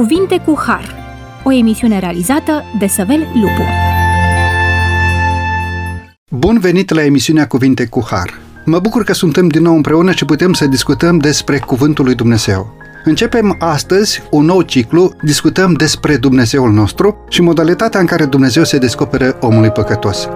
Cuvinte 0.00 0.42
cu 0.44 0.58
Har, 0.66 0.94
o 1.44 1.52
emisiune 1.52 1.98
realizată 1.98 2.62
de 2.78 2.86
Săvel 2.86 3.26
Lupu. 3.34 3.62
Bun 6.30 6.58
venit 6.58 6.90
la 6.90 7.04
emisiunea 7.04 7.46
Cuvinte 7.46 7.86
cu 7.86 8.06
Har. 8.10 8.38
Mă 8.64 8.78
bucur 8.78 9.04
că 9.04 9.12
suntem 9.12 9.48
din 9.48 9.62
nou 9.62 9.74
împreună 9.74 10.12
și 10.12 10.24
putem 10.24 10.52
să 10.52 10.66
discutăm 10.66 11.18
despre 11.18 11.58
Cuvântul 11.58 12.04
lui 12.04 12.14
Dumnezeu. 12.14 12.74
Începem 13.04 13.56
astăzi 13.58 14.22
un 14.30 14.44
nou 14.44 14.62
ciclu, 14.62 15.12
discutăm 15.22 15.72
despre 15.72 16.16
Dumnezeul 16.16 16.72
nostru 16.72 17.24
și 17.28 17.42
modalitatea 17.42 18.00
în 18.00 18.06
care 18.06 18.24
Dumnezeu 18.24 18.64
se 18.64 18.78
descoperă 18.78 19.36
omului 19.40 19.70
păcătos. 19.70 20.28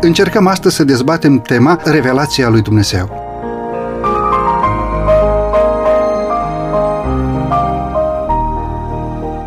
Încercăm 0.00 0.46
astăzi 0.46 0.76
să 0.76 0.84
dezbatem 0.84 1.40
tema 1.40 1.80
Revelația 1.84 2.48
lui 2.48 2.62
Dumnezeu. 2.62 3.21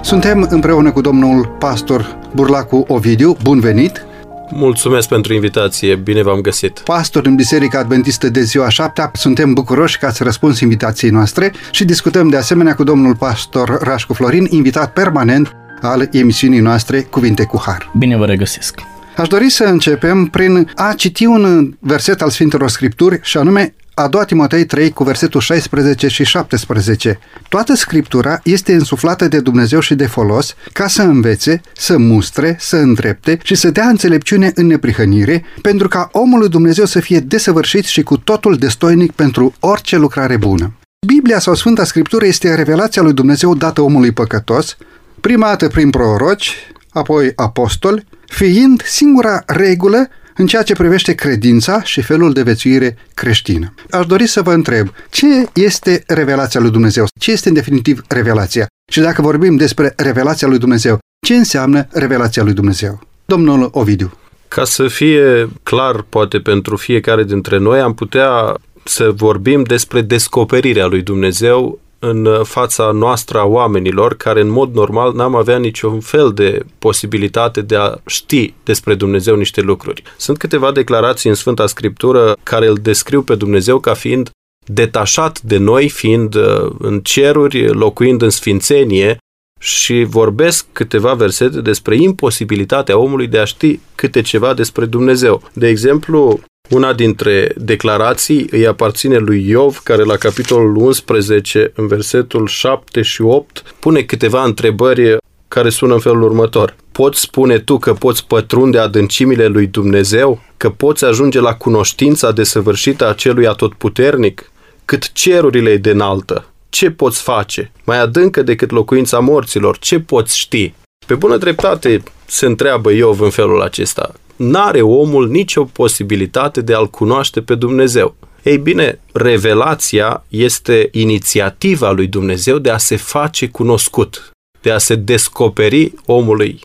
Suntem 0.05 0.47
împreună 0.49 0.91
cu 0.91 1.01
domnul 1.01 1.55
pastor 1.59 2.19
Burlacu 2.35 2.85
Ovidiu. 2.87 3.37
Bun 3.43 3.59
venit! 3.59 4.05
Mulțumesc 4.51 5.07
pentru 5.07 5.33
invitație, 5.33 5.95
bine 5.95 6.23
v-am 6.23 6.39
găsit. 6.39 6.79
Pastor 6.79 7.25
în 7.25 7.35
Biserica 7.35 7.79
Adventistă 7.79 8.29
de 8.29 8.41
ziua 8.41 8.69
7 8.69 9.11
suntem 9.13 9.53
bucuroși 9.53 9.97
că 9.97 10.05
ați 10.05 10.23
răspuns 10.23 10.59
invitației 10.59 11.11
noastre 11.11 11.53
și 11.71 11.85
discutăm 11.85 12.29
de 12.29 12.37
asemenea 12.37 12.75
cu 12.75 12.83
domnul 12.83 13.15
pastor 13.15 13.77
Rașcu 13.81 14.13
Florin, 14.13 14.47
invitat 14.49 14.93
permanent 14.93 15.55
al 15.81 16.09
emisiunii 16.11 16.59
noastre 16.59 17.01
Cuvinte 17.01 17.43
cu 17.43 17.61
Har. 17.65 17.91
Bine 17.97 18.17
vă 18.17 18.25
regăsesc! 18.25 18.79
Aș 19.17 19.27
dori 19.27 19.49
să 19.49 19.63
începem 19.63 20.25
prin 20.25 20.71
a 20.75 20.93
citi 20.93 21.25
un 21.25 21.73
verset 21.79 22.21
al 22.21 22.29
Sfintelor 22.29 22.69
Scripturi 22.69 23.19
și 23.23 23.37
anume 23.37 23.73
a 23.97 24.07
doua 24.07 24.23
Timotei 24.23 24.65
3 24.65 24.91
cu 24.91 25.03
versetul 25.03 25.39
16 25.41 26.07
și 26.07 26.23
17. 26.23 27.19
Toată 27.49 27.75
Scriptura 27.75 28.39
este 28.43 28.73
însuflată 28.73 29.27
de 29.27 29.39
Dumnezeu 29.39 29.79
și 29.79 29.95
de 29.95 30.05
folos 30.05 30.55
ca 30.73 30.87
să 30.87 31.01
învețe, 31.01 31.61
să 31.73 31.97
mustre, 31.97 32.55
să 32.59 32.77
îndrepte 32.77 33.39
și 33.43 33.55
să 33.55 33.71
dea 33.71 33.87
înțelepciune 33.87 34.51
în 34.55 34.65
neprihănire, 34.65 35.43
pentru 35.61 35.87
ca 35.87 36.09
omul 36.11 36.39
lui 36.39 36.49
Dumnezeu 36.49 36.85
să 36.85 36.99
fie 36.99 37.19
desăvârșit 37.19 37.85
și 37.85 38.03
cu 38.03 38.17
totul 38.17 38.57
destoinic 38.57 39.11
pentru 39.11 39.53
orice 39.59 39.97
lucrare 39.97 40.37
bună. 40.37 40.73
Biblia 41.07 41.39
sau 41.39 41.53
Sfânta 41.53 41.83
Scriptură 41.83 42.25
este 42.25 42.55
revelația 42.55 43.01
lui 43.01 43.13
Dumnezeu 43.13 43.55
dată 43.55 43.81
omului 43.81 44.11
păcătos, 44.11 44.77
prima 45.21 45.47
dată 45.47 45.67
prin 45.67 45.89
proroci, 45.89 46.55
apoi 46.89 47.31
apostoli, 47.35 48.05
fiind 48.27 48.81
singura 48.83 49.43
regulă 49.45 50.09
în 50.37 50.47
ceea 50.47 50.63
ce 50.63 50.73
privește 50.73 51.13
credința 51.13 51.83
și 51.83 52.01
felul 52.01 52.33
de 52.33 52.41
vețuire 52.41 52.97
creștină. 53.13 53.73
Aș 53.89 54.05
dori 54.05 54.27
să 54.27 54.41
vă 54.41 54.53
întreb, 54.53 54.87
ce 55.09 55.27
este 55.53 56.03
revelația 56.07 56.59
lui 56.59 56.71
Dumnezeu? 56.71 57.05
Ce 57.19 57.31
este 57.31 57.47
în 57.47 57.53
definitiv 57.53 58.01
revelația? 58.07 58.67
Și 58.91 58.99
dacă 58.99 59.21
vorbim 59.21 59.55
despre 59.55 59.93
revelația 59.95 60.47
lui 60.47 60.57
Dumnezeu, 60.57 60.99
ce 61.25 61.35
înseamnă 61.35 61.87
revelația 61.91 62.43
lui 62.43 62.53
Dumnezeu? 62.53 62.99
Domnul 63.25 63.69
Ovidiu. 63.71 64.17
Ca 64.47 64.63
să 64.63 64.87
fie 64.87 65.49
clar, 65.63 66.01
poate 66.01 66.37
pentru 66.37 66.75
fiecare 66.75 67.23
dintre 67.23 67.57
noi, 67.57 67.79
am 67.79 67.93
putea 67.93 68.55
să 68.83 69.11
vorbim 69.15 69.63
despre 69.63 70.01
descoperirea 70.01 70.85
lui 70.85 71.01
Dumnezeu 71.01 71.79
în 71.99 72.43
fața 72.43 72.91
noastră 72.91 73.39
a 73.39 73.43
oamenilor 73.43 74.15
care 74.15 74.41
în 74.41 74.49
mod 74.49 74.73
normal 74.73 75.13
n-am 75.13 75.35
avea 75.35 75.57
niciun 75.57 75.99
fel 75.99 76.33
de 76.33 76.65
posibilitate 76.79 77.61
de 77.61 77.75
a 77.75 77.95
ști 78.05 78.53
despre 78.63 78.95
Dumnezeu 78.95 79.35
niște 79.35 79.61
lucruri. 79.61 80.03
Sunt 80.17 80.37
câteva 80.37 80.71
declarații 80.71 81.29
în 81.29 81.35
Sfânta 81.35 81.67
Scriptură 81.67 82.37
care 82.43 82.67
îl 82.67 82.75
descriu 82.75 83.21
pe 83.21 83.35
Dumnezeu 83.35 83.79
ca 83.79 83.93
fiind 83.93 84.29
detașat 84.65 85.41
de 85.41 85.57
noi, 85.57 85.89
fiind 85.89 86.35
uh, 86.35 86.71
în 86.79 86.99
ceruri, 86.99 87.67
locuind 87.67 88.21
în 88.21 88.29
sfințenie 88.29 89.17
și 89.59 90.03
vorbesc 90.03 90.65
câteva 90.71 91.13
versete 91.13 91.61
despre 91.61 91.95
imposibilitatea 91.95 92.97
omului 92.97 93.27
de 93.27 93.39
a 93.39 93.45
ști 93.45 93.79
câte 93.95 94.21
ceva 94.21 94.53
despre 94.53 94.85
Dumnezeu. 94.85 95.41
De 95.53 95.67
exemplu, 95.67 96.39
una 96.69 96.93
dintre 96.93 97.51
declarații 97.55 98.47
îi 98.51 98.67
aparține 98.67 99.17
lui 99.17 99.49
Iov, 99.49 99.77
care 99.83 100.03
la 100.03 100.15
capitolul 100.15 100.75
11, 100.75 101.71
în 101.75 101.87
versetul 101.87 102.47
7 102.47 103.01
și 103.01 103.21
8, 103.21 103.75
pune 103.79 104.01
câteva 104.01 104.43
întrebări 104.43 105.17
care 105.47 105.69
sună 105.69 105.93
în 105.93 105.99
felul 105.99 106.21
următor. 106.21 106.75
Poți 106.91 107.19
spune 107.19 107.59
tu 107.59 107.77
că 107.77 107.93
poți 107.93 108.27
pătrunde 108.27 108.77
adâncimile 108.79 109.45
lui 109.45 109.67
Dumnezeu? 109.67 110.41
Că 110.57 110.69
poți 110.69 111.05
ajunge 111.05 111.39
la 111.39 111.55
cunoștința 111.55 112.31
desăvârșită 112.31 113.07
a 113.07 113.13
celui 113.13 113.47
atotputernic? 113.47 114.51
Cât 114.85 115.11
cerurile 115.11 115.77
de 115.77 115.89
înaltă? 115.89 116.45
Ce 116.69 116.91
poți 116.91 117.21
face? 117.21 117.71
Mai 117.83 117.99
adâncă 117.99 118.41
decât 118.41 118.71
locuința 118.71 119.19
morților? 119.19 119.77
Ce 119.77 119.99
poți 119.99 120.37
ști? 120.37 120.73
Pe 121.05 121.15
bună 121.15 121.37
dreptate 121.37 122.03
se 122.25 122.45
întreabă 122.45 122.91
Iov 122.91 123.19
în 123.19 123.29
felul 123.29 123.61
acesta 123.61 124.13
n-are 124.35 124.81
omul 124.81 125.29
nicio 125.29 125.63
posibilitate 125.63 126.61
de 126.61 126.73
a-L 126.73 126.89
cunoaște 126.89 127.41
pe 127.41 127.55
Dumnezeu. 127.55 128.15
Ei 128.43 128.57
bine, 128.57 128.99
revelația 129.11 130.23
este 130.27 130.89
inițiativa 130.91 131.91
lui 131.91 132.07
Dumnezeu 132.07 132.57
de 132.57 132.69
a 132.69 132.77
se 132.77 132.95
face 132.95 133.47
cunoscut, 133.47 134.31
de 134.61 134.71
a 134.71 134.77
se 134.77 134.95
descoperi 134.95 135.93
omului 136.05 136.59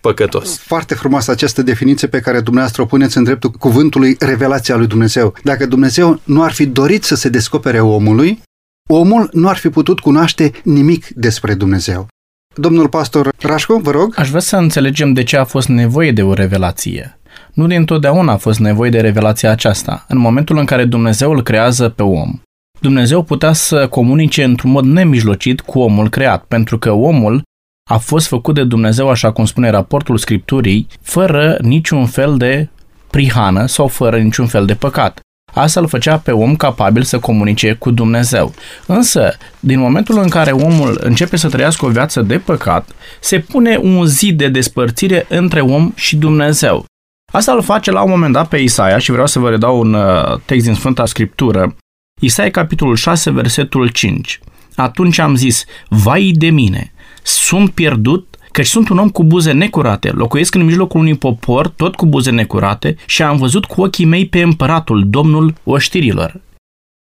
păcătos. 0.00 0.58
Foarte 0.58 0.94
frumoasă 0.94 1.30
această 1.30 1.62
definiție 1.62 2.08
pe 2.08 2.20
care 2.20 2.40
dumneavoastră 2.40 2.82
o 2.82 2.86
puneți 2.86 3.16
în 3.16 3.24
dreptul 3.24 3.50
cuvântului 3.50 4.16
revelația 4.18 4.76
lui 4.76 4.86
Dumnezeu. 4.86 5.34
Dacă 5.42 5.66
Dumnezeu 5.66 6.20
nu 6.24 6.42
ar 6.42 6.52
fi 6.52 6.66
dorit 6.66 7.04
să 7.04 7.14
se 7.14 7.28
descopere 7.28 7.80
omului, 7.80 8.42
omul 8.88 9.28
nu 9.32 9.48
ar 9.48 9.56
fi 9.56 9.68
putut 9.68 10.00
cunoaște 10.00 10.52
nimic 10.64 11.06
despre 11.08 11.54
Dumnezeu. 11.54 12.06
Domnul 12.54 12.88
pastor 12.88 13.28
Rașcu, 13.40 13.74
vă 13.74 13.90
rog. 13.90 14.14
Aș 14.16 14.28
vrea 14.28 14.40
să 14.40 14.56
înțelegem 14.56 15.12
de 15.12 15.22
ce 15.22 15.36
a 15.36 15.44
fost 15.44 15.68
nevoie 15.68 16.12
de 16.12 16.22
o 16.22 16.34
revelație. 16.34 17.18
Nu 17.52 17.66
din 17.66 17.84
totdeauna 17.84 18.32
a 18.32 18.36
fost 18.36 18.58
nevoie 18.58 18.90
de 18.90 19.00
revelația 19.00 19.50
aceasta. 19.50 20.04
În 20.08 20.18
momentul 20.18 20.58
în 20.58 20.64
care 20.64 20.84
Dumnezeu 20.84 21.30
îl 21.32 21.42
creează 21.42 21.88
pe 21.88 22.02
om, 22.02 22.40
Dumnezeu 22.80 23.22
putea 23.22 23.52
să 23.52 23.88
comunice 23.88 24.44
într-un 24.44 24.70
mod 24.70 24.84
nemijlocit 24.84 25.60
cu 25.60 25.78
omul 25.78 26.08
creat, 26.08 26.44
pentru 26.44 26.78
că 26.78 26.90
omul 26.90 27.42
a 27.90 27.98
fost 27.98 28.26
făcut 28.26 28.54
de 28.54 28.64
Dumnezeu, 28.64 29.08
așa 29.08 29.32
cum 29.32 29.44
spune 29.44 29.70
raportul 29.70 30.16
Scripturii, 30.16 30.86
fără 31.00 31.58
niciun 31.60 32.06
fel 32.06 32.36
de 32.36 32.68
prihană 33.10 33.66
sau 33.66 33.86
fără 33.86 34.18
niciun 34.18 34.46
fel 34.46 34.66
de 34.66 34.74
păcat. 34.74 35.20
Asta 35.54 35.80
îl 35.80 35.88
făcea 35.88 36.18
pe 36.18 36.30
om 36.30 36.56
capabil 36.56 37.02
să 37.02 37.18
comunice 37.18 37.72
cu 37.72 37.90
Dumnezeu. 37.90 38.54
Însă, 38.86 39.36
din 39.60 39.78
momentul 39.78 40.18
în 40.18 40.28
care 40.28 40.50
omul 40.50 40.98
începe 41.00 41.36
să 41.36 41.48
trăiască 41.48 41.86
o 41.86 41.88
viață 41.88 42.22
de 42.22 42.38
păcat, 42.38 42.88
se 43.20 43.38
pune 43.38 43.76
un 43.76 44.06
zid 44.06 44.38
de 44.38 44.48
despărțire 44.48 45.26
între 45.28 45.60
om 45.60 45.92
și 45.94 46.16
Dumnezeu. 46.16 46.84
Asta 47.32 47.52
îl 47.52 47.62
face 47.62 47.90
la 47.90 48.02
un 48.02 48.10
moment 48.10 48.32
dat 48.32 48.48
pe 48.48 48.56
Isaia 48.56 48.98
și 48.98 49.10
vreau 49.10 49.26
să 49.26 49.38
vă 49.38 49.50
redau 49.50 49.80
un 49.80 49.94
uh, 49.94 50.38
text 50.44 50.64
din 50.64 50.74
Sfânta 50.74 51.06
Scriptură. 51.06 51.76
Isaia, 52.20 52.50
capitolul 52.50 52.96
6, 52.96 53.30
versetul 53.30 53.88
5. 53.88 54.40
Atunci 54.74 55.18
am 55.18 55.34
zis, 55.34 55.64
vai 55.88 56.32
de 56.34 56.50
mine, 56.50 56.92
sunt 57.22 57.70
pierdut 57.70 58.31
căci 58.52 58.66
sunt 58.66 58.88
un 58.88 58.98
om 58.98 59.08
cu 59.08 59.24
buze 59.24 59.52
necurate, 59.52 60.10
locuiesc 60.10 60.54
în 60.54 60.64
mijlocul 60.64 61.00
unui 61.00 61.16
popor 61.16 61.68
tot 61.68 61.94
cu 61.94 62.06
buze 62.06 62.30
necurate 62.30 62.96
și 63.06 63.22
am 63.22 63.36
văzut 63.36 63.64
cu 63.64 63.82
ochii 63.82 64.04
mei 64.04 64.26
pe 64.26 64.42
împăratul, 64.42 65.04
domnul 65.08 65.54
oștirilor. 65.64 66.40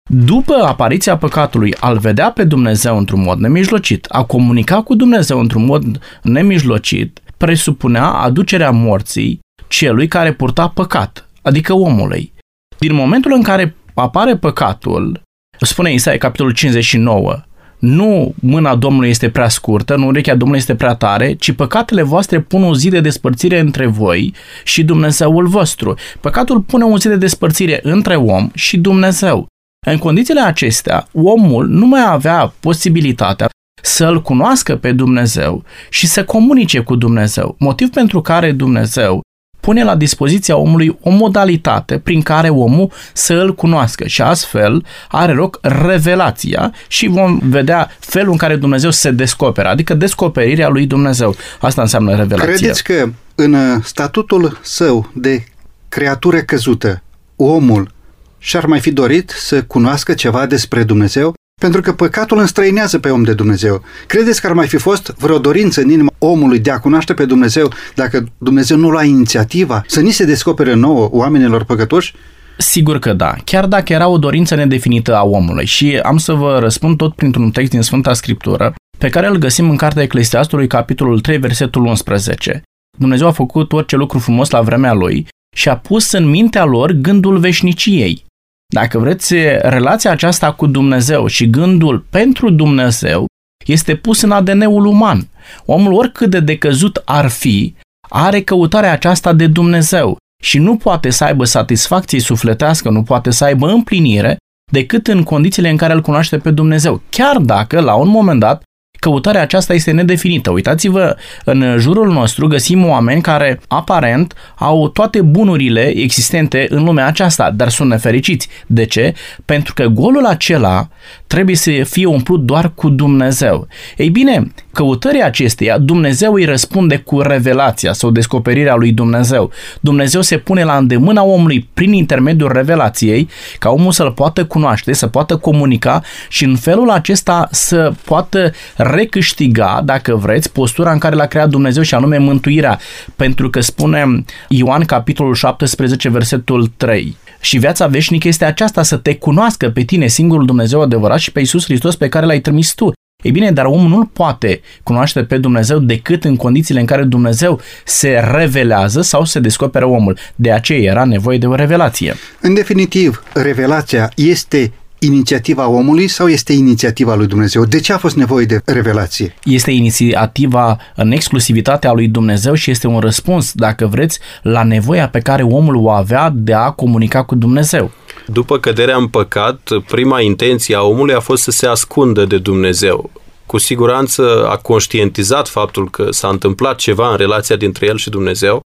După 0.10 0.54
apariția 0.54 1.18
păcatului, 1.18 1.76
al 1.76 1.98
vedea 1.98 2.32
pe 2.32 2.44
Dumnezeu 2.44 2.98
într-un 2.98 3.22
mod 3.22 3.40
nemijlocit, 3.40 4.06
a 4.10 4.24
comunica 4.24 4.82
cu 4.82 4.96
Dumnezeu 4.96 5.40
într-un 5.40 5.66
mod 5.66 6.00
nemijlocit, 6.22 7.20
presupunea 7.38 8.06
aducerea 8.06 8.72
morții 8.72 9.40
celui 9.68 10.08
care 10.08 10.34
purta 10.34 10.68
păcat, 10.68 11.30
adică 11.42 11.74
omului. 11.74 12.34
Din 12.80 12.94
momentul 12.94 13.32
în 13.34 13.42
care 13.42 13.76
apare 13.94 14.38
păcatul, 14.38 15.22
spune 15.60 15.94
Isaia 15.94 16.18
capitolul 16.18 16.54
59, 16.54 17.44
nu 17.84 18.34
mâna 18.40 18.76
Domnului 18.76 19.10
este 19.10 19.30
prea 19.30 19.50
scurtă, 19.50 19.96
nu 19.96 20.06
urechea 20.06 20.36
Domnului 20.36 20.60
este 20.60 20.76
prea 20.76 20.94
tare, 20.94 21.34
ci 21.34 21.52
păcatele 21.52 22.02
voastre 22.02 22.40
pun 22.40 22.62
un 22.62 22.74
zi 22.74 22.90
de 22.90 23.00
despărțire 23.00 23.60
între 23.60 23.86
voi 23.86 24.34
și 24.64 24.84
Dumnezeul 24.84 25.48
vostru. 25.48 25.96
Păcatul 26.20 26.62
pune 26.62 26.84
un 26.84 26.98
zi 26.98 27.08
de 27.08 27.16
despărțire 27.16 27.80
între 27.82 28.16
om 28.16 28.50
și 28.54 28.78
Dumnezeu. 28.78 29.48
În 29.86 29.98
condițiile 29.98 30.42
acestea, 30.42 31.08
omul 31.14 31.68
nu 31.68 31.86
mai 31.86 32.04
avea 32.08 32.54
posibilitatea 32.60 33.50
să-L 33.82 34.22
cunoască 34.22 34.76
pe 34.76 34.92
Dumnezeu 34.92 35.64
și 35.90 36.08
să 36.08 36.26
comunice 36.26 36.80
cu 36.80 36.96
Dumnezeu, 36.96 37.56
motiv 37.60 37.90
pentru 37.90 38.22
care 38.22 38.52
Dumnezeu 38.52 39.22
pune 39.64 39.84
la 39.84 39.96
dispoziția 39.96 40.58
omului 40.58 40.98
o 41.02 41.10
modalitate 41.10 41.98
prin 41.98 42.22
care 42.22 42.50
omul 42.50 42.92
să 43.14 43.34
îl 43.34 43.56
cunoască 43.56 44.08
și 44.08 44.22
astfel 44.22 44.86
are 45.08 45.34
loc 45.34 45.60
revelația 45.62 46.74
și 46.88 47.08
vom 47.08 47.40
vedea 47.44 47.92
felul 48.00 48.32
în 48.32 48.38
care 48.38 48.56
Dumnezeu 48.56 48.90
se 48.90 49.12
descoperă, 49.12 49.68
adică 49.68 49.94
descoperirea 49.94 50.68
lui 50.68 50.86
Dumnezeu. 50.86 51.36
Asta 51.60 51.82
înseamnă 51.82 52.16
revelația. 52.16 52.54
Credeți 52.54 52.84
că 52.84 53.10
în 53.36 53.82
statutul 53.84 54.60
său 54.62 55.12
de 55.14 55.44
creatură 55.90 56.40
căzută, 56.42 57.02
omul 57.36 57.92
și-ar 58.38 58.66
mai 58.66 58.80
fi 58.80 58.92
dorit 58.92 59.30
să 59.30 59.64
cunoască 59.64 60.14
ceva 60.14 60.46
despre 60.46 60.84
Dumnezeu? 60.84 61.34
Pentru 61.64 61.82
că 61.82 61.94
păcatul 61.94 62.38
înstrăinează 62.38 63.00
pe 63.00 63.10
om 63.10 63.24
de 63.24 63.34
Dumnezeu. 63.34 63.82
Credeți 64.08 64.42
că 64.42 64.48
ar 64.48 64.54
mai 64.54 64.68
fi 64.68 64.78
fost 64.78 65.14
vreo 65.18 65.38
dorință 65.38 65.82
în 65.82 65.90
inima 65.90 66.14
omului 66.18 66.60
de 66.60 66.72
a 66.72 66.80
cunoaște 66.80 67.14
pe 67.14 67.26
Dumnezeu 67.26 67.72
dacă 67.96 68.26
Dumnezeu 68.38 68.78
nu 68.78 68.90
lua 68.90 69.04
inițiativa 69.04 69.84
să 69.88 70.00
ni 70.00 70.12
se 70.12 70.26
descopere 70.26 70.74
nouă 70.74 71.10
oamenilor 71.12 71.64
păcătoși? 71.64 72.14
Sigur 72.58 73.00
că 73.00 73.14
da, 73.14 73.36
chiar 73.44 73.66
dacă 73.66 73.94
era 73.94 74.08
o 74.08 74.18
dorință 74.18 74.56
nedefinită 74.56 75.16
a 75.16 75.24
omului 75.24 75.66
și 75.66 76.00
am 76.04 76.18
să 76.18 76.34
vă 76.34 76.58
răspund 76.60 76.98
tot 76.98 77.16
printr-un 77.16 77.52
text 77.52 77.72
din 77.72 77.82
Sfânta 77.82 78.14
Scriptură 78.14 78.74
pe 78.98 79.10
care 79.10 79.28
îl 79.28 79.38
găsim 79.38 79.70
în 79.70 79.76
Cartea 79.76 80.04
Eclesiastului, 80.04 80.68
capitolul 80.68 81.20
3, 81.20 81.38
versetul 81.38 81.86
11. 81.86 82.62
Dumnezeu 82.98 83.28
a 83.28 83.32
făcut 83.32 83.74
orice 83.74 83.96
lucru 83.96 84.20
frumos 84.20 84.50
la 84.50 84.62
vremea 84.62 84.94
lui 84.94 85.28
și 85.56 85.70
a 85.70 85.78
pus 85.78 86.12
în 86.12 86.30
mintea 86.30 86.64
lor 86.64 86.92
gândul 86.92 87.38
veșniciei. 87.38 88.26
Dacă 88.74 89.00
vreți, 89.00 89.34
relația 89.62 90.12
aceasta 90.12 90.54
cu 90.54 90.68
Dumnezeu 90.68 91.28
și 91.28 91.50
gândul 91.50 92.06
pentru 92.10 92.50
Dumnezeu 92.50 93.26
este 93.66 93.96
pus 93.96 94.22
în 94.22 94.32
ADN-ul 94.32 94.86
uman. 94.86 95.28
Omul, 95.66 95.94
oricât 95.94 96.30
de 96.30 96.40
decăzut 96.40 97.02
ar 97.06 97.28
fi, 97.28 97.76
are 98.10 98.42
căutarea 98.42 98.92
aceasta 98.92 99.34
de 99.34 99.48
Dumnezeu 99.48 100.18
și 100.44 100.58
nu 100.58 100.78
poate 100.78 101.10
să 101.10 101.24
aibă 101.24 101.44
satisfacție 101.44 102.20
sufletească, 102.20 102.90
nu 102.90 103.04
poate 103.04 103.32
să 103.32 103.44
aibă 103.44 103.68
împlinire 103.68 104.38
decât 104.72 105.08
în 105.08 105.24
condițiile 105.24 105.70
în 105.70 105.78
care 105.78 105.94
îl 105.94 106.02
cunoaște 106.02 106.38
pe 106.38 106.52
Dumnezeu. 106.52 107.02
Chiar 107.10 107.38
dacă, 107.38 107.80
la 107.80 107.96
un 107.96 108.08
moment 108.08 108.40
dat, 108.40 108.64
căutarea 109.04 109.42
aceasta 109.42 109.74
este 109.74 109.92
nedefinită. 109.92 110.52
Uitați-vă, 110.52 111.16
în 111.44 111.76
jurul 111.80 112.12
nostru 112.12 112.48
găsim 112.48 112.86
oameni 112.86 113.22
care 113.22 113.60
aparent 113.68 114.34
au 114.56 114.90
toate 114.90 115.22
bunurile 115.22 115.88
existente 115.88 116.66
în 116.70 116.84
lumea 116.84 117.08
aceasta, 117.08 117.52
dar 117.52 117.70
sunt 117.70 117.90
nefericiți. 117.90 118.50
De 118.68 118.86
ce? 118.86 119.14
Pentru 119.46 119.74
că 119.74 119.86
golul 119.86 120.26
acela 120.26 120.88
trebuie 121.28 121.56
să 121.56 121.72
fie 121.84 122.06
umplut 122.06 122.42
doar 122.42 122.72
cu 122.76 122.90
Dumnezeu. 122.90 123.68
Ei 123.98 124.10
bine, 124.10 124.52
căutării 124.74 125.24
acesteia, 125.24 125.78
Dumnezeu 125.78 126.34
îi 126.34 126.46
răspunde 126.46 126.98
cu 126.98 127.22
revelația 127.22 127.94
sau 127.94 128.10
descoperirea 128.10 128.76
lui 128.76 128.92
Dumnezeu. 128.92 129.52
Dumnezeu 129.80 130.22
se 130.22 130.38
pune 130.38 130.64
la 130.64 130.78
îndemâna 130.78 131.24
omului 131.24 131.70
prin 131.74 131.94
intermediul 131.94 132.52
revelației 132.52 133.30
ca 133.60 133.70
omul 133.70 133.92
să-l 133.92 134.12
poată 134.12 134.46
cunoaște, 134.46 134.94
să 134.94 135.08
poată 135.08 135.38
comunica 135.38 136.02
și 136.30 136.44
în 136.44 136.56
felul 136.56 136.90
acesta 136.90 137.48
să 137.52 137.94
poată 138.06 138.52
recâștiga, 138.76 139.82
dacă 139.86 140.16
vreți, 140.16 140.52
postura 140.52 140.92
în 140.92 141.00
care 141.00 141.16
l-a 141.16 141.26
creat 141.26 141.50
Dumnezeu 141.50 141.84
și 141.84 141.96
anume 141.96 142.18
mântuirea. 142.18 142.80
Pentru 143.16 143.50
că 143.50 143.62
spune 143.62 144.24
Ioan 144.48 144.84
capitolul 144.84 145.34
17 145.34 146.10
versetul 146.10 146.72
3 146.78 147.16
și 147.42 147.58
viața 147.58 147.88
veșnică 147.88 148.28
este 148.28 148.46
aceasta 148.46 148.84
să 148.84 148.98
te 148.98 149.16
cunoască 149.16 149.70
pe 149.70 149.82
tine 149.82 150.08
singurul 150.08 150.46
Dumnezeu 150.46 150.82
adevărat 150.82 151.20
și 151.20 151.32
pe 151.32 151.40
Iisus 151.40 151.64
Hristos 151.64 151.96
pe 151.96 152.10
care 152.10 152.26
l-ai 152.26 152.40
trimis 152.40 152.74
tu. 152.74 152.92
Ei 153.24 153.32
bine, 153.32 153.52
dar 153.52 153.66
omul 153.66 153.90
nu 153.90 154.06
poate 154.06 154.62
cunoaște 154.84 155.24
pe 155.24 155.38
Dumnezeu 155.38 155.80
decât 155.80 156.24
în 156.24 156.36
condițiile 156.36 156.80
în 156.80 156.86
care 156.86 157.04
Dumnezeu 157.04 157.60
se 157.86 158.24
revelează 158.32 159.02
sau 159.02 159.26
se 159.26 159.40
descoperă 159.40 159.86
omul. 159.86 160.18
De 160.36 160.52
aceea 160.52 160.80
era 160.92 161.04
nevoie 161.04 161.38
de 161.38 161.48
o 161.48 161.56
revelație. 161.56 162.16
În 162.42 162.54
definitiv, 162.54 163.24
revelația 163.34 164.12
este 164.16 164.72
inițiativa 165.00 165.68
omului 165.68 166.08
sau 166.08 166.28
este 166.28 166.54
inițiativa 166.54 167.16
lui 167.16 167.28
Dumnezeu? 167.28 167.66
De 167.66 167.80
ce 167.80 167.94
a 167.94 167.98
fost 167.98 168.16
nevoie 168.16 168.46
de 168.46 168.62
revelație? 168.66 169.34
Este 169.44 169.72
inițiativa 169.72 170.78
în 170.96 171.12
exclusivitatea 171.12 171.92
lui 171.92 172.08
Dumnezeu 172.08 172.54
și 172.54 172.72
este 172.72 172.88
un 172.88 173.00
răspuns, 173.00 173.52
dacă 173.54 173.88
vreți, 173.88 174.20
la 174.42 174.64
nevoia 174.64 175.10
pe 175.10 175.20
care 175.20 175.44
omul 175.44 175.76
o 175.76 175.90
avea 175.90 176.32
de 176.36 176.54
a 176.54 176.70
comunica 176.70 177.24
cu 177.24 177.36
Dumnezeu. 177.36 177.92
După 178.26 178.60
căderea 178.60 178.98
în 178.98 179.08
păcat, 179.08 179.70
prima 179.88 180.22
intenție 180.22 180.76
a 180.76 180.82
omului 180.82 181.14
a 181.14 181.20
fost 181.20 181.44
să 181.44 181.52
se 181.52 181.68
ascundă 181.68 182.26
de 182.26 182.38
Dumnezeu. 182.38 183.12
Cu 183.46 183.58
siguranță 183.58 184.48
a 184.48 184.58
conștientizat 184.58 185.48
faptul 185.48 185.90
că 185.90 186.12
s-a 186.12 186.28
întâmplat 186.28 186.76
ceva 186.76 187.10
în 187.12 187.18
relația 187.18 187.56
dintre 187.56 187.86
el 187.86 187.98
și 187.98 188.10
Dumnezeu, 188.10 188.62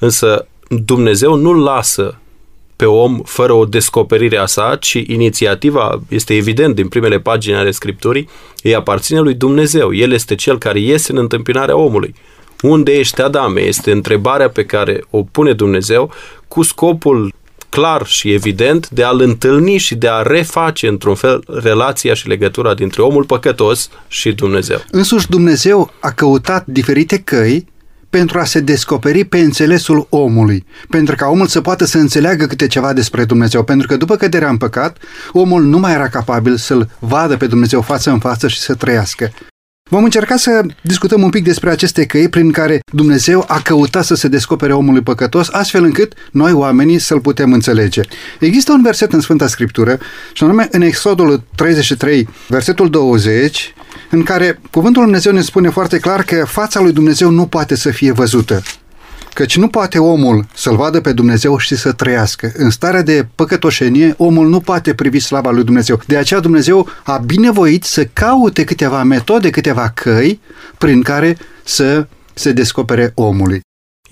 însă 0.00 0.46
Dumnezeu 0.68 1.34
nu 1.34 1.52
lasă 1.52 2.16
pe 2.76 2.84
om 2.84 3.20
fără 3.24 3.52
o 3.52 3.64
descoperire 3.64 4.36
a 4.36 4.46
sa, 4.46 4.76
ci 4.76 4.92
inițiativa, 4.92 6.02
este 6.08 6.34
evident 6.34 6.74
din 6.74 6.88
primele 6.88 7.18
pagini 7.18 7.56
ale 7.56 7.70
Scripturii, 7.70 8.28
îi 8.62 8.74
aparține 8.74 9.20
lui 9.20 9.34
Dumnezeu. 9.34 9.94
El 9.94 10.12
este 10.12 10.34
cel 10.34 10.58
care 10.58 10.80
iese 10.80 11.12
în 11.12 11.18
întâmpinarea 11.18 11.76
omului. 11.76 12.14
Unde 12.62 12.92
ești, 12.92 13.22
Adame? 13.22 13.60
Este 13.60 13.90
întrebarea 13.90 14.48
pe 14.50 14.64
care 14.64 15.04
o 15.10 15.22
pune 15.22 15.52
Dumnezeu 15.52 16.10
cu 16.48 16.62
scopul 16.62 17.32
clar 17.76 18.06
și 18.06 18.32
evident 18.32 18.88
de 18.90 19.02
a-l 19.02 19.20
întâlni 19.20 19.76
și 19.76 19.94
de 19.94 20.08
a 20.08 20.22
reface 20.22 20.88
într-un 20.88 21.14
fel 21.14 21.44
relația 21.62 22.14
și 22.14 22.28
legătura 22.28 22.74
dintre 22.74 23.02
omul 23.02 23.24
păcătos 23.24 23.88
și 24.08 24.32
Dumnezeu. 24.32 24.78
Însuși 24.90 25.28
Dumnezeu 25.28 25.92
a 26.00 26.10
căutat 26.10 26.66
diferite 26.66 27.18
căi 27.18 27.66
pentru 28.10 28.38
a 28.38 28.44
se 28.44 28.60
descoperi 28.60 29.24
pe 29.24 29.38
înțelesul 29.38 30.06
omului, 30.10 30.64
pentru 30.88 31.14
ca 31.16 31.26
omul 31.26 31.46
să 31.46 31.60
poată 31.60 31.84
să 31.84 31.98
înțeleagă 31.98 32.46
câte 32.46 32.66
ceva 32.66 32.92
despre 32.92 33.24
Dumnezeu, 33.24 33.64
pentru 33.64 33.86
că 33.86 33.96
după 33.96 34.16
căderea 34.16 34.48
în 34.48 34.56
păcat, 34.56 34.96
omul 35.32 35.62
nu 35.62 35.78
mai 35.78 35.92
era 35.92 36.08
capabil 36.08 36.56
să-L 36.56 36.90
vadă 36.98 37.36
pe 37.36 37.46
Dumnezeu 37.46 37.80
față 37.80 38.10
în 38.10 38.18
față 38.18 38.48
și 38.48 38.58
să 38.58 38.74
trăiască. 38.74 39.32
Vom 39.92 40.04
încerca 40.04 40.36
să 40.36 40.62
discutăm 40.82 41.22
un 41.22 41.30
pic 41.30 41.44
despre 41.44 41.70
aceste 41.70 42.06
căi 42.06 42.28
prin 42.28 42.52
care 42.52 42.80
Dumnezeu 42.92 43.44
a 43.48 43.60
căutat 43.60 44.04
să 44.04 44.14
se 44.14 44.28
descopere 44.28 44.72
omului 44.72 45.00
păcătos, 45.00 45.48
astfel 45.50 45.84
încât 45.84 46.12
noi 46.30 46.52
oamenii 46.52 46.98
să-l 46.98 47.20
putem 47.20 47.52
înțelege. 47.52 48.00
Există 48.40 48.72
un 48.72 48.82
verset 48.82 49.12
în 49.12 49.20
Sfânta 49.20 49.46
Scriptură, 49.46 49.98
și 50.32 50.44
anume 50.44 50.68
în 50.70 50.82
Exodul 50.82 51.42
33, 51.54 52.28
versetul 52.48 52.90
20, 52.90 53.74
în 54.10 54.22
care 54.22 54.60
cuvântul 54.70 55.02
Lui 55.02 55.10
Dumnezeu 55.10 55.32
ne 55.32 55.40
spune 55.40 55.68
foarte 55.68 55.98
clar 55.98 56.22
că 56.22 56.44
fața 56.46 56.80
lui 56.80 56.92
Dumnezeu 56.92 57.30
nu 57.30 57.46
poate 57.46 57.74
să 57.74 57.90
fie 57.90 58.12
văzută. 58.12 58.62
Căci 59.34 59.56
nu 59.56 59.68
poate 59.68 59.98
omul 59.98 60.46
să-L 60.54 60.76
vadă 60.76 61.00
pe 61.00 61.12
Dumnezeu 61.12 61.58
și 61.58 61.76
să 61.76 61.92
trăiască. 61.92 62.52
În 62.56 62.70
starea 62.70 63.02
de 63.02 63.26
păcătoșenie, 63.34 64.14
omul 64.16 64.48
nu 64.48 64.60
poate 64.60 64.94
privi 64.94 65.20
slava 65.20 65.50
lui 65.50 65.64
Dumnezeu. 65.64 66.00
De 66.06 66.16
aceea 66.16 66.40
Dumnezeu 66.40 66.88
a 67.04 67.16
binevoit 67.16 67.84
să 67.84 68.04
caute 68.04 68.64
câteva 68.64 69.02
metode, 69.02 69.50
câteva 69.50 69.88
căi 69.88 70.40
prin 70.78 71.02
care 71.02 71.38
să 71.64 72.06
se 72.34 72.52
descopere 72.52 73.12
omului. 73.14 73.60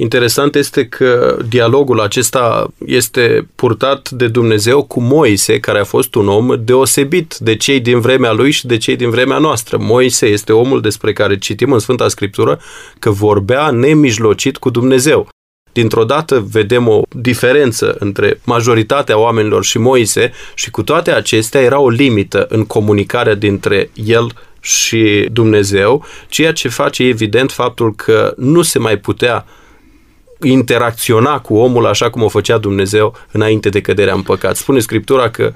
Interesant 0.00 0.54
este 0.54 0.86
că 0.86 1.38
dialogul 1.48 2.00
acesta 2.00 2.72
este 2.86 3.48
purtat 3.54 4.10
de 4.10 4.28
Dumnezeu 4.28 4.82
cu 4.82 5.00
Moise, 5.00 5.60
care 5.60 5.78
a 5.78 5.84
fost 5.84 6.14
un 6.14 6.28
om 6.28 6.64
deosebit 6.64 7.36
de 7.38 7.56
cei 7.56 7.80
din 7.80 8.00
vremea 8.00 8.32
lui 8.32 8.50
și 8.50 8.66
de 8.66 8.76
cei 8.76 8.96
din 8.96 9.10
vremea 9.10 9.38
noastră. 9.38 9.76
Moise 9.80 10.26
este 10.26 10.52
omul 10.52 10.80
despre 10.80 11.12
care 11.12 11.38
citim 11.38 11.72
în 11.72 11.78
Sfânta 11.78 12.08
Scriptură 12.08 12.60
că 12.98 13.10
vorbea 13.10 13.70
nemijlocit 13.70 14.56
cu 14.56 14.70
Dumnezeu. 14.70 15.28
Dintr-o 15.72 16.04
dată 16.04 16.46
vedem 16.50 16.88
o 16.88 17.02
diferență 17.08 17.96
între 17.98 18.40
majoritatea 18.44 19.18
oamenilor 19.18 19.64
și 19.64 19.78
Moise 19.78 20.32
și 20.54 20.70
cu 20.70 20.82
toate 20.82 21.10
acestea 21.12 21.60
era 21.60 21.78
o 21.78 21.88
limită 21.88 22.46
în 22.48 22.64
comunicarea 22.64 23.34
dintre 23.34 23.90
el 23.94 24.32
și 24.60 25.28
Dumnezeu, 25.32 26.04
ceea 26.28 26.52
ce 26.52 26.68
face 26.68 27.02
evident 27.02 27.52
faptul 27.52 27.94
că 27.94 28.34
nu 28.36 28.62
se 28.62 28.78
mai 28.78 28.96
putea 28.96 29.46
interacționa 30.42 31.38
cu 31.40 31.56
omul 31.56 31.86
așa 31.86 32.10
cum 32.10 32.22
o 32.22 32.28
făcea 32.28 32.58
Dumnezeu 32.58 33.16
înainte 33.32 33.68
de 33.68 33.80
căderea 33.80 34.14
în 34.14 34.22
păcat. 34.22 34.56
Spune 34.56 34.78
Scriptura 34.78 35.30
că 35.30 35.52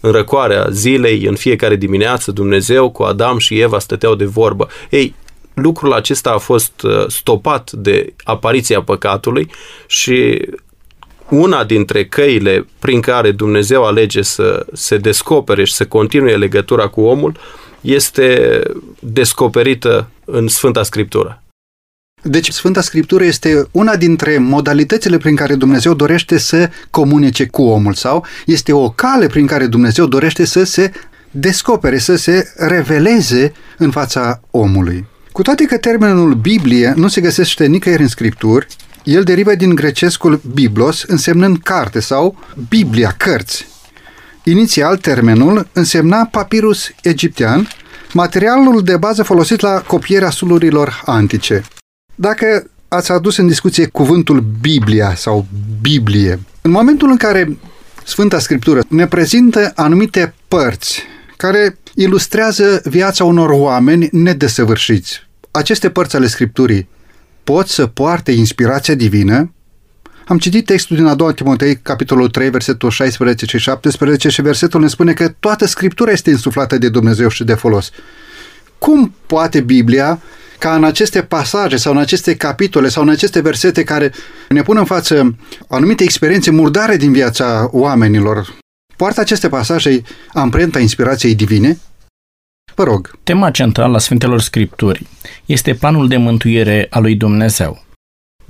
în 0.00 0.12
răcoarea 0.12 0.66
zilei, 0.70 1.24
în 1.24 1.34
fiecare 1.34 1.76
dimineață, 1.76 2.30
Dumnezeu 2.30 2.90
cu 2.90 3.02
Adam 3.02 3.38
și 3.38 3.60
Eva 3.60 3.78
stăteau 3.78 4.14
de 4.14 4.24
vorbă. 4.24 4.68
Ei, 4.90 5.14
lucrul 5.54 5.92
acesta 5.92 6.30
a 6.30 6.38
fost 6.38 6.82
uh, 6.82 7.04
stopat 7.08 7.72
de 7.72 8.12
apariția 8.24 8.82
păcatului 8.82 9.50
și 9.86 10.48
una 11.28 11.64
dintre 11.64 12.04
căile 12.04 12.66
prin 12.78 13.00
care 13.00 13.30
Dumnezeu 13.30 13.84
alege 13.84 14.22
să 14.22 14.66
se 14.72 14.96
descopere 14.96 15.64
și 15.64 15.72
să 15.72 15.86
continue 15.86 16.36
legătura 16.36 16.88
cu 16.88 17.00
omul 17.00 17.36
este 17.80 18.60
descoperită 19.00 20.10
în 20.24 20.48
Sfânta 20.48 20.82
Scriptură. 20.82 21.42
Deci 22.22 22.50
Sfânta 22.50 22.80
Scriptură 22.80 23.24
este 23.24 23.66
una 23.70 23.96
dintre 23.96 24.38
modalitățile 24.38 25.16
prin 25.16 25.36
care 25.36 25.54
Dumnezeu 25.54 25.94
dorește 25.94 26.38
să 26.38 26.70
comunice 26.90 27.46
cu 27.46 27.62
omul 27.62 27.94
sau 27.94 28.26
este 28.46 28.72
o 28.72 28.90
cale 28.90 29.26
prin 29.26 29.46
care 29.46 29.66
Dumnezeu 29.66 30.06
dorește 30.06 30.44
să 30.44 30.64
se 30.64 30.92
descopere, 31.30 31.98
să 31.98 32.16
se 32.16 32.52
reveleze 32.56 33.52
în 33.78 33.90
fața 33.90 34.40
omului. 34.50 35.06
Cu 35.32 35.42
toate 35.42 35.64
că 35.64 35.76
termenul 35.76 36.34
Biblie 36.34 36.92
nu 36.96 37.08
se 37.08 37.20
găsește 37.20 37.66
nicăieri 37.66 38.02
în 38.02 38.08
Scripturi, 38.08 38.66
el 39.04 39.22
derivă 39.22 39.54
din 39.54 39.74
grecescul 39.74 40.40
biblos, 40.54 41.02
însemnând 41.02 41.58
carte 41.62 42.00
sau 42.00 42.38
Biblia, 42.68 43.14
cărți. 43.16 43.66
Inițial, 44.44 44.96
termenul 44.96 45.68
însemna 45.72 46.28
papirus 46.30 46.90
egiptean, 47.02 47.68
materialul 48.12 48.82
de 48.82 48.96
bază 48.96 49.22
folosit 49.22 49.60
la 49.60 49.80
copierea 49.80 50.30
sulurilor 50.30 51.02
antice. 51.04 51.64
Dacă 52.20 52.70
ați 52.88 53.12
adus 53.12 53.36
în 53.36 53.46
discuție 53.46 53.86
cuvântul 53.86 54.44
Biblia 54.60 55.14
sau 55.14 55.46
Biblie, 55.80 56.40
în 56.62 56.70
momentul 56.70 57.10
în 57.10 57.16
care 57.16 57.58
Sfânta 58.04 58.38
Scriptură 58.38 58.82
ne 58.88 59.06
prezintă 59.06 59.72
anumite 59.74 60.34
părți 60.48 61.02
care 61.36 61.78
ilustrează 61.94 62.82
viața 62.84 63.24
unor 63.24 63.50
oameni 63.50 64.08
nedesăvârșiți. 64.12 65.26
Aceste 65.50 65.90
părți 65.90 66.16
ale 66.16 66.26
Scripturii 66.26 66.88
pot 67.44 67.68
să 67.68 67.86
poarte 67.86 68.32
inspirația 68.32 68.94
divină. 68.94 69.52
Am 70.26 70.38
citit 70.38 70.64
textul 70.64 70.96
din 70.96 71.06
a 71.06 71.14
doua 71.14 71.32
Timotei, 71.32 71.76
capitolul 71.76 72.28
3, 72.28 72.50
versetul 72.50 72.90
16 72.90 73.46
și 73.46 73.58
17 73.58 74.28
și 74.28 74.42
versetul 74.42 74.80
ne 74.80 74.88
spune 74.88 75.12
că 75.12 75.28
toată 75.28 75.66
Scriptura 75.66 76.10
este 76.10 76.30
insuflată 76.30 76.78
de 76.78 76.88
Dumnezeu 76.88 77.28
și 77.28 77.44
de 77.44 77.54
folos. 77.54 77.90
Cum 78.78 79.14
poate 79.26 79.60
Biblia 79.60 80.20
ca 80.60 80.74
în 80.74 80.84
aceste 80.84 81.22
pasaje 81.22 81.76
sau 81.76 81.92
în 81.92 81.98
aceste 81.98 82.36
capitole 82.36 82.88
sau 82.88 83.02
în 83.02 83.08
aceste 83.08 83.40
versete 83.40 83.84
care 83.84 84.12
ne 84.48 84.62
pun 84.62 84.76
în 84.76 84.84
față 84.84 85.36
anumite 85.68 86.04
experiențe 86.04 86.50
murdare 86.50 86.96
din 86.96 87.12
viața 87.12 87.68
oamenilor, 87.72 88.56
poartă 88.96 89.20
aceste 89.20 89.48
pasaje 89.48 90.02
amprenta 90.32 90.78
inspirației 90.78 91.34
divine? 91.34 91.78
Vă 92.74 92.84
rog. 92.84 93.10
Tema 93.22 93.50
centrală 93.50 93.96
a 93.96 93.98
Sfintelor 93.98 94.40
Scripturi 94.40 95.06
este 95.46 95.74
planul 95.74 96.08
de 96.08 96.16
mântuire 96.16 96.86
a 96.90 96.98
lui 96.98 97.14
Dumnezeu. 97.14 97.84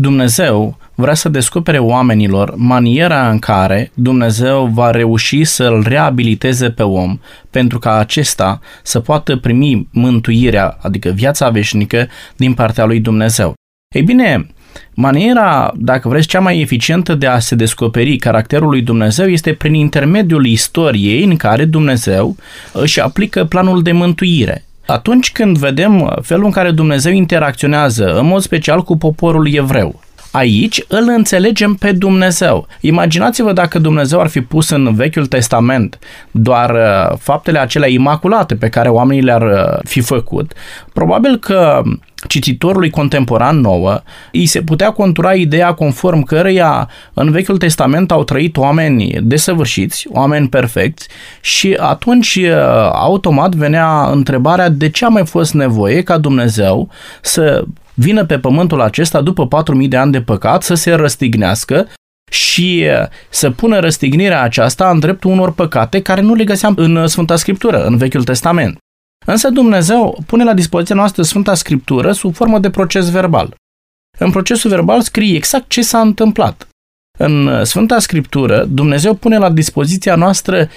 Dumnezeu 0.01 0.77
vrea 0.95 1.15
să 1.15 1.29
descopere 1.29 1.79
oamenilor 1.79 2.55
maniera 2.57 3.31
în 3.31 3.39
care 3.39 3.91
Dumnezeu 3.95 4.67
va 4.67 4.91
reuși 4.91 5.45
să-l 5.45 5.85
reabiliteze 5.87 6.71
pe 6.71 6.83
om 6.83 7.19
pentru 7.51 7.79
ca 7.79 7.99
acesta 7.99 8.61
să 8.83 9.01
poată 9.01 9.37
primi 9.37 9.89
mântuirea, 9.93 10.79
adică 10.83 11.09
viața 11.09 11.49
veșnică, 11.49 12.09
din 12.37 12.55
partea 12.55 12.85
lui 12.85 13.01
Dumnezeu. 13.01 13.55
Ei 13.95 14.03
bine, 14.03 14.47
Maniera, 14.95 15.73
dacă 15.77 16.09
vreți, 16.09 16.27
cea 16.27 16.41
mai 16.41 16.61
eficientă 16.61 17.15
de 17.15 17.27
a 17.27 17.39
se 17.39 17.55
descoperi 17.55 18.17
caracterul 18.17 18.69
lui 18.69 18.83
Dumnezeu 18.83 19.27
este 19.27 19.53
prin 19.53 19.75
intermediul 19.75 20.47
istoriei 20.47 21.25
în 21.25 21.37
care 21.37 21.65
Dumnezeu 21.65 22.37
își 22.73 23.01
aplică 23.01 23.45
planul 23.45 23.83
de 23.83 23.93
mântuire. 23.93 24.65
Atunci 24.91 25.33
când 25.33 25.59
vedem 25.59 26.19
felul 26.23 26.45
în 26.45 26.51
care 26.51 26.71
Dumnezeu 26.71 27.13
interacționează, 27.13 28.19
în 28.19 28.27
mod 28.27 28.41
special 28.41 28.83
cu 28.83 28.97
poporul 28.97 29.55
evreu, 29.55 30.01
Aici 30.31 30.85
îl 30.89 31.09
înțelegem 31.09 31.75
pe 31.75 31.93
Dumnezeu. 31.93 32.67
Imaginați-vă 32.81 33.53
dacă 33.53 33.79
Dumnezeu 33.79 34.21
ar 34.21 34.29
fi 34.29 34.41
pus 34.41 34.71
în 34.71 34.95
Vechiul 34.95 35.27
Testament 35.27 35.99
doar 36.31 36.71
uh, 36.71 37.17
faptele 37.19 37.59
acelea 37.59 37.89
imaculate 37.89 38.55
pe 38.55 38.69
care 38.69 38.89
oamenii 38.89 39.23
le-ar 39.23 39.43
uh, 39.43 39.79
fi 39.85 40.01
făcut. 40.01 40.53
Probabil 40.93 41.39
că 41.39 41.83
cititorului 42.29 42.91
contemporan 42.91 43.61
nouă, 43.61 44.03
îi 44.33 44.47
se 44.47 44.63
putea 44.63 44.91
contura 44.91 45.35
ideea 45.35 45.73
conform 45.73 46.23
căreia 46.23 46.89
în 47.15 47.31
Vechiul 47.31 47.59
Testament 47.59 48.11
au 48.11 48.25
trăit 48.25 48.57
oameni 48.57 49.19
desăvârșiți, 49.23 50.07
oameni 50.13 50.49
perfecți 50.49 51.09
și 51.41 51.77
atunci 51.79 52.35
uh, 52.35 52.51
automat 52.93 53.55
venea 53.55 54.11
întrebarea 54.11 54.69
de 54.69 54.89
ce 54.89 55.05
a 55.05 55.09
mai 55.09 55.27
fost 55.27 55.55
nevoie 55.55 56.03
ca 56.03 56.19
Dumnezeu 56.19 56.89
să 57.21 57.65
vină 57.95 58.25
pe 58.25 58.39
pământul 58.39 58.81
acesta 58.81 59.21
după 59.21 59.47
4000 59.47 59.89
de 59.89 59.97
ani 59.97 60.13
de 60.13 60.23
păcat 60.23 60.63
să 60.63 60.75
se 60.75 60.93
răstignească 60.93 61.89
și 62.31 62.87
să 63.29 63.51
pună 63.51 63.79
răstignirea 63.79 64.43
aceasta 64.43 64.91
în 64.91 64.99
dreptul 64.99 65.31
unor 65.31 65.53
păcate 65.53 66.03
care 66.03 66.21
nu 66.21 66.35
le 66.35 66.45
găseam 66.45 66.75
în 66.77 67.07
Sfânta 67.07 67.37
Scriptură, 67.37 67.85
în 67.85 67.97
Vechiul 67.97 68.25
Testament. 68.25 68.79
Însă 69.27 69.49
Dumnezeu 69.51 70.23
pune 70.27 70.45
la 70.45 70.55
dispoziția 70.55 70.95
noastră 70.95 71.23
Sfânta 71.23 71.55
Scriptură 71.55 72.13
sub 72.13 72.35
formă 72.35 72.59
de 72.59 72.71
proces 72.71 73.11
verbal. 73.11 73.55
În 74.19 74.31
procesul 74.31 74.71
verbal 74.71 75.01
scrie 75.01 75.37
exact 75.37 75.69
ce 75.69 75.83
s-a 75.83 76.01
întâmplat. 76.01 76.69
În 77.19 77.65
Sfânta 77.65 77.99
Scriptură, 77.99 78.65
Dumnezeu 78.65 79.15
pune 79.15 79.39
la 79.39 79.51
dispoziția 79.51 80.15
noastră 80.15 80.69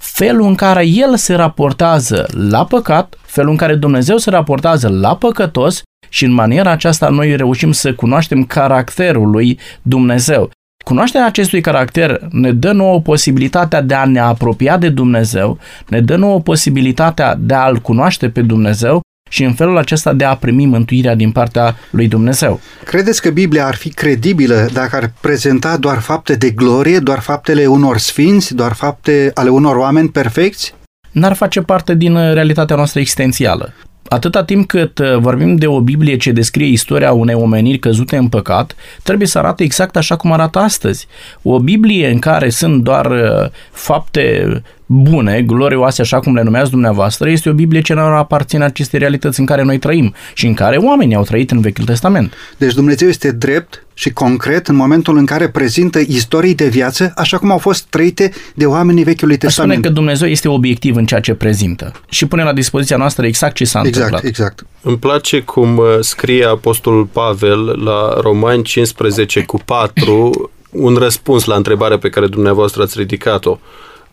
felul 0.00 0.46
în 0.46 0.54
care 0.54 0.86
El 0.86 1.16
se 1.16 1.34
raportează 1.34 2.26
la 2.32 2.64
păcat, 2.64 3.18
felul 3.22 3.50
în 3.50 3.56
care 3.56 3.74
Dumnezeu 3.74 4.16
se 4.16 4.30
raportează 4.30 4.88
la 4.88 5.16
păcătos 5.16 5.82
și 6.08 6.24
în 6.24 6.32
maniera 6.32 6.70
aceasta 6.70 7.08
noi 7.08 7.36
reușim 7.36 7.72
să 7.72 7.94
cunoaștem 7.94 8.44
caracterul 8.44 9.30
lui 9.30 9.58
Dumnezeu. 9.82 10.50
Cunoașterea 10.84 11.26
acestui 11.26 11.60
caracter 11.60 12.20
ne 12.30 12.52
dă 12.52 12.72
nouă 12.72 13.00
posibilitatea 13.00 13.80
de 13.80 13.94
a 13.94 14.04
ne 14.04 14.18
apropia 14.18 14.76
de 14.76 14.88
Dumnezeu, 14.88 15.58
ne 15.88 16.00
dă 16.00 16.16
nouă 16.16 16.40
posibilitatea 16.40 17.34
de 17.34 17.54
a-L 17.54 17.76
cunoaște 17.76 18.30
pe 18.30 18.42
Dumnezeu 18.42 19.00
și 19.32 19.44
în 19.44 19.52
felul 19.52 19.78
acesta 19.78 20.12
de 20.12 20.24
a 20.24 20.34
primi 20.34 20.66
mântuirea 20.66 21.14
din 21.14 21.30
partea 21.30 21.76
lui 21.90 22.08
Dumnezeu. 22.08 22.60
Credeți 22.84 23.22
că 23.22 23.30
Biblia 23.30 23.66
ar 23.66 23.74
fi 23.74 23.88
credibilă 23.88 24.68
dacă 24.72 24.96
ar 24.96 25.12
prezenta 25.20 25.76
doar 25.76 25.98
fapte 25.98 26.34
de 26.34 26.50
glorie, 26.50 26.98
doar 26.98 27.18
faptele 27.18 27.66
unor 27.66 27.98
sfinți, 27.98 28.54
doar 28.54 28.72
fapte 28.72 29.30
ale 29.34 29.48
unor 29.48 29.76
oameni 29.76 30.08
perfecți? 30.08 30.74
N-ar 31.10 31.32
face 31.32 31.60
parte 31.60 31.94
din 31.94 32.14
realitatea 32.14 32.76
noastră 32.76 33.00
existențială. 33.00 33.72
Atâta 34.08 34.44
timp 34.44 34.68
cât 34.68 34.98
uh, 34.98 35.16
vorbim 35.16 35.56
de 35.56 35.66
o 35.66 35.80
Biblie 35.80 36.16
ce 36.16 36.32
descrie 36.32 36.66
istoria 36.66 37.12
unei 37.12 37.34
omeniri 37.34 37.78
căzute 37.78 38.16
în 38.16 38.28
păcat, 38.28 38.74
trebuie 39.02 39.28
să 39.28 39.38
arate 39.38 39.62
exact 39.62 39.96
așa 39.96 40.16
cum 40.16 40.32
arată 40.32 40.58
astăzi. 40.58 41.06
O 41.42 41.58
Biblie 41.58 42.10
în 42.10 42.18
care 42.18 42.48
sunt 42.48 42.82
doar 42.82 43.06
uh, 43.06 43.50
fapte 43.70 44.46
bune, 44.92 45.42
glorioase, 45.42 46.02
așa 46.02 46.20
cum 46.20 46.34
le 46.34 46.42
numeați 46.42 46.70
dumneavoastră, 46.70 47.30
este 47.30 47.48
o 47.48 47.52
Biblie 47.52 47.80
ce 47.80 47.94
nu 47.94 48.00
aparține 48.00 48.64
acestei 48.64 48.98
realități 48.98 49.40
în 49.40 49.46
care 49.46 49.62
noi 49.62 49.78
trăim 49.78 50.14
și 50.34 50.46
în 50.46 50.54
care 50.54 50.76
oamenii 50.76 51.16
au 51.16 51.22
trăit 51.22 51.50
în 51.50 51.60
Vechiul 51.60 51.84
Testament. 51.84 52.34
Deci 52.56 52.74
Dumnezeu 52.74 53.08
este 53.08 53.32
drept 53.32 53.86
și 53.94 54.10
concret 54.10 54.68
în 54.68 54.74
momentul 54.74 55.16
în 55.16 55.26
care 55.26 55.48
prezintă 55.48 55.98
istorii 55.98 56.54
de 56.54 56.68
viață 56.68 57.12
așa 57.16 57.38
cum 57.38 57.50
au 57.50 57.58
fost 57.58 57.84
trăite 57.84 58.32
de 58.54 58.66
oamenii 58.66 59.04
Vechiului 59.04 59.36
Testament. 59.36 59.72
spune 59.72 59.88
că 59.88 59.94
Dumnezeu 59.94 60.28
este 60.28 60.48
obiectiv 60.48 60.96
în 60.96 61.06
ceea 61.06 61.20
ce 61.20 61.34
prezintă 61.34 61.92
și 62.08 62.26
pune 62.26 62.42
la 62.42 62.52
dispoziția 62.52 62.96
noastră 62.96 63.26
exact 63.26 63.54
ce 63.54 63.64
s-a 63.64 63.80
exact, 63.84 63.96
întâmplat. 63.96 64.24
Exact, 64.24 64.66
Îmi 64.82 64.98
place 64.98 65.40
cum 65.40 65.76
uh, 65.76 65.84
scrie 66.00 66.44
Apostolul 66.44 67.04
Pavel 67.04 67.82
la 67.84 68.20
Romani 68.20 68.62
15 68.62 69.42
cu 69.42 69.60
4 69.64 70.50
un 70.70 70.94
răspuns 70.94 71.44
la 71.44 71.54
întrebarea 71.54 71.98
pe 71.98 72.08
care 72.08 72.26
dumneavoastră 72.26 72.82
ați 72.82 72.98
ridicat-o 72.98 73.58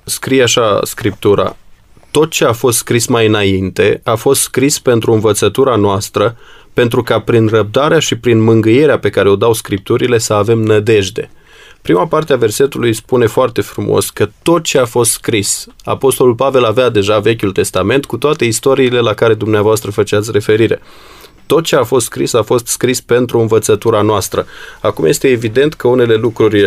scrie 0.07 0.43
așa 0.43 0.79
Scriptura, 0.83 1.55
tot 2.11 2.29
ce 2.29 2.45
a 2.45 2.51
fost 2.51 2.77
scris 2.77 3.07
mai 3.07 3.27
înainte 3.27 4.01
a 4.03 4.15
fost 4.15 4.41
scris 4.41 4.79
pentru 4.79 5.13
învățătura 5.13 5.75
noastră, 5.75 6.37
pentru 6.73 7.03
ca 7.03 7.19
prin 7.19 7.47
răbdarea 7.47 7.99
și 7.99 8.15
prin 8.15 8.43
mângâierea 8.43 8.99
pe 8.99 9.09
care 9.09 9.29
o 9.29 9.35
dau 9.35 9.53
Scripturile 9.53 10.17
să 10.17 10.33
avem 10.33 10.59
nădejde. 10.59 11.29
Prima 11.81 12.07
parte 12.07 12.33
a 12.33 12.37
versetului 12.37 12.93
spune 12.93 13.25
foarte 13.25 13.61
frumos 13.61 14.09
că 14.09 14.29
tot 14.41 14.63
ce 14.63 14.77
a 14.77 14.85
fost 14.85 15.11
scris, 15.11 15.65
Apostolul 15.83 16.35
Pavel 16.35 16.63
avea 16.63 16.89
deja 16.89 17.19
Vechiul 17.19 17.51
Testament 17.51 18.05
cu 18.05 18.17
toate 18.17 18.45
istoriile 18.45 18.99
la 18.99 19.13
care 19.13 19.33
dumneavoastră 19.33 19.91
făceați 19.91 20.31
referire. 20.31 20.81
Tot 21.45 21.63
ce 21.63 21.75
a 21.75 21.83
fost 21.83 22.05
scris 22.05 22.33
a 22.33 22.41
fost 22.41 22.67
scris 22.67 23.01
pentru 23.01 23.39
învățătura 23.39 24.01
noastră. 24.01 24.45
Acum 24.81 25.05
este 25.05 25.27
evident 25.27 25.73
că 25.73 25.87
unele 25.87 26.15
lucruri 26.15 26.63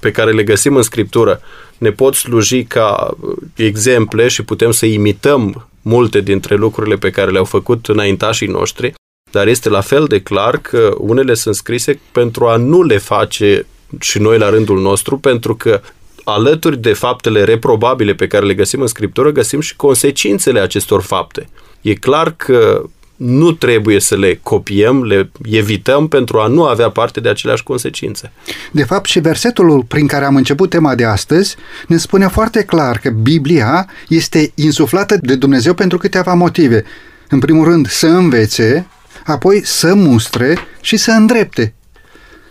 pe 0.00 0.10
care 0.10 0.32
le 0.32 0.42
găsim 0.42 0.76
în 0.76 0.82
Scriptură 0.82 1.40
ne 1.78 1.90
pot 1.90 2.14
sluji 2.14 2.64
ca 2.64 3.14
uh, 3.20 3.36
exemple 3.54 4.28
și 4.28 4.44
putem 4.44 4.70
să 4.70 4.86
imităm 4.86 5.68
multe 5.82 6.20
dintre 6.20 6.54
lucrurile 6.54 6.96
pe 6.96 7.10
care 7.10 7.30
le-au 7.30 7.44
făcut 7.44 7.86
înaintașii 7.88 8.46
noștri, 8.46 8.94
dar 9.30 9.46
este 9.46 9.68
la 9.68 9.80
fel 9.80 10.04
de 10.04 10.20
clar 10.20 10.56
că 10.56 10.94
unele 10.98 11.34
sunt 11.34 11.54
scrise 11.54 12.00
pentru 12.12 12.46
a 12.46 12.56
nu 12.56 12.82
le 12.82 12.98
face 12.98 13.66
și 14.00 14.18
noi 14.18 14.38
la 14.38 14.48
rândul 14.48 14.80
nostru, 14.80 15.18
pentru 15.18 15.56
că 15.56 15.80
alături 16.24 16.78
de 16.78 16.92
faptele 16.92 17.44
reprobabile 17.44 18.14
pe 18.14 18.26
care 18.26 18.46
le 18.46 18.54
găsim 18.54 18.80
în 18.80 18.86
Scriptură, 18.86 19.30
găsim 19.30 19.60
și 19.60 19.76
consecințele 19.76 20.60
acestor 20.60 21.02
fapte. 21.02 21.48
E 21.80 21.94
clar 21.94 22.34
că 22.36 22.84
nu 23.24 23.52
trebuie 23.52 24.00
să 24.00 24.16
le 24.16 24.38
copiem, 24.42 25.04
le 25.04 25.30
evităm 25.42 26.08
pentru 26.08 26.38
a 26.38 26.46
nu 26.46 26.64
avea 26.64 26.88
parte 26.88 27.20
de 27.20 27.28
aceleași 27.28 27.62
consecințe. 27.62 28.32
De 28.70 28.84
fapt, 28.84 29.06
și 29.06 29.20
versetul 29.20 29.84
prin 29.88 30.06
care 30.06 30.24
am 30.24 30.36
început 30.36 30.70
tema 30.70 30.94
de 30.94 31.04
astăzi 31.04 31.56
ne 31.86 31.96
spune 31.96 32.28
foarte 32.28 32.62
clar 32.62 32.98
că 32.98 33.10
Biblia 33.10 33.88
este 34.08 34.52
insuflată 34.54 35.18
de 35.20 35.34
Dumnezeu 35.34 35.74
pentru 35.74 35.98
câteva 35.98 36.34
motive. 36.34 36.84
În 37.28 37.38
primul 37.38 37.64
rând, 37.64 37.88
să 37.88 38.06
învețe, 38.06 38.86
apoi 39.24 39.60
să 39.64 39.94
mustre 39.94 40.58
și 40.80 40.96
să 40.96 41.10
îndrepte. 41.10 41.74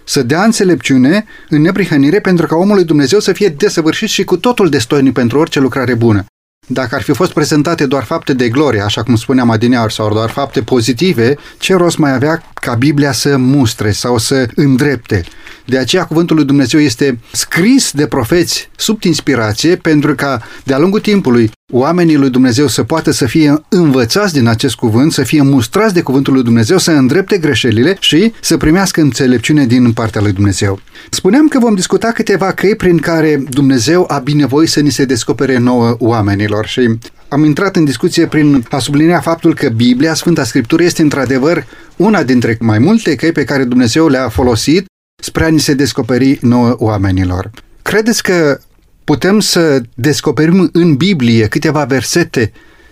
Să 0.04 0.24
dea 0.24 0.44
înțelepciune 0.44 1.26
în 1.50 1.62
neprihănire 1.62 2.20
pentru 2.20 2.48
ca 2.48 2.56
omul 2.56 2.76
lui 2.76 2.84
Dumnezeu 2.84 3.20
să 3.20 3.34
fie 3.34 3.48
desăvârșit 3.48 4.10
și 4.10 4.24
cu 4.24 4.38
totul 4.38 4.70
destoinic 4.70 5.14
pentru 5.14 5.40
orice 5.40 5.60
lucrare 5.60 5.94
bună. 5.94 6.26
Dacă 6.68 6.96
ar 6.96 7.02
fi 7.02 7.14
fost 7.14 7.32
prezentate 7.34 7.86
doar 7.86 8.04
fapte 8.04 8.34
de 8.34 8.50
glorie, 8.50 8.82
așa 8.82 9.04
cum 9.04 9.16
spuneam 9.16 9.50
adineaur, 9.50 9.92
sau 9.92 10.14
doar 10.14 10.30
fapte 10.30 10.62
pozitive, 10.62 11.36
ce 11.58 11.76
rost 11.76 11.98
mai 11.98 12.14
avea 12.14 12.44
ca 12.64 12.74
Biblia 12.74 13.12
să 13.12 13.38
mustre 13.38 13.92
sau 13.92 14.18
să 14.18 14.48
îndrepte. 14.56 15.24
De 15.66 15.78
aceea 15.78 16.06
cuvântul 16.06 16.36
lui 16.36 16.46
Dumnezeu 16.46 16.80
este 16.80 17.20
scris 17.32 17.92
de 17.92 18.08
profeți 18.08 18.70
sub 18.76 19.04
inspirație 19.04 19.76
pentru 19.76 20.16
ca 20.16 20.42
de-a 20.64 20.78
lungul 20.78 21.00
timpului 21.00 21.52
oamenii 21.72 22.16
lui 22.16 22.30
Dumnezeu 22.30 22.68
să 22.68 22.84
poată 22.84 23.12
să 23.12 23.26
fie 23.26 23.64
învățați 23.70 24.34
din 24.34 24.48
acest 24.48 24.76
cuvânt, 24.76 25.12
să 25.12 25.24
fie 25.24 25.42
mustrați 25.42 25.94
de 25.94 26.02
cuvântul 26.02 26.34
lui 26.34 26.44
Dumnezeu, 26.44 26.78
să 26.78 26.92
îndrepte 26.92 27.38
greșelile 27.38 27.98
și 28.00 28.34
să 28.42 28.58
primească 28.58 29.02
înțelepciune 29.02 29.66
din 29.66 29.92
partea 29.92 30.22
lui 30.22 30.32
Dumnezeu. 30.32 30.80
Spuneam 31.10 31.48
că 31.48 31.60
vom 31.60 31.76
discuta 31.76 32.12
câteva 32.12 32.52
căi 32.52 32.76
prin 32.76 32.98
care 32.98 33.44
Dumnezeu 33.50 34.06
a 34.08 34.20
binevoit 34.20 34.70
să 34.70 34.80
ni 34.80 34.92
se 34.92 35.06
descopere 35.06 35.58
nouă 35.58 35.96
oamenilor 36.00 36.66
și 36.66 36.98
am 37.28 37.44
intrat 37.44 37.76
în 37.76 37.84
discuție 37.84 38.28
prin 38.28 38.66
a 38.70 38.80
sublinia 38.80 39.20
faptul 39.20 39.54
că 39.54 39.70
Biblia, 39.70 40.14
Sfânta 40.14 40.44
Scriptură, 40.44 40.84
este 40.84 41.02
într-adevăr 41.02 41.66
una 41.98 42.24
dintre 42.24 42.58
mai 42.60 42.80
multe 42.80 43.16
căi 43.16 43.32
pe 43.32 43.44
care 43.44 43.64
Dumnezeu 43.64 44.08
le-a 44.08 44.30
folosit 44.30 44.86
spre 45.24 45.46
a 45.46 45.48
ni 45.48 45.60
se 45.60 45.74
descoperi 45.74 46.38
nouă 46.42 46.76
oamenilor. 46.80 47.52
Credeți 47.82 48.24
că 48.24 48.60
putem 49.04 49.40
să 49.40 49.82
descoperim 49.94 50.70
în 50.74 50.96
Biblie 50.96 51.48
câteva 51.48 51.84
versete 51.86 52.52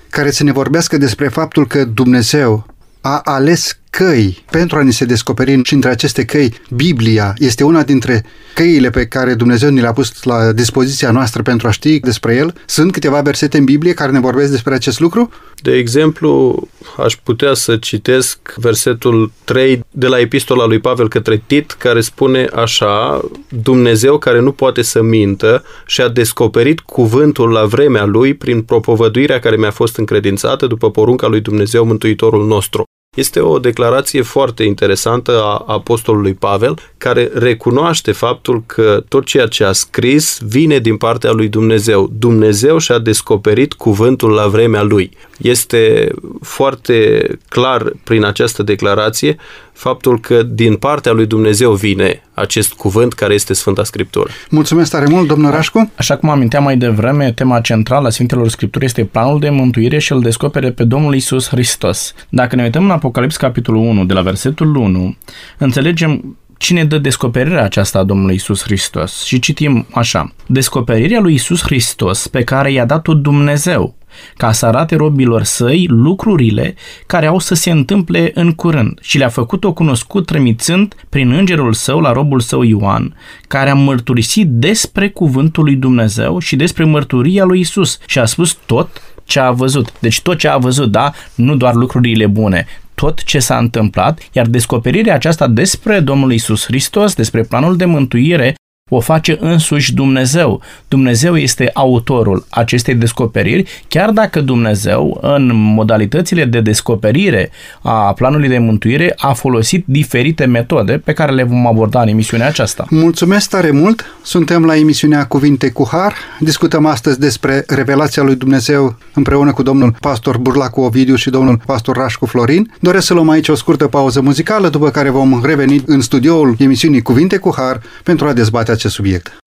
care 0.09 0.31
să 0.31 0.43
ne 0.43 0.51
vorbească 0.51 0.97
despre 0.97 1.27
faptul 1.27 1.67
că 1.67 1.85
Dumnezeu 1.85 2.65
a 3.01 3.21
ales 3.23 3.77
căi 3.91 4.43
pentru 4.51 4.77
a 4.77 4.81
ni 4.81 4.93
se 4.93 5.05
descoperi 5.05 5.59
și 5.63 5.73
între 5.73 5.89
aceste 5.89 6.25
căi 6.25 6.53
Biblia 6.69 7.33
este 7.37 7.63
una 7.63 7.83
dintre 7.83 8.25
căile 8.53 8.89
pe 8.89 9.05
care 9.05 9.33
Dumnezeu 9.33 9.69
ni 9.69 9.81
le-a 9.81 9.93
pus 9.93 10.23
la 10.23 10.51
dispoziția 10.51 11.11
noastră 11.11 11.41
pentru 11.41 11.67
a 11.67 11.71
ști 11.71 11.99
despre 11.99 12.35
el. 12.35 12.53
Sunt 12.65 12.91
câteva 12.91 13.21
versete 13.21 13.57
în 13.57 13.63
Biblie 13.63 13.93
care 13.93 14.11
ne 14.11 14.19
vorbesc 14.19 14.51
despre 14.51 14.73
acest 14.73 14.99
lucru? 14.99 15.29
De 15.61 15.71
exemplu, 15.71 16.61
aș 16.97 17.15
putea 17.23 17.53
să 17.53 17.77
citesc 17.77 18.53
versetul 18.55 19.31
3 19.43 19.85
de 19.91 20.07
la 20.07 20.19
epistola 20.19 20.65
lui 20.65 20.79
Pavel 20.79 21.07
către 21.07 21.43
Tit, 21.45 21.71
care 21.71 22.01
spune 22.01 22.47
așa, 22.55 23.21
Dumnezeu 23.49 24.17
care 24.17 24.39
nu 24.39 24.51
poate 24.51 24.81
să 24.81 25.01
mintă 25.01 25.63
și-a 25.85 26.07
descoperit 26.07 26.79
cuvântul 26.79 27.49
la 27.49 27.65
vremea 27.65 28.05
lui 28.05 28.33
prin 28.33 28.61
propovăduirea 28.61 29.39
care 29.39 29.55
mi-a 29.55 29.71
fost 29.71 29.97
încredințată 29.97 30.67
după 30.67 30.91
porunca 30.91 31.27
lui 31.27 31.41
Dumnezeu 31.41 31.85
Mântuitorul 31.85 32.47
nostru. 32.47 32.83
Este 33.17 33.39
o 33.39 33.59
declarație 33.59 34.21
foarte 34.21 34.63
interesantă 34.63 35.41
a 35.43 35.63
apostolului 35.67 36.33
Pavel, 36.33 36.77
care 36.97 37.29
recunoaște 37.33 38.11
faptul 38.11 38.63
că 38.65 39.03
tot 39.07 39.25
ceea 39.25 39.47
ce 39.47 39.63
a 39.63 39.71
scris 39.71 40.39
vine 40.45 40.79
din 40.79 40.97
partea 40.97 41.31
lui 41.31 41.47
Dumnezeu. 41.47 42.09
Dumnezeu 42.13 42.77
și-a 42.77 42.97
descoperit 42.97 43.73
cuvântul 43.73 44.31
la 44.31 44.47
vremea 44.47 44.81
lui. 44.81 45.11
Este 45.37 46.11
foarte 46.41 47.27
clar 47.49 47.91
prin 48.03 48.23
această 48.23 48.63
declarație 48.63 49.37
faptul 49.73 50.19
că 50.19 50.43
din 50.43 50.75
partea 50.75 51.11
lui 51.11 51.25
Dumnezeu 51.25 51.73
vine 51.73 52.23
acest 52.41 52.73
cuvânt 52.73 53.13
care 53.13 53.33
este 53.33 53.53
Sfânta 53.53 53.83
Scriptură. 53.83 54.29
Mulțumesc 54.49 54.91
tare 54.91 55.05
mult, 55.09 55.27
domnul 55.27 55.51
Rașcu. 55.51 55.91
Așa 55.95 56.17
cum 56.17 56.29
aminteam 56.29 56.63
mai 56.63 56.77
devreme, 56.77 57.31
tema 57.31 57.59
centrală 57.59 58.07
a 58.07 58.09
Sfintelor 58.09 58.49
Scripturi 58.49 58.85
este 58.85 59.03
planul 59.03 59.39
de 59.39 59.49
mântuire 59.49 59.99
și 59.99 60.11
îl 60.11 60.21
descopere 60.21 60.71
pe 60.71 60.83
Domnul 60.83 61.15
Isus 61.15 61.47
Hristos. 61.47 62.13
Dacă 62.29 62.55
ne 62.55 62.63
uităm 62.63 62.83
în 62.83 62.89
Apocalips 62.89 63.37
capitolul 63.37 63.81
1, 63.81 64.05
de 64.05 64.13
la 64.13 64.21
versetul 64.21 64.75
1, 64.75 65.15
înțelegem 65.57 66.37
cine 66.57 66.85
dă 66.85 66.97
descoperirea 66.97 67.63
aceasta 67.63 67.99
a 67.99 68.03
Domnului 68.03 68.35
Isus 68.35 68.63
Hristos. 68.63 69.23
Și 69.23 69.39
citim 69.39 69.87
așa. 69.93 70.33
Descoperirea 70.45 71.19
lui 71.19 71.33
Isus 71.33 71.61
Hristos 71.61 72.27
pe 72.27 72.43
care 72.43 72.71
i-a 72.71 72.85
dat-o 72.85 73.13
Dumnezeu 73.13 73.95
ca 74.37 74.51
să 74.51 74.65
arate 74.65 74.95
robilor 74.95 75.43
săi 75.43 75.85
lucrurile 75.89 76.75
care 77.05 77.25
au 77.25 77.39
să 77.39 77.53
se 77.53 77.71
întâmple 77.71 78.31
în 78.33 78.51
curând. 78.51 78.99
Și 79.01 79.17
le-a 79.17 79.29
făcut-o 79.29 79.73
cunoscut 79.73 80.25
trimițând 80.25 80.95
prin 81.09 81.31
îngerul 81.31 81.73
său 81.73 81.99
la 81.99 82.11
robul 82.11 82.39
său 82.39 82.61
Ioan, 82.61 83.15
care 83.47 83.69
a 83.69 83.73
mărturisit 83.73 84.47
despre 84.47 85.09
cuvântul 85.09 85.63
lui 85.63 85.75
Dumnezeu 85.75 86.39
și 86.39 86.55
despre 86.55 86.83
mărturia 86.83 87.43
lui 87.43 87.59
Isus. 87.59 87.99
Și 88.05 88.19
a 88.19 88.25
spus 88.25 88.57
tot 88.65 89.01
ce 89.23 89.39
a 89.39 89.51
văzut. 89.51 89.93
Deci 89.99 90.21
tot 90.21 90.37
ce 90.37 90.47
a 90.47 90.57
văzut, 90.57 90.91
da, 90.91 91.11
nu 91.35 91.55
doar 91.55 91.73
lucrurile 91.73 92.27
bune, 92.27 92.65
tot 92.93 93.23
ce 93.23 93.39
s-a 93.39 93.57
întâmplat, 93.57 94.19
iar 94.31 94.47
descoperirea 94.47 95.13
aceasta 95.13 95.47
despre 95.47 95.99
Domnul 95.99 96.31
Isus 96.31 96.65
Hristos, 96.65 97.13
despre 97.15 97.43
planul 97.43 97.77
de 97.77 97.85
mântuire, 97.85 98.55
o 98.93 98.99
face 98.99 99.37
însuși 99.39 99.93
Dumnezeu. 99.93 100.61
Dumnezeu 100.87 101.37
este 101.37 101.69
autorul 101.73 102.45
acestei 102.49 102.95
descoperiri, 102.95 103.83
chiar 103.87 104.09
dacă 104.09 104.41
Dumnezeu, 104.41 105.19
în 105.21 105.51
modalitățile 105.53 106.45
de 106.45 106.61
descoperire 106.61 107.51
a 107.81 108.13
planului 108.13 108.47
de 108.47 108.57
mântuire, 108.57 109.13
a 109.17 109.33
folosit 109.33 109.83
diferite 109.87 110.45
metode 110.45 110.97
pe 110.97 111.13
care 111.13 111.31
le 111.31 111.43
vom 111.43 111.67
aborda 111.67 112.01
în 112.01 112.07
emisiunea 112.07 112.47
aceasta. 112.47 112.85
Mulțumesc 112.89 113.49
tare 113.49 113.71
mult! 113.71 114.05
Suntem 114.21 114.65
la 114.65 114.75
emisiunea 114.75 115.25
Cuvinte 115.25 115.69
cu 115.69 115.87
Har. 115.91 116.13
Discutăm 116.39 116.85
astăzi 116.85 117.19
despre 117.19 117.63
revelația 117.67 118.23
lui 118.23 118.35
Dumnezeu 118.35 118.95
împreună 119.13 119.53
cu 119.53 119.63
domnul 119.63 119.95
pastor 119.99 120.37
Burlacu 120.37 120.81
Ovidiu 120.81 121.15
și 121.15 121.29
domnul 121.29 121.61
pastor 121.65 121.95
Rașcu 121.95 122.25
Florin. 122.25 122.73
Doresc 122.79 123.05
să 123.05 123.13
luăm 123.13 123.29
aici 123.29 123.49
o 123.49 123.55
scurtă 123.55 123.87
pauză 123.87 124.21
muzicală, 124.21 124.69
după 124.69 124.89
care 124.89 125.09
vom 125.09 125.41
reveni 125.43 125.83
în 125.85 126.01
studioul 126.01 126.55
emisiunii 126.59 127.01
Cuvinte 127.01 127.37
cu 127.37 127.53
Har 127.57 127.81
pentru 128.03 128.27
a 128.27 128.33
dezbate 128.33 128.71
acest 128.81 128.95
subiect. 128.95 129.37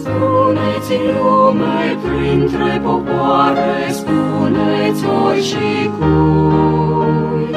Spuneți 0.00 0.92
în 0.92 1.16
lume 1.18 1.98
printre 2.02 2.80
popoare, 2.84 3.90
spuneți 3.90 5.04
ori 5.26 5.42
și 5.42 5.90
cui. 5.98 7.56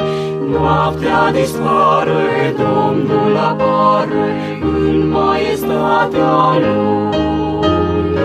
Noaptea 0.50 1.32
dispare, 1.32 2.54
Domnul 2.56 3.36
apare 3.36 4.60
în 4.60 5.08
maestatea 5.08 6.58
Lui. 6.58 8.16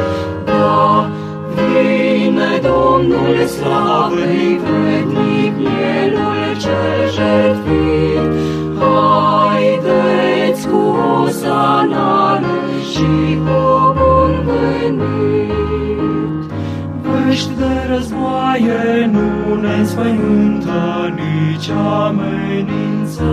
Da, 0.45 1.09
Vine 1.55 2.06
Domnul 2.67 3.45
slavei 3.45 4.59
vrednic, 4.63 5.53
Mielul 5.57 6.41
cel 6.63 7.01
jertfit. 7.15 8.25
Haideți 8.79 10.67
cu 10.67 10.81
osanare 11.23 12.55
și 12.91 13.37
cu 13.45 13.95
bun 13.97 14.33
venit. 14.45 15.51
Vești 17.01 17.51
de 17.57 17.93
războaie 17.93 19.09
nu 19.11 19.55
ne 19.61 19.73
înspăimântă 19.73 21.13
nici 21.15 21.69
amenință. 22.05 23.31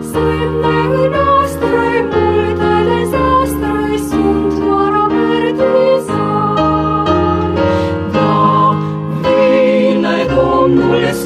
Semne 0.00 1.08
noastre 1.14 2.08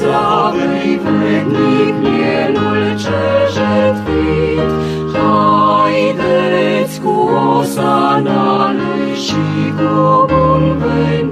slavei 0.01 0.99
vrednic, 1.03 1.93
Mielul 2.01 2.81
cel 3.03 3.41
jertfit. 3.55 4.69
Haideți 5.13 6.95
cu 7.01 7.13
osana 7.59 8.71
lui 8.71 9.15
și 9.25 9.43
cu 9.77 10.25
bun 10.29 10.63
venit. 10.81 11.31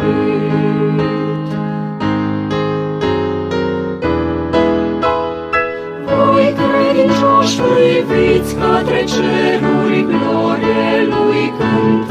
Voi 6.06 6.48
credincioși 6.60 7.56
priviți 7.62 8.52
către 8.56 9.04
ceruri, 9.14 10.06
glorie 10.10 10.92
lui 11.12 11.44
cântați. 11.58 12.08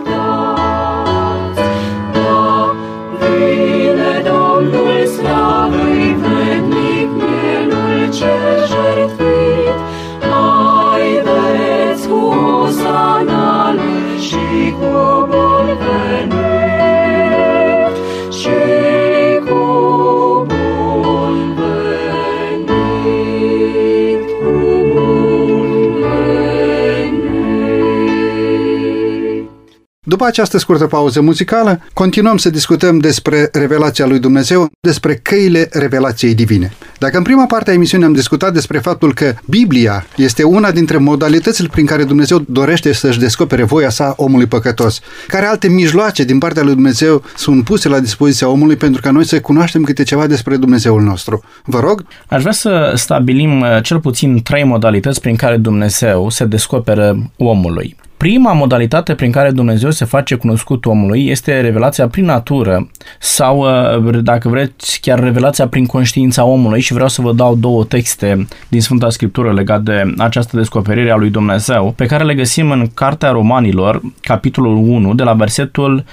După 30.08 30.24
această 30.24 30.58
scurtă 30.58 30.86
pauză 30.86 31.20
muzicală, 31.20 31.80
continuăm 31.92 32.36
să 32.36 32.50
discutăm 32.50 32.98
despre 32.98 33.48
revelația 33.52 34.06
lui 34.06 34.18
Dumnezeu, 34.18 34.68
despre 34.80 35.14
căile 35.14 35.68
revelației 35.72 36.34
divine. 36.34 36.72
Dacă 36.98 37.16
în 37.16 37.22
prima 37.22 37.46
parte 37.46 37.70
a 37.70 37.72
emisiunii 37.72 38.06
am 38.06 38.12
discutat 38.12 38.52
despre 38.52 38.78
faptul 38.78 39.14
că 39.14 39.34
Biblia 39.46 40.06
este 40.16 40.42
una 40.42 40.70
dintre 40.70 40.96
modalitățile 40.96 41.68
prin 41.70 41.86
care 41.86 42.04
Dumnezeu 42.04 42.38
dorește 42.38 42.92
să-și 42.92 43.18
descopere 43.18 43.62
voia 43.62 43.88
sa 43.88 44.14
omului 44.16 44.46
păcătos, 44.46 45.00
care 45.26 45.46
alte 45.46 45.68
mijloace 45.68 46.24
din 46.24 46.38
partea 46.38 46.62
lui 46.62 46.74
Dumnezeu 46.74 47.22
sunt 47.36 47.64
puse 47.64 47.88
la 47.88 48.00
dispoziția 48.00 48.48
omului 48.48 48.76
pentru 48.76 49.00
ca 49.00 49.10
noi 49.10 49.24
să 49.24 49.40
cunoaștem 49.40 49.82
câte 49.82 50.02
ceva 50.02 50.26
despre 50.26 50.56
Dumnezeul 50.56 51.02
nostru. 51.02 51.42
Vă 51.64 51.80
rog? 51.80 52.04
Aș 52.28 52.40
vrea 52.40 52.52
să 52.52 52.92
stabilim 52.94 53.60
uh, 53.60 53.82
cel 53.82 54.00
puțin 54.00 54.42
trei 54.42 54.64
modalități 54.64 55.20
prin 55.20 55.36
care 55.36 55.56
Dumnezeu 55.56 56.30
se 56.30 56.44
descoperă 56.44 57.30
omului. 57.36 57.96
Prima 58.18 58.52
modalitate 58.52 59.14
prin 59.14 59.30
care 59.30 59.50
Dumnezeu 59.50 59.90
se 59.90 60.04
face 60.04 60.34
cunoscut 60.34 60.84
omului 60.84 61.28
este 61.28 61.60
revelația 61.60 62.08
prin 62.08 62.24
natură 62.24 62.90
sau, 63.18 63.58
uh, 63.58 64.18
dacă 64.22 64.48
vreți, 64.48 65.00
chiar 65.00 65.20
revelația 65.20 65.68
prin 65.68 65.86
conștiința 65.86 66.44
omului 66.44 66.80
și 66.88 66.94
vreau 66.94 67.08
să 67.08 67.22
vă 67.22 67.32
dau 67.32 67.54
două 67.54 67.84
texte 67.84 68.46
din 68.68 68.80
Sfânta 68.80 69.10
Scriptură 69.10 69.52
legate 69.52 69.82
de 69.82 70.22
această 70.22 70.56
descoperire 70.56 71.10
a 71.10 71.16
lui 71.16 71.30
Dumnezeu 71.30 71.92
pe 71.96 72.06
care 72.06 72.24
le 72.24 72.34
găsim 72.34 72.70
în 72.70 72.86
Cartea 72.94 73.30
Romanilor, 73.30 74.00
capitolul 74.20 74.76
1, 74.76 75.14
de 75.14 75.22
la 75.22 75.32
versetul 75.32 76.04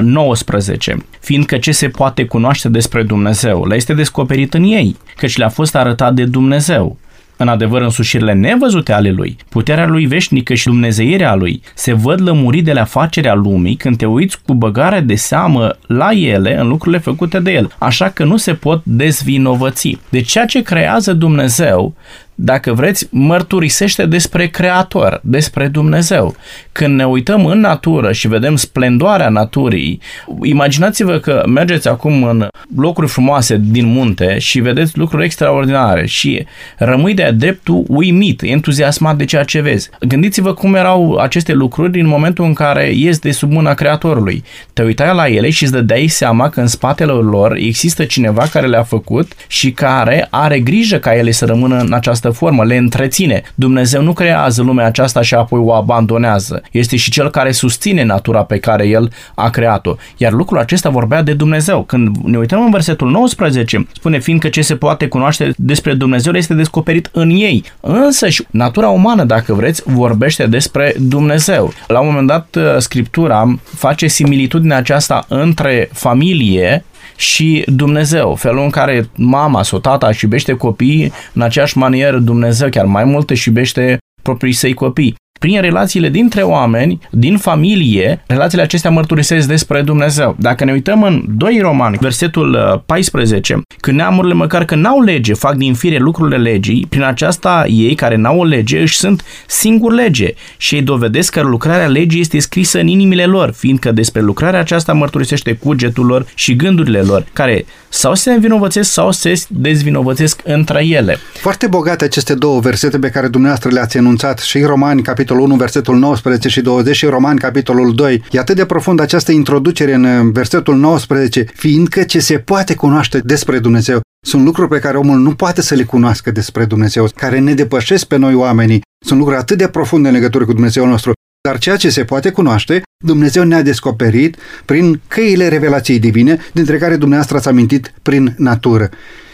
19. 0.00 0.92
Uh, 0.92 1.00
Fiindcă 1.20 1.58
ce 1.58 1.72
se 1.72 1.88
poate 1.88 2.24
cunoaște 2.24 2.68
despre 2.68 3.02
Dumnezeu 3.02 3.64
le 3.64 3.74
este 3.74 3.94
descoperit 3.94 4.54
în 4.54 4.62
ei, 4.62 4.96
căci 5.16 5.36
le-a 5.36 5.48
fost 5.48 5.76
arătat 5.76 6.14
de 6.14 6.24
Dumnezeu 6.24 6.96
în 7.36 7.48
adevăr 7.48 7.82
însușirile 7.82 8.32
nevăzute 8.32 8.92
ale 8.92 9.10
lui, 9.10 9.36
puterea 9.48 9.86
lui 9.86 10.06
veșnică 10.06 10.54
și 10.54 10.66
dumnezeirea 10.66 11.34
lui 11.34 11.62
se 11.74 11.92
văd 11.92 12.20
lămurite 12.20 12.64
de 12.66 12.72
la 12.72 12.84
facerea 12.84 13.34
lumii 13.34 13.76
când 13.76 13.96
te 13.96 14.06
uiți 14.06 14.38
cu 14.46 14.54
băgare 14.54 15.00
de 15.00 15.14
seamă 15.14 15.76
la 15.86 16.10
ele 16.10 16.58
în 16.58 16.68
lucrurile 16.68 17.00
făcute 17.00 17.38
de 17.38 17.52
el, 17.52 17.70
așa 17.78 18.08
că 18.08 18.24
nu 18.24 18.36
se 18.36 18.54
pot 18.54 18.80
dezvinovăți. 18.84 19.98
De 20.08 20.20
ceea 20.20 20.44
ce 20.44 20.62
creează 20.62 21.12
Dumnezeu 21.12 21.94
dacă 22.38 22.72
vreți, 22.72 23.06
mărturisește 23.10 24.06
despre 24.06 24.46
Creator, 24.46 25.20
despre 25.22 25.66
Dumnezeu. 25.66 26.34
Când 26.72 26.94
ne 26.94 27.06
uităm 27.06 27.46
în 27.46 27.60
natură 27.60 28.12
și 28.12 28.28
vedem 28.28 28.56
splendoarea 28.56 29.28
naturii, 29.28 30.00
imaginați-vă 30.42 31.18
că 31.18 31.42
mergeți 31.46 31.88
acum 31.88 32.22
în 32.24 32.48
locuri 32.76 33.08
frumoase 33.08 33.60
din 33.60 33.86
munte 33.86 34.38
și 34.38 34.60
vedeți 34.60 34.98
lucruri 34.98 35.24
extraordinare 35.24 36.06
și 36.06 36.46
rămâi 36.78 37.14
de-a 37.14 37.32
dreptul 37.32 37.84
uimit, 37.88 38.42
entuziasmat 38.42 39.16
de 39.16 39.24
ceea 39.24 39.42
ce 39.42 39.60
vezi. 39.60 39.90
Gândiți-vă 40.00 40.54
cum 40.54 40.74
erau 40.74 41.14
aceste 41.14 41.52
lucruri 41.52 42.00
în 42.00 42.06
momentul 42.06 42.44
în 42.44 42.52
care 42.52 42.92
ies 42.94 43.18
de 43.18 43.30
sub 43.30 43.52
mâna 43.52 43.74
Creatorului. 43.74 44.44
Te 44.72 44.82
uitai 44.82 45.14
la 45.14 45.28
ele 45.28 45.50
și 45.50 45.62
îți 45.62 45.72
dădeai 45.72 46.06
seama 46.06 46.48
că 46.48 46.60
în 46.60 46.66
spatele 46.66 47.12
lor 47.12 47.54
există 47.54 48.04
cineva 48.04 48.46
care 48.50 48.66
le-a 48.66 48.82
făcut 48.82 49.32
și 49.46 49.70
care 49.70 50.26
are 50.30 50.60
grijă 50.60 50.96
ca 50.96 51.14
ele 51.14 51.30
să 51.30 51.44
rămână 51.44 51.78
în 51.78 51.92
această 51.92 52.25
această 52.26 52.44
formă, 52.44 52.64
le 52.64 52.76
întreține. 52.76 53.42
Dumnezeu 53.54 54.02
nu 54.02 54.12
creează 54.12 54.62
lumea 54.62 54.86
aceasta 54.86 55.22
și 55.22 55.34
apoi 55.34 55.60
o 55.60 55.72
abandonează. 55.72 56.62
Este 56.70 56.96
și 56.96 57.10
cel 57.10 57.30
care 57.30 57.52
susține 57.52 58.02
natura 58.02 58.42
pe 58.42 58.58
care 58.58 58.86
el 58.86 59.12
a 59.34 59.50
creat-o. 59.50 59.94
Iar 60.16 60.32
lucrul 60.32 60.58
acesta 60.58 60.88
vorbea 60.88 61.22
de 61.22 61.32
Dumnezeu. 61.32 61.82
Când 61.82 62.16
ne 62.24 62.38
uităm 62.38 62.64
în 62.64 62.70
versetul 62.70 63.10
19, 63.10 63.86
spune 63.94 64.18
fiindcă 64.18 64.48
ce 64.48 64.62
se 64.62 64.76
poate 64.76 65.08
cunoaște 65.08 65.52
despre 65.56 65.94
Dumnezeu 65.94 66.32
este 66.32 66.54
descoperit 66.54 67.10
în 67.12 67.30
ei. 67.30 67.64
Însă 67.80 68.28
și 68.28 68.46
natura 68.50 68.88
umană, 68.88 69.24
dacă 69.24 69.54
vreți, 69.54 69.82
vorbește 69.84 70.46
despre 70.46 70.94
Dumnezeu. 70.98 71.72
La 71.86 72.00
un 72.00 72.06
moment 72.06 72.26
dat, 72.26 72.56
Scriptura 72.78 73.58
face 73.74 74.06
similitudinea 74.06 74.76
aceasta 74.76 75.24
între 75.28 75.88
familie 75.92 76.84
și 77.16 77.64
Dumnezeu. 77.66 78.34
Felul 78.34 78.62
în 78.62 78.70
care 78.70 79.08
mama 79.16 79.62
sau 79.62 79.78
tata 79.78 80.06
își 80.06 80.24
iubește 80.24 80.52
copiii, 80.52 81.12
în 81.32 81.42
aceeași 81.42 81.78
manieră 81.78 82.18
Dumnezeu 82.18 82.68
chiar 82.68 82.84
mai 82.84 83.04
mult 83.04 83.30
își 83.30 83.48
iubește 83.48 83.98
proprii 84.22 84.52
săi 84.52 84.74
copii 84.74 85.14
prin 85.38 85.60
relațiile 85.60 86.08
dintre 86.08 86.42
oameni, 86.42 86.98
din 87.10 87.36
familie, 87.36 88.22
relațiile 88.26 88.62
acestea 88.62 88.90
mărturisesc 88.90 89.48
despre 89.48 89.82
Dumnezeu. 89.82 90.36
Dacă 90.38 90.64
ne 90.64 90.72
uităm 90.72 91.02
în 91.02 91.24
2 91.28 91.58
Romani, 91.60 91.98
versetul 92.00 92.82
14, 92.86 93.54
uh, 93.54 93.62
când 93.80 93.96
neamurile 93.96 94.34
măcar 94.34 94.64
că 94.64 94.74
n-au 94.74 95.00
lege, 95.00 95.34
fac 95.34 95.54
din 95.54 95.74
fire 95.74 95.98
lucrurile 95.98 96.36
legii, 96.36 96.86
prin 96.88 97.02
aceasta 97.02 97.64
ei 97.68 97.94
care 97.94 98.16
n-au 98.16 98.38
o 98.38 98.44
lege 98.44 98.80
își 98.80 98.96
sunt 98.96 99.24
singur 99.46 99.92
lege 99.92 100.34
și 100.56 100.74
ei 100.74 100.82
dovedesc 100.82 101.32
că 101.32 101.40
lucrarea 101.40 101.86
legii 101.86 102.20
este 102.20 102.38
scrisă 102.38 102.78
în 102.78 102.86
inimile 102.86 103.24
lor, 103.24 103.52
fiindcă 103.52 103.92
despre 103.92 104.20
lucrarea 104.20 104.60
aceasta 104.60 104.92
mărturisește 104.92 105.52
cugetul 105.52 106.06
lor 106.06 106.26
și 106.34 106.56
gândurile 106.56 107.00
lor, 107.00 107.26
care 107.32 107.64
sau 107.88 108.14
se 108.14 108.32
învinovățesc 108.32 108.92
sau 108.92 109.10
se 109.10 109.32
dezvinovățesc 109.48 110.40
între 110.44 110.86
ele. 110.86 111.18
Foarte 111.40 111.66
bogate 111.66 112.04
aceste 112.04 112.34
două 112.34 112.60
versete 112.60 112.98
pe 112.98 113.10
care 113.10 113.28
dumneavoastră 113.28 113.70
le-ați 113.70 113.96
enunțat 113.96 114.38
și 114.38 114.60
Romani, 114.60 115.02
capitolul 115.02 115.25
1, 115.34 115.56
versetul 115.56 115.96
19 115.96 116.48
și 116.48 116.60
20 116.60 116.96
și 116.96 117.06
Romani, 117.06 117.38
capitolul 117.38 117.94
2. 117.94 118.22
E 118.30 118.38
atât 118.38 118.56
de 118.56 118.64
profund 118.64 119.00
această 119.00 119.32
introducere 119.32 119.94
în 119.94 120.32
versetul 120.32 120.76
19, 120.76 121.46
fiindcă 121.54 122.02
ce 122.02 122.18
se 122.18 122.38
poate 122.38 122.74
cunoaște 122.74 123.18
despre 123.18 123.58
Dumnezeu 123.58 124.00
sunt 124.26 124.44
lucruri 124.44 124.68
pe 124.68 124.78
care 124.78 124.96
omul 124.96 125.18
nu 125.18 125.34
poate 125.34 125.62
să 125.62 125.74
le 125.74 125.82
cunoască 125.82 126.30
despre 126.30 126.64
Dumnezeu, 126.64 127.08
care 127.14 127.38
ne 127.38 127.54
depășesc 127.54 128.06
pe 128.06 128.16
noi 128.16 128.34
oamenii. 128.34 128.80
Sunt 129.04 129.18
lucruri 129.18 129.40
atât 129.40 129.58
de 129.58 129.68
profunde 129.68 130.08
în 130.08 130.14
legătură 130.14 130.44
cu 130.44 130.52
Dumnezeu 130.52 130.86
nostru. 130.86 131.12
Dar 131.48 131.58
ceea 131.58 131.76
ce 131.76 131.90
se 131.90 132.04
poate 132.04 132.30
cunoaște, 132.30 132.82
Dumnezeu 133.04 133.44
ne-a 133.44 133.62
descoperit 133.62 134.36
prin 134.64 135.00
căile 135.08 135.48
revelației 135.48 135.98
divine, 135.98 136.38
dintre 136.52 136.78
care 136.78 136.96
dumneavoastră 136.96 137.36
ați 137.36 137.48
amintit 137.48 137.92
prin 138.02 138.34
natură. 138.38 138.88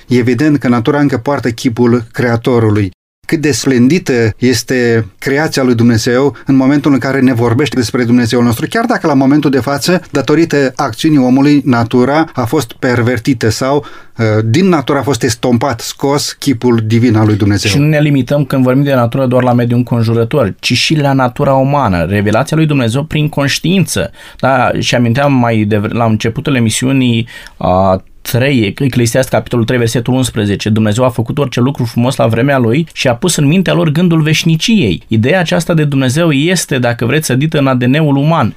E 0.09 0.19
evident 0.19 0.59
că 0.59 0.69
natura 0.69 1.01
încă 1.01 1.19
poartă 1.19 1.51
chipul 1.51 2.05
Creatorului 2.13 2.91
cât 3.27 3.41
de 3.41 3.53
splendită 3.53 4.35
este 4.39 5.07
creația 5.19 5.63
lui 5.63 5.75
Dumnezeu 5.75 6.37
în 6.47 6.57
momentul 6.57 6.93
în 6.93 6.99
care 6.99 7.21
ne 7.21 7.33
vorbește 7.33 7.77
despre 7.77 8.05
Dumnezeu 8.05 8.43
nostru, 8.43 8.67
chiar 8.69 8.85
dacă 8.85 9.07
la 9.07 9.15
momentul 9.15 9.51
de 9.51 9.61
față, 9.61 10.01
datorită 10.11 10.73
acțiunii 10.77 11.19
omului, 11.19 11.63
natura 11.65 12.31
a 12.35 12.45
fost 12.45 12.73
pervertită 12.73 13.49
sau 13.49 13.85
uh, 14.19 14.25
din 14.45 14.69
natura 14.69 14.99
a 14.99 15.03
fost 15.03 15.23
estompat, 15.23 15.81
scos 15.81 16.33
chipul 16.33 16.81
divin 16.87 17.17
al 17.17 17.27
lui 17.27 17.37
Dumnezeu. 17.37 17.71
Și 17.71 17.79
nu 17.79 17.87
ne 17.87 18.01
limităm 18.01 18.45
când 18.45 18.63
vorbim 18.63 18.83
de 18.83 18.95
natură 18.95 19.27
doar 19.27 19.43
la 19.43 19.53
mediul 19.53 19.79
înconjurător, 19.79 20.55
ci 20.59 20.73
și 20.73 20.95
la 20.95 21.13
natura 21.13 21.55
umană, 21.55 22.05
revelația 22.05 22.57
lui 22.57 22.67
Dumnezeu 22.67 23.05
prin 23.05 23.29
conștiință. 23.29 24.11
Da, 24.39 24.71
și 24.79 24.95
aminteam 24.95 25.33
mai 25.33 25.65
de, 25.65 25.77
la 25.77 26.05
începutul 26.05 26.55
emisiunii 26.55 27.29
uh, 27.57 28.01
3, 28.23 28.75
Eclesiast, 28.79 29.29
capitolul 29.29 29.65
3, 29.65 29.79
versetul 29.79 30.15
11, 30.15 30.69
Dumnezeu 30.69 31.05
a 31.05 31.09
făcut 31.09 31.39
orice 31.39 31.61
lucru 31.61 31.85
frumos 31.85 32.17
la 32.17 32.27
vremea 32.27 32.59
lui 32.59 32.87
și 32.93 33.09
a 33.09 33.15
pus 33.15 33.37
în 33.37 33.47
mintea 33.47 33.73
lor 33.73 33.89
gândul 33.89 34.21
veșniciei. 34.21 35.03
Ideea 35.09 35.39
aceasta 35.39 35.75
de 35.75 35.85
Dumnezeu 35.85 36.31
este, 36.31 36.79
dacă 36.79 37.07
vreți, 37.07 37.27
sădită 37.27 37.59
în 37.59 37.67
ADN-ul 37.67 38.17
uman. 38.17 38.55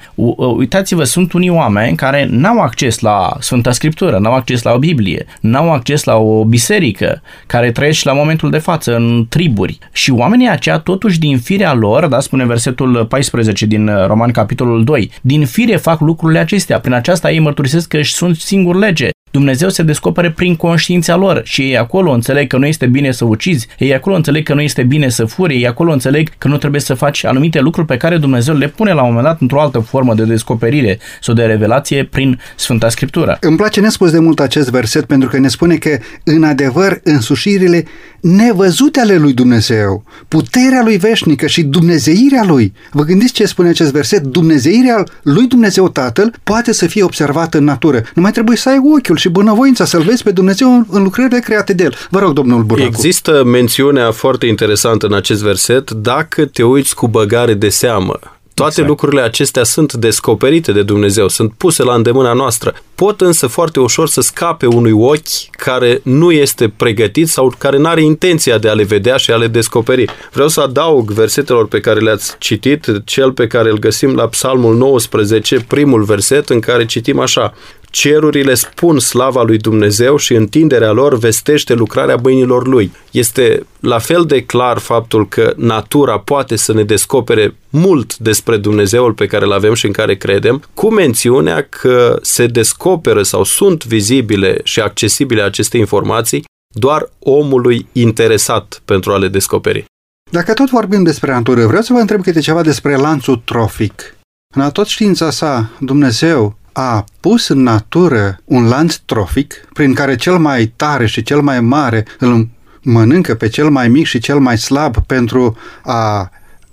Uitați-vă, 0.58 1.04
sunt 1.04 1.34
unii 1.34 1.49
oameni 1.49 1.95
care 1.95 2.28
n-au 2.32 2.60
acces 2.60 2.99
la 2.99 3.38
Sfânta 3.39 3.71
Scriptură, 3.71 4.17
n-au 4.17 4.34
acces 4.34 4.62
la 4.62 4.73
o 4.73 4.78
Biblie, 4.78 5.25
n-au 5.39 5.73
acces 5.73 6.04
la 6.04 6.15
o 6.15 6.45
biserică, 6.45 7.21
care 7.47 7.71
trăiesc 7.71 8.04
la 8.04 8.13
momentul 8.13 8.49
de 8.49 8.58
față 8.58 8.95
în 8.95 9.25
triburi. 9.30 9.78
Și 9.91 10.12
oamenii 10.12 10.49
aceia, 10.49 10.78
totuși, 10.78 11.19
din 11.19 11.39
firea 11.39 11.73
lor, 11.73 12.08
da, 12.08 12.19
spune 12.19 12.45
versetul 12.45 13.06
14 13.06 13.65
din 13.65 13.91
Roman, 14.08 14.32
capitolul 14.32 14.84
2, 14.84 15.12
din 15.21 15.45
fire 15.45 15.75
fac 15.75 15.99
lucrurile 15.99 16.39
acestea. 16.39 16.80
Prin 16.80 16.93
aceasta 16.93 17.32
ei 17.32 17.39
mărturisesc 17.39 17.88
că 17.88 17.97
își 17.97 18.13
sunt 18.13 18.36
singur 18.36 18.75
lege 18.75 19.10
Dumnezeu 19.36 19.69
se 19.69 19.84
descopere 19.84 20.32
prin 20.32 20.56
conștiința 20.56 21.15
lor 21.15 21.41
și 21.43 21.62
ei 21.62 21.78
acolo 21.78 22.12
înțeleg 22.12 22.48
că 22.48 22.58
nu 22.58 22.65
este 22.65 22.86
bine 22.86 23.12
să 23.12 23.26
ucizi, 23.26 23.67
ei 23.78 23.93
acolo 23.93 24.15
înțeleg 24.15 24.43
că 24.43 24.54
nu 24.54 24.62
este 24.62 24.84
bine 24.84 25.10
să 25.10 25.26
furi, 25.26 25.56
ei 25.56 25.67
acolo 25.67 25.91
înțeleg 25.91 26.30
că 26.38 26.48
nu 26.48 26.58
trebuie 26.58 26.82
să 26.82 26.93
faci 26.93 27.24
anumite 27.24 27.60
lucruri 27.60 27.88
pe 27.88 27.98
care 27.98 28.17
Dumnezeu 28.17 28.56
le 28.56 28.67
pune 28.67 28.93
la 28.93 29.02
un 29.02 29.08
moment 29.08 29.26
dat 29.26 29.41
într-o 29.41 29.62
altă 29.62 29.80
formă 29.80 30.13
de 30.13 30.24
descoperire 30.24 31.00
sau 31.21 31.34
de 31.34 31.43
revelație 31.43 32.04
prin 32.04 32.39
Sfânta 32.56 32.89
Scriptură. 32.89 33.38
Îmi 33.41 33.58
place 33.58 33.80
nespus 33.80 34.12
de 34.12 34.19
mult 34.19 34.39
acest 34.39 34.69
verset 34.69 35.06
pentru 35.06 35.30
că 35.30 35.38
ne 35.39 35.48
spune 35.48 35.76
că 35.76 35.98
în 36.24 36.43
adevăr 36.43 37.00
însușirile 37.04 37.86
nevăzute 38.21 39.00
ale 39.00 39.15
lui 39.15 39.34
Dumnezeu, 39.34 40.04
puterea 40.28 40.82
lui 40.84 40.98
veșnică 40.98 41.48
și 41.48 41.63
dumnezeirea 41.63 42.43
lui. 42.43 42.74
Vă 42.91 43.04
gândiți 43.04 43.34
ce 43.34 43.45
spune 43.45 43.69
acest 43.69 43.91
verset? 43.91 44.24
Dumnezeirea 44.24 45.04
lui 45.24 45.48
Dumnezeu 45.48 45.89
Tatăl 45.89 46.34
poate 46.43 46.74
să 46.74 46.88
fie 46.88 47.04
observată 47.04 47.58
în 47.58 47.63
natură. 47.63 48.02
Nu 48.13 48.21
mai 48.21 48.32
trebuie 48.32 48.58
să 48.58 48.69
ai 48.69 48.80
ochiul 48.93 49.17
și 49.25 49.31
bunăvoința 49.31 49.85
să-L 49.85 50.01
vezi 50.01 50.23
pe 50.23 50.31
Dumnezeu 50.31 50.85
în 50.89 51.03
lucrările 51.03 51.39
create 51.39 51.73
de 51.73 51.83
El. 51.83 51.95
Vă 52.09 52.19
rog, 52.19 52.33
domnul 52.33 52.63
Buracu. 52.63 52.88
Există 52.88 53.43
mențiunea 53.43 54.11
foarte 54.11 54.45
interesantă 54.45 55.05
în 55.05 55.13
acest 55.13 55.41
verset, 55.41 55.91
dacă 55.91 56.45
te 56.45 56.63
uiți 56.63 56.95
cu 56.95 57.07
băgare 57.07 57.53
de 57.53 57.69
seamă 57.69 58.19
Toate 58.55 58.71
exact. 58.71 58.89
lucrurile 58.89 59.21
acestea 59.21 59.63
sunt 59.63 59.93
descoperite 59.93 60.71
de 60.71 60.83
Dumnezeu, 60.83 61.27
sunt 61.27 61.53
puse 61.57 61.83
la 61.83 61.93
îndemâna 61.93 62.33
noastră. 62.33 62.73
Pot 62.95 63.21
însă 63.21 63.47
foarte 63.47 63.79
ușor 63.79 64.07
să 64.07 64.21
scape 64.21 64.65
unui 64.65 64.91
ochi 64.91 65.49
care 65.51 65.99
nu 66.03 66.31
este 66.31 66.69
pregătit 66.69 67.27
sau 67.27 67.53
care 67.57 67.77
nu 67.77 67.88
are 67.88 68.03
intenția 68.03 68.57
de 68.57 68.69
a 68.69 68.73
le 68.73 68.83
vedea 68.83 69.17
și 69.17 69.31
a 69.31 69.35
le 69.35 69.47
descoperi. 69.47 70.05
Vreau 70.31 70.47
să 70.47 70.61
adaug 70.61 71.11
versetelor 71.11 71.67
pe 71.67 71.79
care 71.79 71.99
le-ați 71.99 72.35
citit, 72.38 72.85
cel 73.05 73.31
pe 73.31 73.47
care 73.47 73.69
îl 73.69 73.79
găsim 73.79 74.15
la 74.15 74.27
Psalmul 74.27 74.75
19, 74.75 75.65
primul 75.67 76.03
verset 76.03 76.49
în 76.49 76.59
care 76.59 76.85
citim 76.85 77.19
așa 77.19 77.53
Cerurile 77.95 78.53
spun 78.53 78.99
slava 78.99 79.43
lui 79.43 79.58
Dumnezeu 79.58 80.17
și 80.17 80.34
întinderea 80.34 80.91
lor 80.91 81.17
vestește 81.17 81.73
lucrarea 81.73 82.15
mâinilor 82.15 82.67
lui. 82.67 82.91
Este 83.12 83.65
la 83.79 83.99
fel 83.99 84.23
de 84.25 84.43
clar 84.43 84.77
faptul 84.77 85.27
că 85.27 85.53
natura 85.58 86.19
poate 86.19 86.55
să 86.55 86.73
ne 86.73 86.84
descopere 86.84 87.55
mult 87.69 88.17
despre 88.17 88.58
Dumnezeul 88.58 89.13
pe 89.13 89.25
care 89.25 89.45
îl 89.45 89.51
avem 89.51 89.73
și 89.73 89.86
în 89.86 89.91
care 89.91 90.15
credem, 90.15 90.63
cu 90.73 90.91
mențiunea 90.91 91.67
că 91.69 92.19
se 92.21 92.45
descoperă 92.45 93.23
sau 93.23 93.43
sunt 93.43 93.86
vizibile 93.86 94.60
și 94.63 94.79
accesibile 94.79 95.41
aceste 95.41 95.77
informații 95.77 96.43
doar 96.73 97.10
omului 97.19 97.88
interesat 97.91 98.81
pentru 98.86 99.12
a 99.12 99.17
le 99.17 99.27
descoperi. 99.27 99.86
Dacă 100.31 100.53
tot 100.53 100.69
vorbim 100.69 101.03
despre 101.03 101.31
natură, 101.31 101.65
vreau 101.65 101.81
să 101.81 101.93
vă 101.93 101.99
întreb 101.99 102.21
câte 102.21 102.39
ceva 102.39 102.62
despre 102.62 102.95
lanțul 102.95 103.41
trofic. 103.45 104.15
În 104.55 104.71
tot 104.71 104.88
știința 104.88 105.29
sa, 105.29 105.69
Dumnezeu 105.79 106.58
a 106.77 107.05
pus 107.19 107.47
în 107.47 107.61
natură 107.61 108.39
un 108.45 108.67
lanț 108.67 108.95
trofic 108.95 109.53
prin 109.73 109.93
care 109.93 110.15
cel 110.15 110.38
mai 110.38 110.65
tare 110.75 111.05
și 111.05 111.23
cel 111.23 111.41
mai 111.41 111.61
mare 111.61 112.05
îl 112.19 112.47
mănâncă 112.81 113.35
pe 113.35 113.47
cel 113.47 113.69
mai 113.69 113.88
mic 113.88 114.05
și 114.05 114.19
cel 114.19 114.39
mai 114.39 114.57
slab 114.57 114.97
pentru 115.05 115.57
a 115.83 116.29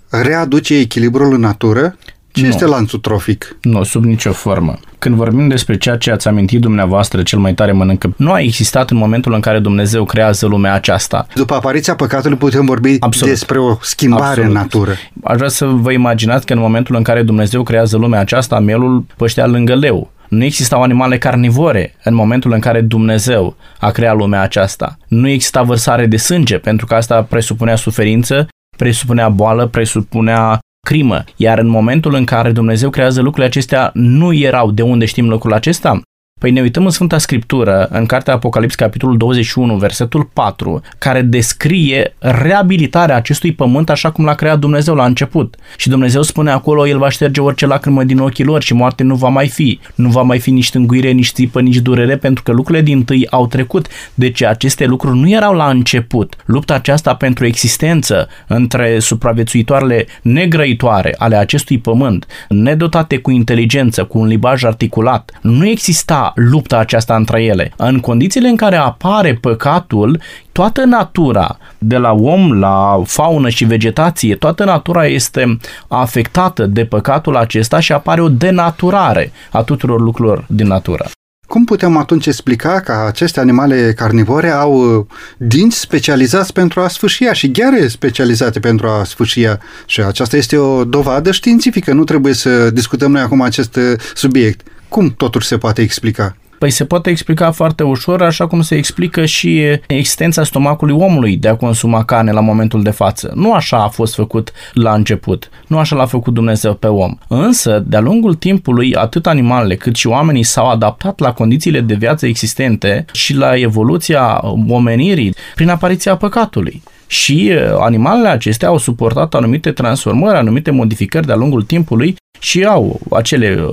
readuce 0.09 0.75
echilibrul 0.77 1.33
în 1.33 1.39
natură? 1.39 1.97
Ce 2.33 2.41
nu. 2.41 2.47
este 2.47 2.65
lanțul 2.65 2.99
trofic? 2.99 3.57
Nu, 3.61 3.83
sub 3.83 4.03
nicio 4.03 4.31
formă. 4.31 4.79
Când 4.99 5.15
vorbim 5.15 5.47
despre 5.47 5.77
ceea 5.77 5.97
ce 5.97 6.11
ați 6.11 6.27
amintit 6.27 6.61
dumneavoastră, 6.61 7.23
cel 7.23 7.39
mai 7.39 7.53
tare 7.53 7.71
mănâncă, 7.71 8.13
nu 8.17 8.31
a 8.31 8.39
existat 8.39 8.89
în 8.89 8.97
momentul 8.97 9.33
în 9.33 9.39
care 9.39 9.59
Dumnezeu 9.59 10.05
creează 10.05 10.45
lumea 10.45 10.73
aceasta. 10.73 11.27
După 11.35 11.53
apariția 11.53 11.95
păcatului 11.95 12.37
putem 12.37 12.65
vorbi 12.65 12.95
Absolut. 12.99 13.33
despre 13.33 13.59
o 13.59 13.77
schimbare 13.81 14.23
Absolut. 14.25 14.47
în 14.47 14.55
natură. 14.55 14.91
Aș 15.23 15.35
vrea 15.35 15.49
să 15.49 15.65
vă 15.65 15.91
imaginați 15.91 16.45
că 16.45 16.53
în 16.53 16.59
momentul 16.59 16.95
în 16.95 17.03
care 17.03 17.21
Dumnezeu 17.23 17.63
creează 17.63 17.97
lumea 17.97 18.19
aceasta, 18.19 18.59
mielul 18.59 19.05
păștea 19.17 19.47
lângă 19.47 19.75
leu. 19.75 20.11
Nu 20.29 20.43
existau 20.43 20.81
animale 20.81 21.17
carnivore 21.17 21.95
în 22.03 22.13
momentul 22.15 22.51
în 22.51 22.59
care 22.59 22.81
Dumnezeu 22.81 23.55
a 23.79 23.89
creat 23.91 24.15
lumea 24.15 24.41
aceasta. 24.41 24.97
Nu 25.07 25.27
exista 25.27 25.61
vărsare 25.61 26.05
de 26.05 26.17
sânge, 26.17 26.57
pentru 26.57 26.85
că 26.85 26.95
asta 26.95 27.21
presupunea 27.23 27.75
suferință, 27.75 28.47
presupunea 28.77 29.29
boală, 29.29 29.65
presupunea 29.65 30.59
crimă. 30.87 31.23
Iar 31.35 31.59
în 31.59 31.67
momentul 31.67 32.13
în 32.13 32.25
care 32.25 32.51
Dumnezeu 32.51 32.89
creează 32.89 33.21
lucrurile 33.21 33.47
acestea, 33.47 33.91
nu 33.93 34.33
erau 34.33 34.71
de 34.71 34.81
unde 34.81 35.05
știm 35.05 35.29
lucrul 35.29 35.53
acesta? 35.53 36.01
Păi 36.43 36.51
ne 36.51 36.61
uităm 36.61 36.85
în 36.85 36.89
Sfânta 36.89 37.17
Scriptură, 37.17 37.87
în 37.91 38.05
Cartea 38.05 38.33
Apocalips, 38.33 38.75
capitolul 38.75 39.17
21, 39.17 39.75
versetul 39.75 40.29
4, 40.33 40.81
care 40.97 41.21
descrie 41.21 42.15
reabilitarea 42.19 43.15
acestui 43.15 43.53
pământ 43.53 43.89
așa 43.89 44.11
cum 44.11 44.25
l-a 44.25 44.33
creat 44.33 44.59
Dumnezeu 44.59 44.95
la 44.95 45.05
început. 45.05 45.55
Și 45.77 45.89
Dumnezeu 45.89 46.21
spune 46.21 46.51
acolo, 46.51 46.87
El 46.87 46.97
va 46.97 47.09
șterge 47.09 47.41
orice 47.41 47.65
lacrimă 47.65 48.03
din 48.03 48.19
ochii 48.19 48.43
lor 48.43 48.61
și 48.61 48.73
moarte 48.73 49.03
nu 49.03 49.15
va 49.15 49.27
mai 49.27 49.47
fi. 49.47 49.79
Nu 49.95 50.09
va 50.09 50.21
mai 50.21 50.39
fi 50.39 50.51
nici 50.51 50.69
tânguire, 50.69 51.11
nici 51.11 51.31
țipă, 51.31 51.61
nici 51.61 51.77
durere, 51.77 52.17
pentru 52.17 52.43
că 52.43 52.51
lucrurile 52.51 52.83
din 52.83 53.03
tâi 53.03 53.27
au 53.29 53.47
trecut. 53.47 53.87
Deci 54.13 54.43
aceste 54.43 54.85
lucruri 54.85 55.17
nu 55.17 55.29
erau 55.29 55.53
la 55.53 55.69
început. 55.69 56.35
Lupta 56.45 56.73
aceasta 56.73 57.15
pentru 57.15 57.45
existență 57.45 58.27
între 58.47 58.99
supraviețuitoarele 58.99 60.05
negrăitoare 60.21 61.15
ale 61.17 61.35
acestui 61.35 61.77
pământ, 61.77 62.25
nedotate 62.49 63.17
cu 63.17 63.31
inteligență, 63.31 64.03
cu 64.03 64.19
un 64.19 64.27
limbaj 64.27 64.63
articulat, 64.63 65.31
nu 65.41 65.67
exista 65.67 66.32
lupta 66.35 66.77
aceasta 66.77 67.15
între 67.15 67.43
ele. 67.43 67.71
În 67.77 67.99
condițiile 67.99 68.47
în 68.47 68.55
care 68.55 68.75
apare 68.75 69.37
păcatul, 69.41 70.21
toată 70.51 70.83
natura, 70.83 71.57
de 71.77 71.97
la 71.97 72.11
om 72.11 72.59
la 72.59 73.01
faună 73.05 73.49
și 73.49 73.65
vegetație, 73.65 74.35
toată 74.35 74.63
natura 74.63 75.05
este 75.05 75.57
afectată 75.87 76.65
de 76.65 76.85
păcatul 76.85 77.35
acesta 77.35 77.79
și 77.79 77.91
apare 77.91 78.21
o 78.21 78.29
denaturare 78.29 79.31
a 79.51 79.63
tuturor 79.63 80.01
lucrurilor 80.01 80.45
din 80.47 80.67
natură. 80.67 81.05
Cum 81.47 81.65
putem 81.65 81.97
atunci 81.97 82.25
explica 82.25 82.79
că 82.79 82.91
aceste 83.07 83.39
animale 83.39 83.93
carnivore 83.95 84.49
au 84.49 84.97
uh, 84.97 85.05
dinți 85.37 85.79
specializați 85.79 86.53
pentru 86.53 86.79
a 86.79 86.87
sfâșia 86.87 87.33
și 87.33 87.51
gheare 87.51 87.87
specializate 87.87 88.59
pentru 88.59 88.87
a 88.87 89.03
sfâșia? 89.03 89.59
Și 89.85 90.01
aceasta 90.01 90.37
este 90.37 90.57
o 90.57 90.83
dovadă 90.83 91.31
științifică, 91.31 91.93
nu 91.93 92.03
trebuie 92.03 92.33
să 92.33 92.69
discutăm 92.69 93.11
noi 93.11 93.21
acum 93.21 93.41
acest 93.41 93.75
uh, 93.75 93.99
subiect. 94.13 94.67
Cum 94.93 95.13
totul 95.17 95.41
se 95.41 95.57
poate 95.57 95.81
explica? 95.81 96.35
Păi 96.59 96.69
se 96.69 96.85
poate 96.85 97.09
explica 97.09 97.51
foarte 97.51 97.83
ușor, 97.83 98.21
așa 98.21 98.47
cum 98.47 98.61
se 98.61 98.75
explică 98.75 99.25
și 99.25 99.61
existența 99.87 100.43
stomacului 100.43 100.95
omului 100.95 101.37
de 101.37 101.47
a 101.47 101.55
consuma 101.55 102.03
carne 102.03 102.31
la 102.31 102.39
momentul 102.39 102.83
de 102.83 102.89
față. 102.89 103.31
Nu 103.35 103.53
așa 103.53 103.83
a 103.83 103.87
fost 103.87 104.15
făcut 104.15 104.51
la 104.73 104.93
început, 104.93 105.49
nu 105.67 105.77
așa 105.77 105.95
l-a 105.95 106.05
făcut 106.05 106.33
Dumnezeu 106.33 106.73
pe 106.73 106.87
om. 106.87 107.17
Însă, 107.27 107.83
de-a 107.87 107.99
lungul 107.99 108.33
timpului, 108.33 108.95
atât 108.95 109.27
animalele 109.27 109.75
cât 109.75 109.95
și 109.95 110.07
oamenii 110.07 110.43
s-au 110.43 110.69
adaptat 110.69 111.19
la 111.19 111.33
condițiile 111.33 111.79
de 111.79 111.93
viață 111.93 112.25
existente 112.25 113.05
și 113.11 113.33
la 113.35 113.57
evoluția 113.57 114.41
omenirii 114.67 115.35
prin 115.55 115.69
apariția 115.69 116.15
păcatului 116.15 116.81
și 117.13 117.51
animalele 117.79 118.27
acestea 118.27 118.67
au 118.67 118.77
suportat 118.77 119.33
anumite 119.33 119.71
transformări, 119.71 120.37
anumite 120.37 120.71
modificări 120.71 121.25
de-a 121.25 121.35
lungul 121.35 121.63
timpului 121.63 122.15
și 122.39 122.63
au 122.63 122.99
acele 123.11 123.65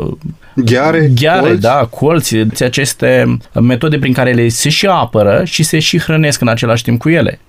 gheare, 0.54 1.10
gheare 1.14 1.40
colți. 1.40 1.60
da, 1.60 1.88
colți, 1.90 2.36
aceste 2.60 3.36
metode 3.60 3.98
prin 3.98 4.12
care 4.12 4.32
le 4.32 4.48
se 4.48 4.68
și 4.68 4.86
apără 4.86 5.42
și 5.44 5.62
se 5.62 5.78
și 5.78 5.98
hrănesc 5.98 6.40
în 6.40 6.48
același 6.48 6.82
timp 6.82 7.00
cu 7.00 7.08
ele. 7.08 7.40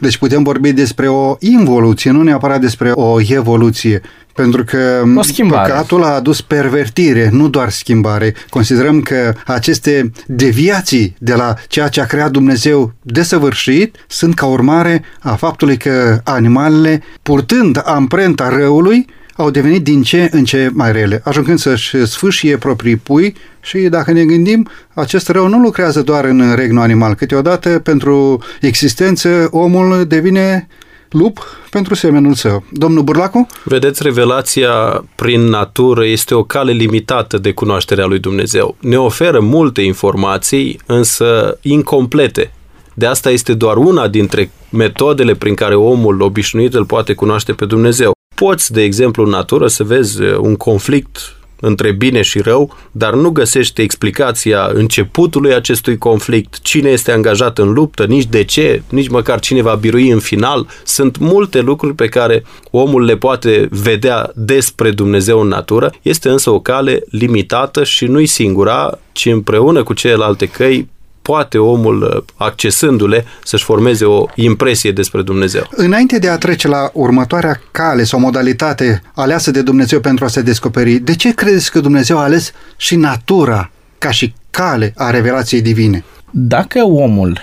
Deci 0.00 0.16
putem 0.16 0.42
vorbi 0.42 0.72
despre 0.72 1.08
o 1.08 1.36
involuție, 1.38 2.10
nu 2.10 2.22
neapărat 2.22 2.60
despre 2.60 2.90
o 2.90 3.20
evoluție, 3.20 4.00
pentru 4.34 4.64
că 4.64 5.02
o 5.16 5.46
păcatul 5.48 6.04
a 6.04 6.14
adus 6.14 6.40
pervertire, 6.40 7.28
nu 7.32 7.48
doar 7.48 7.70
schimbare. 7.70 8.34
Considerăm 8.48 9.00
că 9.00 9.32
aceste 9.46 10.10
deviații 10.26 11.16
de 11.18 11.34
la 11.34 11.54
ceea 11.68 11.88
ce 11.88 12.00
a 12.00 12.04
creat 12.06 12.30
Dumnezeu 12.30 12.92
desăvârșit 13.02 13.96
sunt 14.06 14.34
ca 14.34 14.46
urmare 14.46 15.02
a 15.20 15.34
faptului 15.34 15.76
că 15.76 16.20
animalele, 16.24 17.02
purtând 17.22 17.82
amprenta 17.84 18.48
răului, 18.48 19.06
au 19.36 19.50
devenit 19.50 19.82
din 19.82 20.02
ce 20.02 20.28
în 20.32 20.44
ce 20.44 20.70
mai 20.72 20.92
rele, 20.92 21.20
ajungând 21.24 21.58
să-și 21.58 22.06
sfâșie 22.06 22.56
proprii 22.56 22.96
pui 22.96 23.34
și 23.60 23.78
dacă 23.78 24.12
ne 24.12 24.24
gândim, 24.24 24.68
acest 24.94 25.28
rău 25.28 25.48
nu 25.48 25.58
lucrează 25.58 26.02
doar 26.02 26.24
în 26.24 26.54
regnul 26.54 26.82
animal. 26.82 27.14
Câteodată, 27.14 27.68
pentru 27.78 28.42
existență, 28.60 29.48
omul 29.50 30.04
devine 30.06 30.68
lup 31.10 31.46
pentru 31.70 31.94
semenul 31.94 32.34
său. 32.34 32.64
Domnul 32.72 33.02
Burlacu? 33.02 33.46
Vedeți, 33.64 34.02
revelația 34.02 35.04
prin 35.14 35.40
natură 35.40 36.06
este 36.06 36.34
o 36.34 36.42
cale 36.42 36.72
limitată 36.72 37.38
de 37.38 37.52
cunoașterea 37.52 38.06
lui 38.06 38.18
Dumnezeu. 38.18 38.76
Ne 38.80 38.98
oferă 38.98 39.40
multe 39.40 39.80
informații, 39.80 40.80
însă 40.86 41.58
incomplete. 41.62 42.52
De 42.94 43.06
asta 43.06 43.30
este 43.30 43.54
doar 43.54 43.76
una 43.76 44.08
dintre 44.08 44.50
metodele 44.70 45.34
prin 45.34 45.54
care 45.54 45.74
omul 45.74 46.20
obișnuit 46.20 46.74
îl 46.74 46.84
poate 46.84 47.14
cunoaște 47.14 47.52
pe 47.52 47.64
Dumnezeu. 47.64 48.12
Poți, 48.34 48.72
de 48.72 48.82
exemplu, 48.82 49.24
în 49.24 49.30
natură 49.30 49.66
să 49.66 49.84
vezi 49.84 50.22
uh, 50.22 50.36
un 50.36 50.56
conflict 50.56 51.36
între 51.60 51.92
bine 51.92 52.22
și 52.22 52.40
rău, 52.40 52.76
dar 52.90 53.14
nu 53.14 53.30
găsești 53.30 53.80
explicația 53.80 54.70
începutului 54.74 55.54
acestui 55.54 55.98
conflict, 55.98 56.60
cine 56.62 56.90
este 56.90 57.12
angajat 57.12 57.58
în 57.58 57.72
luptă, 57.72 58.04
nici 58.04 58.26
de 58.26 58.44
ce, 58.44 58.82
nici 58.88 59.08
măcar 59.08 59.40
cine 59.40 59.62
va 59.62 59.74
birui 59.74 60.10
în 60.10 60.18
final. 60.18 60.66
Sunt 60.84 61.18
multe 61.18 61.60
lucruri 61.60 61.94
pe 61.94 62.06
care 62.06 62.44
omul 62.70 63.04
le 63.04 63.16
poate 63.16 63.68
vedea 63.70 64.30
despre 64.34 64.90
Dumnezeu 64.90 65.40
în 65.40 65.48
natură, 65.48 65.92
este 66.02 66.28
însă 66.28 66.50
o 66.50 66.60
cale 66.60 67.02
limitată 67.10 67.84
și 67.84 68.04
nu-i 68.04 68.26
singura, 68.26 68.98
ci 69.12 69.26
împreună 69.26 69.82
cu 69.82 69.92
celelalte 69.92 70.46
căi 70.46 70.88
poate 71.30 71.58
omul, 71.58 72.02
uh, 72.02 72.22
accesându-le, 72.36 73.24
să-și 73.44 73.64
formeze 73.64 74.04
o 74.04 74.26
impresie 74.34 74.92
despre 74.92 75.22
Dumnezeu. 75.22 75.66
Înainte 75.70 76.18
de 76.18 76.28
a 76.28 76.38
trece 76.38 76.68
la 76.68 76.90
următoarea 76.92 77.60
cale 77.70 78.04
sau 78.04 78.18
modalitate 78.18 79.02
aleasă 79.14 79.50
de 79.50 79.62
Dumnezeu 79.62 80.00
pentru 80.00 80.24
a 80.24 80.28
se 80.28 80.42
descoperi, 80.42 80.98
de 80.98 81.14
ce 81.16 81.34
credeți 81.34 81.70
că 81.70 81.80
Dumnezeu 81.80 82.18
a 82.18 82.22
ales 82.22 82.52
și 82.76 82.96
natura 82.96 83.70
ca 83.98 84.10
și 84.10 84.34
cale 84.50 84.92
a 84.96 85.10
revelației 85.10 85.62
divine? 85.62 86.04
Dacă 86.30 86.82
omul 86.84 87.38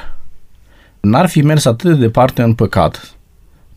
n-ar 1.00 1.30
fi 1.30 1.42
mers 1.42 1.66
atât 1.66 1.90
de 1.90 2.06
departe 2.06 2.42
în 2.42 2.54
păcat, 2.54 3.17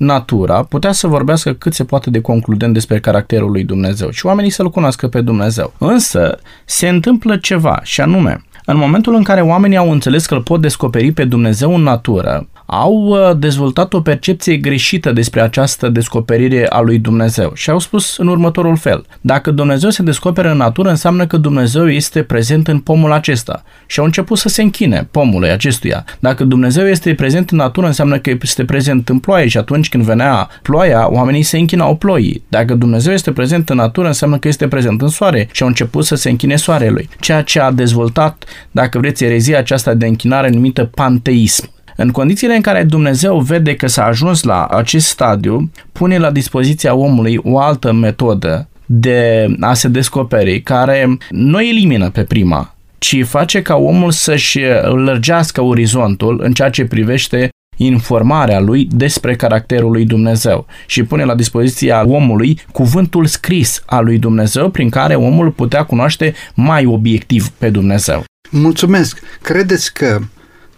natura 0.01 0.63
putea 0.63 0.93
să 0.93 1.07
vorbească 1.07 1.53
cât 1.53 1.75
se 1.75 1.85
poate 1.85 2.11
de 2.11 2.21
concludent 2.21 2.73
despre 2.73 3.01
caracterul 3.01 3.51
lui 3.51 3.65
Dumnezeu 3.65 4.11
și 4.11 4.27
oamenii 4.27 4.51
să-L 4.51 4.71
cunoască 4.71 5.09
pe 5.09 5.21
Dumnezeu. 5.21 5.73
Însă 5.79 6.39
se 6.65 6.89
întâmplă 6.89 7.37
ceva 7.37 7.81
și 7.83 8.01
anume, 8.01 8.45
în 8.65 8.77
momentul 8.77 9.15
în 9.15 9.23
care 9.23 9.41
oamenii 9.41 9.77
au 9.77 9.91
înțeles 9.91 10.27
că 10.27 10.35
îl 10.35 10.43
pot 10.43 10.61
descoperi 10.61 11.13
pe 11.13 11.25
Dumnezeu 11.25 11.75
în 11.75 11.83
natură, 11.83 12.49
au 12.73 12.95
uh, 12.95 13.37
dezvoltat 13.39 13.93
o 13.93 14.01
percepție 14.01 14.57
greșită 14.57 15.13
despre 15.13 15.41
această 15.41 15.89
descoperire 15.89 16.67
a 16.69 16.81
lui 16.81 16.99
Dumnezeu 16.99 17.53
și 17.55 17.71
au 17.71 17.79
spus 17.79 18.17
în 18.17 18.27
următorul 18.27 18.77
fel. 18.77 19.05
Dacă 19.21 19.51
Dumnezeu 19.51 19.91
se 19.91 20.03
descoperă 20.03 20.51
în 20.51 20.57
natură, 20.57 20.89
înseamnă 20.89 21.27
că 21.27 21.37
Dumnezeu 21.37 21.89
este 21.89 22.23
prezent 22.23 22.69
în 22.69 22.79
pomul 22.79 23.13
acesta 23.13 23.63
și 23.87 23.99
au 23.99 24.05
început 24.05 24.39
să 24.39 24.49
se 24.49 24.63
închine 24.63 25.09
pomului 25.11 25.51
acestuia. 25.51 26.05
Dacă 26.19 26.45
Dumnezeu 26.45 26.87
este 26.87 27.15
prezent 27.15 27.51
în 27.51 27.57
natură, 27.57 27.87
înseamnă 27.87 28.19
că 28.19 28.31
este 28.43 28.65
prezent 28.65 29.09
în 29.09 29.19
ploaie 29.19 29.49
și 29.49 29.59
atunci 29.59 29.89
când 29.89 30.05
venea 30.05 30.49
ploaia, 30.63 31.13
oamenii 31.13 31.43
se 31.43 31.59
închinau 31.59 31.97
ploii. 31.97 32.43
Dacă 32.49 32.75
Dumnezeu 32.75 33.13
este 33.13 33.33
prezent 33.33 33.71
în 33.71 33.77
natură, 33.77 34.07
înseamnă 34.07 34.39
că 34.39 34.49
este 34.49 34.69
prezent 34.69 35.03
în 35.03 35.09
soare 35.09 35.49
și 35.53 35.63
au 35.63 35.69
început 35.69 36.05
să 36.05 36.15
se 36.15 36.31
închine 36.31 36.57
soarelui. 36.57 37.09
Ceea 37.21 37.43
ce 37.43 37.61
a 37.61 37.71
dezvoltat, 37.71 38.45
dacă 38.71 38.99
vreți, 38.99 39.25
erezia 39.25 39.59
aceasta 39.59 39.95
de 39.95 40.07
închinare 40.07 40.49
numită 40.49 40.85
panteism. 40.85 41.71
În 42.03 42.11
condițiile 42.11 42.55
în 42.55 42.61
care 42.61 42.83
Dumnezeu 42.83 43.39
vede 43.39 43.75
că 43.75 43.87
s-a 43.87 44.05
ajuns 44.05 44.43
la 44.43 44.65
acest 44.65 45.07
stadiu, 45.07 45.71
pune 45.93 46.19
la 46.19 46.31
dispoziția 46.31 46.95
omului 46.95 47.39
o 47.43 47.59
altă 47.59 47.93
metodă 47.93 48.69
de 48.87 49.47
a 49.61 49.75
se 49.75 49.89
descoperi, 49.89 50.61
care 50.61 51.17
nu 51.31 51.61
elimină 51.63 52.11
pe 52.11 52.23
prima, 52.23 52.75
ci 52.99 53.25
face 53.25 53.63
ca 53.63 53.77
omul 53.77 54.11
să-și 54.11 54.61
lărgească 54.83 55.63
orizontul 55.63 56.41
în 56.43 56.53
ceea 56.53 56.71
ce 56.71 56.85
privește 56.85 57.49
informarea 57.77 58.61
lui 58.61 58.89
despre 58.91 59.37
caracterul 59.37 59.91
lui 59.91 60.05
Dumnezeu 60.05 60.67
și 60.87 61.03
pune 61.03 61.25
la 61.25 61.35
dispoziția 61.35 62.05
omului 62.07 62.59
cuvântul 62.73 63.27
scris 63.27 63.83
al 63.87 64.05
lui 64.05 64.19
Dumnezeu 64.19 64.71
prin 64.71 64.89
care 64.89 65.15
omul 65.15 65.51
putea 65.51 65.83
cunoaște 65.85 66.35
mai 66.55 66.85
obiectiv 66.87 67.49
pe 67.49 67.71
Dumnezeu. 67.71 68.25
Mulțumesc! 68.51 69.21
Credeți 69.43 69.95
că 69.95 70.21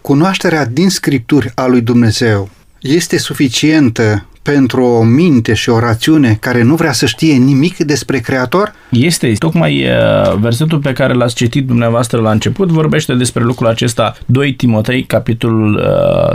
cunoașterea 0.03 0.65
din 0.65 0.89
scripturi 0.89 1.51
a 1.55 1.65
lui 1.65 1.81
Dumnezeu 1.81 2.49
este 2.81 3.17
suficientă 3.17 4.25
pentru 4.41 4.83
o 4.83 5.03
minte 5.03 5.53
și 5.53 5.69
o 5.69 5.79
rațiune 5.79 6.37
care 6.39 6.61
nu 6.61 6.75
vrea 6.75 6.91
să 6.91 7.05
știe 7.05 7.35
nimic 7.35 7.77
despre 7.77 8.19
Creator? 8.19 8.73
Este. 8.89 9.33
Tocmai 9.37 9.85
uh, 9.85 10.35
versetul 10.39 10.79
pe 10.79 10.93
care 10.93 11.13
l-ați 11.13 11.35
citit 11.35 11.67
dumneavoastră 11.67 12.21
la 12.21 12.31
început 12.31 12.69
vorbește 12.69 13.13
despre 13.13 13.43
lucrul 13.43 13.67
acesta 13.67 14.15
2 14.25 14.53
Timotei, 14.53 15.03
capitolul 15.03 15.81